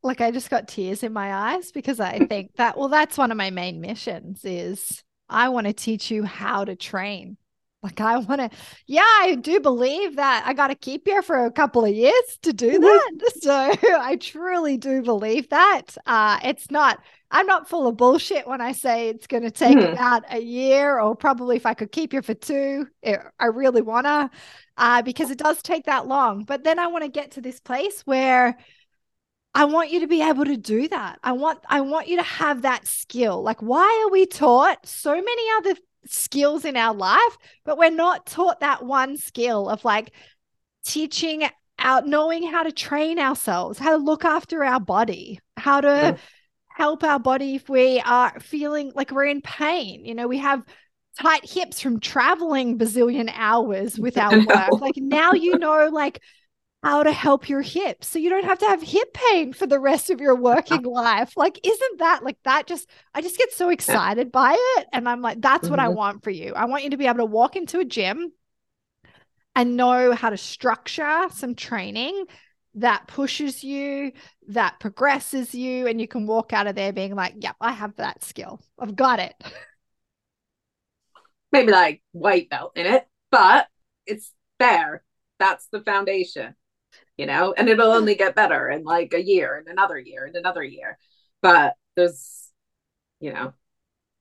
like 0.03 0.19
I 0.19 0.31
just 0.31 0.49
got 0.49 0.67
tears 0.67 1.03
in 1.03 1.13
my 1.13 1.33
eyes 1.33 1.71
because 1.71 1.99
I 1.99 2.19
think 2.25 2.55
that 2.55 2.77
well 2.77 2.89
that's 2.89 3.17
one 3.17 3.31
of 3.31 3.37
my 3.37 3.49
main 3.49 3.79
missions 3.79 4.43
is 4.43 5.03
I 5.29 5.49
want 5.49 5.67
to 5.67 5.73
teach 5.73 6.11
you 6.11 6.23
how 6.23 6.65
to 6.65 6.75
train. 6.75 7.37
Like 7.81 8.01
I 8.01 8.17
want 8.17 8.41
to 8.41 8.49
yeah, 8.87 9.01
I 9.03 9.35
do 9.35 9.59
believe 9.59 10.17
that 10.17 10.43
I 10.45 10.53
got 10.53 10.67
to 10.67 10.75
keep 10.75 11.07
you 11.07 11.21
for 11.21 11.45
a 11.45 11.51
couple 11.51 11.85
of 11.85 11.95
years 11.95 12.37
to 12.41 12.51
do 12.51 12.71
mm-hmm. 12.71 12.81
that. 12.81 13.33
So 13.41 13.73
I 13.99 14.17
truly 14.17 14.77
do 14.77 15.01
believe 15.01 15.49
that. 15.49 15.97
Uh 16.05 16.39
it's 16.43 16.69
not 16.69 16.99
I'm 17.31 17.45
not 17.45 17.69
full 17.69 17.87
of 17.87 17.95
bullshit 17.95 18.47
when 18.47 18.59
I 18.59 18.71
say 18.71 19.09
it's 19.09 19.27
going 19.27 19.43
to 19.43 19.51
take 19.51 19.77
mm. 19.77 19.93
about 19.93 20.23
a 20.33 20.39
year 20.39 20.99
or 20.99 21.15
probably 21.15 21.57
if 21.57 21.65
I 21.65 21.75
could 21.75 21.91
keep 21.91 22.11
you 22.11 22.23
for 22.23 22.33
two, 22.33 22.87
it, 23.03 23.19
I 23.39 23.45
really 23.45 23.83
want 23.83 24.07
to 24.07 24.31
uh, 24.77 25.01
because 25.03 25.29
it 25.29 25.37
does 25.37 25.61
take 25.61 25.85
that 25.85 26.07
long. 26.07 26.43
But 26.43 26.63
then 26.63 26.79
I 26.79 26.87
want 26.87 27.03
to 27.03 27.09
get 27.09 27.31
to 27.31 27.41
this 27.41 27.59
place 27.59 28.01
where 28.01 28.57
I 29.53 29.65
want 29.65 29.91
you 29.91 29.99
to 30.01 30.07
be 30.07 30.23
able 30.23 30.45
to 30.45 30.57
do 30.57 30.87
that. 30.87 31.19
I 31.23 31.33
want 31.33 31.59
I 31.67 31.81
want 31.81 32.07
you 32.07 32.17
to 32.17 32.23
have 32.23 32.63
that 32.63 32.87
skill. 32.87 33.43
Like 33.43 33.61
why 33.61 34.03
are 34.05 34.11
we 34.11 34.25
taught 34.25 34.85
so 34.87 35.13
many 35.13 35.43
other 35.57 35.75
skills 36.05 36.65
in 36.65 36.77
our 36.77 36.93
life, 36.93 37.37
but 37.65 37.77
we're 37.77 37.91
not 37.91 38.25
taught 38.25 38.61
that 38.61 38.83
one 38.85 39.17
skill 39.17 39.69
of 39.69 39.83
like 39.85 40.11
teaching 40.85 41.47
out 41.77 42.07
knowing 42.07 42.43
how 42.43 42.63
to 42.63 42.71
train 42.71 43.19
ourselves, 43.19 43.79
how 43.79 43.91
to 43.91 44.03
look 44.03 44.25
after 44.25 44.63
our 44.63 44.79
body, 44.79 45.39
how 45.57 45.81
to 45.81 45.87
yeah. 45.87 46.17
help 46.67 47.03
our 47.03 47.19
body 47.19 47.55
if 47.55 47.69
we 47.69 47.99
are 48.01 48.39
feeling 48.39 48.91
like 48.95 49.11
we're 49.11 49.25
in 49.25 49.41
pain. 49.41 50.05
You 50.05 50.15
know, 50.15 50.27
we 50.27 50.37
have 50.39 50.63
tight 51.19 51.49
hips 51.49 51.81
from 51.81 51.99
traveling 51.99 52.77
bazillion 52.77 53.31
hours 53.33 53.99
with 53.99 54.17
our 54.17 54.37
work. 54.37 54.81
like 54.81 54.97
now 54.97 55.33
you 55.33 55.57
know 55.57 55.89
like 55.91 56.21
how 56.81 57.03
to 57.03 57.11
help 57.11 57.49
your 57.49 57.61
hips 57.61 58.07
so 58.07 58.19
you 58.19 58.29
don't 58.29 58.45
have 58.45 58.59
to 58.59 58.65
have 58.65 58.81
hip 58.81 59.13
pain 59.13 59.51
for 59.51 59.67
the 59.67 59.79
rest 59.79 60.09
of 60.09 60.21
your 60.21 60.35
working 60.35 60.83
life. 60.83 61.35
Like, 61.35 61.59
isn't 61.63 61.99
that 61.99 62.23
like 62.23 62.37
that? 62.45 62.67
Just, 62.67 62.89
I 63.13 63.21
just 63.21 63.37
get 63.37 63.51
so 63.51 63.69
excited 63.69 64.31
by 64.31 64.55
it. 64.57 64.87
And 64.93 65.07
I'm 65.07 65.21
like, 65.21 65.41
that's 65.41 65.69
what 65.69 65.79
I 65.79 65.87
mm-hmm. 65.87 65.97
want 65.97 66.23
for 66.23 66.29
you. 66.29 66.53
I 66.55 66.65
want 66.65 66.83
you 66.83 66.91
to 66.91 66.97
be 66.97 67.07
able 67.07 67.17
to 67.17 67.25
walk 67.25 67.55
into 67.55 67.79
a 67.79 67.85
gym 67.85 68.31
and 69.55 69.75
know 69.75 70.13
how 70.13 70.29
to 70.29 70.37
structure 70.37 71.25
some 71.31 71.53
training 71.53 72.25
that 72.75 73.07
pushes 73.07 73.61
you, 73.61 74.13
that 74.47 74.79
progresses 74.79 75.53
you, 75.53 75.87
and 75.87 75.99
you 75.99 76.07
can 76.07 76.27
walk 76.27 76.53
out 76.53 76.67
of 76.67 76.75
there 76.75 76.93
being 76.93 77.15
like, 77.15 77.33
yep, 77.39 77.55
I 77.59 77.73
have 77.73 77.95
that 77.97 78.23
skill. 78.23 78.61
I've 78.79 78.95
got 78.95 79.19
it. 79.19 79.33
Maybe 81.51 81.71
like 81.71 82.01
white 82.13 82.49
belt 82.49 82.73
in 82.75 82.85
it, 82.85 83.05
but 83.31 83.67
it's 84.05 84.31
there. 84.59 85.03
That's 85.39 85.67
the 85.71 85.81
foundation 85.81 86.55
you 87.19 87.25
know, 87.25 87.53
and 87.57 87.67
it'll 87.67 87.91
only 87.91 88.15
get 88.15 88.33
better 88.33 88.69
in 88.69 88.85
like 88.85 89.13
a 89.13 89.21
year 89.21 89.57
and 89.57 89.67
another 89.67 89.99
year 89.99 90.23
and 90.25 90.37
another 90.37 90.63
year. 90.63 90.97
But 91.41 91.73
there's, 91.97 92.49
you 93.19 93.33
know, 93.33 93.51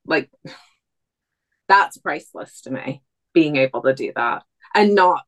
like 0.05 0.29
that's 1.69 1.97
priceless 1.99 2.63
to 2.63 2.73
me, 2.73 3.05
being 3.33 3.55
able 3.55 3.83
to 3.83 3.95
do 3.95 4.13
that 4.17 4.43
and 4.75 4.97
not 4.97 5.27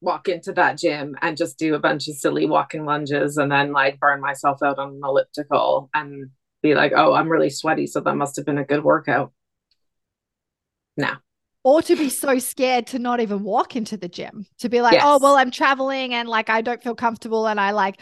walk 0.00 0.28
into 0.28 0.52
that 0.54 0.78
gym 0.78 1.14
and 1.20 1.36
just 1.36 1.58
do 1.58 1.74
a 1.74 1.78
bunch 1.78 2.08
of 2.08 2.14
silly 2.14 2.46
walking 2.46 2.86
lunges 2.86 3.36
and 3.36 3.52
then 3.52 3.70
like 3.70 4.00
burn 4.00 4.22
myself 4.22 4.62
out 4.64 4.78
on 4.78 4.94
an 4.94 5.00
elliptical 5.04 5.90
and 5.92 6.30
be 6.62 6.74
like, 6.74 6.92
oh, 6.96 7.12
I'm 7.12 7.28
really 7.28 7.50
sweaty. 7.50 7.86
So 7.86 8.00
that 8.00 8.16
must 8.16 8.36
have 8.36 8.46
been 8.46 8.56
a 8.56 8.64
good 8.64 8.82
workout. 8.82 9.34
No 10.96 11.16
or 11.62 11.82
to 11.82 11.96
be 11.96 12.08
so 12.08 12.38
scared 12.38 12.86
to 12.88 12.98
not 12.98 13.20
even 13.20 13.42
walk 13.42 13.76
into 13.76 13.96
the 13.96 14.08
gym 14.08 14.46
to 14.58 14.68
be 14.68 14.80
like 14.80 14.94
oh, 14.94 14.96
yes. 14.96 15.04
oh 15.04 15.18
well 15.20 15.36
i'm 15.36 15.50
traveling 15.50 16.14
and 16.14 16.28
like 16.28 16.48
i 16.48 16.60
don't 16.60 16.82
feel 16.82 16.94
comfortable 16.94 17.46
and 17.46 17.60
i 17.60 17.70
like 17.70 18.00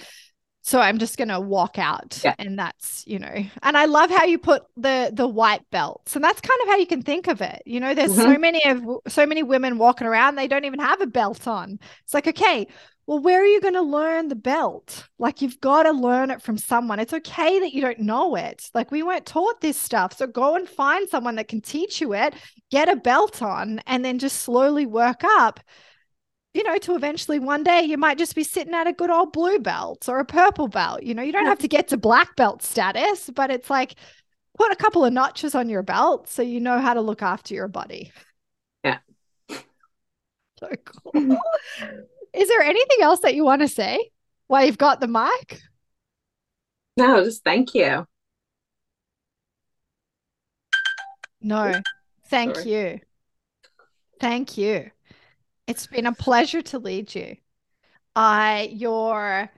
so 0.63 0.81
i'm 0.81 0.99
just 0.99 1.17
going 1.17 1.29
to 1.29 1.41
walk 1.41 1.79
out 1.79 2.21
Yeah. 2.25 2.35
and 2.39 2.59
that's 2.59 3.05
you 3.07 3.19
know 3.19 3.45
and 3.63 3.77
i 3.77 3.87
love 3.87 4.11
how 4.11 4.25
you 4.25 4.39
put 4.39 4.63
the 4.77 5.11
the 5.13 5.27
white 5.27 5.63
belts 5.71 6.15
and 6.15 6.25
that's 6.25 6.41
kind 6.41 6.61
of 6.63 6.69
how 6.69 6.77
you 6.77 6.87
can 6.87 7.03
think 7.03 7.27
of 7.27 7.41
it 7.41 7.63
you 7.67 7.81
know 7.81 7.95
there's 7.95 8.13
mm-hmm. 8.13 8.33
so 8.33 8.39
many 8.39 8.65
of 8.65 8.83
so 9.09 9.27
many 9.27 9.43
women 9.43 9.79
walking 9.79 10.07
around 10.07 10.37
they 10.37 10.49
don't 10.49 10.65
even 10.65 10.81
have 10.81 11.01
a 11.01 11.07
belt 11.07 11.47
on 11.47 11.79
it's 12.05 12.15
like 12.15 12.29
okay 12.29 12.67
well 13.09 13.19
where 13.19 13.43
are 13.43 13.47
you 13.47 13.61
going 13.61 13.75
to 13.75 13.83
learn 13.83 14.29
the 14.29 14.37
belt 14.37 15.09
like 15.19 15.43
you've 15.43 15.61
got 15.61 15.83
to 15.83 15.91
learn 15.91 16.31
it 16.31 16.41
from 16.41 16.57
someone 16.57 17.01
it's 17.01 17.13
okay 17.13 17.59
that 17.59 17.75
you 17.75 17.81
don't 17.81 17.99
know 17.99 18.37
it 18.37 18.71
like 18.75 18.93
we 18.93 19.03
weren't 19.03 19.27
taught 19.27 19.61
this 19.61 19.77
stuff 19.77 20.17
so 20.17 20.27
go 20.29 20.55
and 20.55 20.69
find 20.69 21.09
someone 21.09 21.35
that 21.35 21.49
can 21.49 21.61
teach 21.61 22.01
you 22.01 22.15
it 22.15 22.35
get 22.71 22.89
a 22.89 22.95
belt 22.95 23.43
on 23.43 23.81
and 23.87 24.05
then 24.05 24.21
just 24.21 24.43
slowly 24.43 24.87
work 24.87 25.25
up 25.25 25.59
you 26.55 26.65
know, 26.65 26.79
to 26.79 26.97
eventually 26.97 27.39
one 27.39 27.63
day 27.63 27.83
you 27.83 27.97
might 27.97 28.19
just 28.19 28.35
be 28.35 28.43
sitting 28.43 28.75
at 28.75 28.89
a 28.89 28.93
good 28.93 29.11
old 29.11 29.33
blue 29.33 29.61
belt 29.61 30.09
or 30.09 30.19
a 30.19 30.25
purple 30.25 30.67
belt. 30.67 31.05
You 31.05 31.15
know, 31.15 31.23
you 31.23 31.31
don't 31.31 31.47
have 31.47 31.61
to 31.61 31.69
get 31.69 31.87
to 31.89 31.97
black 31.97 32.35
belt 32.35 32.63
status, 32.63 33.31
but 33.33 33.51
it's 33.53 33.71
like 33.71 33.95
put 34.57 34.73
a 34.73 34.77
couple 34.77 35.05
of 35.05 35.13
notches 35.13 35.55
on 35.55 35.69
your 35.69 35.85
belt 35.85 36.27
so 36.29 36.43
you 36.43 36.59
know 36.59 36.81
how 36.81 36.95
to 36.95 37.01
look 37.01 37.23
after 37.23 37.55
your 37.55 37.69
body. 37.69 38.13
Yeah. 38.83 38.99
So 40.59 40.69
cool. 40.85 41.39
Is 42.35 42.49
there 42.49 42.63
anything 42.63 42.99
else 43.01 43.21
that 43.21 43.35
you 43.35 43.45
want 43.45 43.63
to 43.63 43.69
say 43.69 44.11
while 44.47 44.65
you've 44.65 44.79
got 44.79 45.01
the 45.01 45.09
mic? 45.09 45.63
No, 46.97 47.25
just 47.25 47.45
thank 47.45 47.75
you. 47.75 48.07
No, 51.41 51.81
thank 52.27 52.57
Sorry. 52.57 52.71
you. 52.71 53.01
Thank 54.21 54.59
you. 54.59 54.91
It's 55.67 55.87
been 55.87 56.07
a 56.07 56.13
pleasure 56.13 56.63
to 56.63 56.79
lead 56.79 57.15
you. 57.15 57.37
I 58.17 58.71
your 58.73 59.51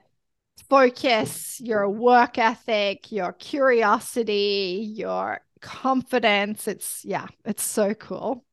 focus, 0.69 1.59
your 1.59 1.89
work 1.89 2.37
ethic, 2.37 3.11
your 3.11 3.33
curiosity, 3.33 4.93
your 4.95 5.41
confidence. 5.61 6.67
It's 6.67 7.03
yeah, 7.03 7.27
it's 7.45 7.63
so 7.63 7.93
cool. 7.93 8.45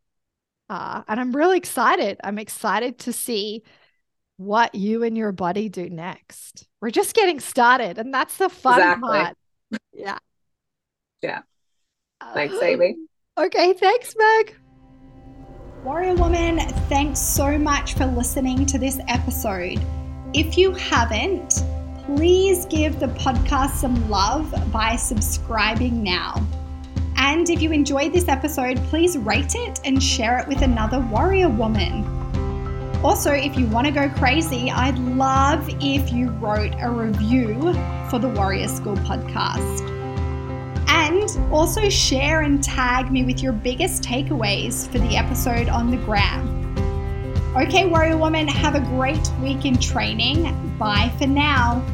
Uh, 0.70 1.02
and 1.08 1.20
I'm 1.20 1.32
really 1.32 1.58
excited. 1.58 2.18
I'm 2.24 2.38
excited 2.38 2.98
to 3.00 3.12
see 3.12 3.62
what 4.38 4.74
you 4.74 5.02
and 5.02 5.16
your 5.18 5.32
body 5.32 5.68
do 5.68 5.90
next. 5.90 6.66
We're 6.80 6.90
just 6.90 7.14
getting 7.14 7.40
started, 7.40 7.98
and 7.98 8.14
that's 8.14 8.38
the 8.38 8.48
fun 8.48 8.78
Exactly. 8.78 9.08
part. 9.08 9.36
Yeah. 9.92 10.18
Yeah. 11.20 11.42
Thanks, 12.32 12.54
oh, 12.56 12.64
Amy. 12.64 12.96
Okay, 13.36 13.72
thanks, 13.74 14.14
Meg. 14.16 14.56
Warrior 15.84 16.14
Woman, 16.14 16.58
thanks 16.88 17.20
so 17.20 17.58
much 17.58 17.94
for 17.94 18.06
listening 18.06 18.64
to 18.66 18.78
this 18.78 18.98
episode. 19.08 19.80
If 20.34 20.56
you 20.56 20.72
haven't, 20.72 21.62
please 22.04 22.64
give 22.66 22.98
the 22.98 23.06
podcast 23.08 23.76
some 23.76 24.08
love 24.08 24.52
by 24.72 24.96
subscribing 24.96 26.02
now. 26.02 26.44
And 27.16 27.48
if 27.50 27.60
you 27.60 27.72
enjoyed 27.72 28.12
this 28.12 28.28
episode, 28.28 28.78
please 28.84 29.18
rate 29.18 29.54
it 29.54 29.80
and 29.84 30.02
share 30.02 30.38
it 30.38 30.48
with 30.48 30.62
another 30.62 31.00
warrior 31.00 31.48
woman. 31.48 32.17
Also, 33.04 33.30
if 33.30 33.56
you 33.56 33.66
want 33.66 33.86
to 33.86 33.92
go 33.92 34.08
crazy, 34.08 34.70
I'd 34.70 34.98
love 34.98 35.68
if 35.80 36.12
you 36.12 36.30
wrote 36.30 36.74
a 36.80 36.90
review 36.90 37.72
for 38.10 38.18
the 38.18 38.28
Warrior 38.28 38.66
School 38.66 38.96
podcast. 38.96 39.88
And 40.88 41.52
also 41.52 41.88
share 41.88 42.40
and 42.40 42.62
tag 42.62 43.12
me 43.12 43.24
with 43.24 43.40
your 43.40 43.52
biggest 43.52 44.02
takeaways 44.02 44.90
for 44.90 44.98
the 44.98 45.16
episode 45.16 45.68
on 45.68 45.92
the 45.92 45.96
gram. 45.98 46.58
Okay, 47.56 47.86
Warrior 47.86 48.16
Woman, 48.16 48.48
have 48.48 48.74
a 48.74 48.80
great 48.80 49.30
week 49.40 49.64
in 49.64 49.78
training. 49.78 50.76
Bye 50.76 51.12
for 51.18 51.26
now. 51.26 51.84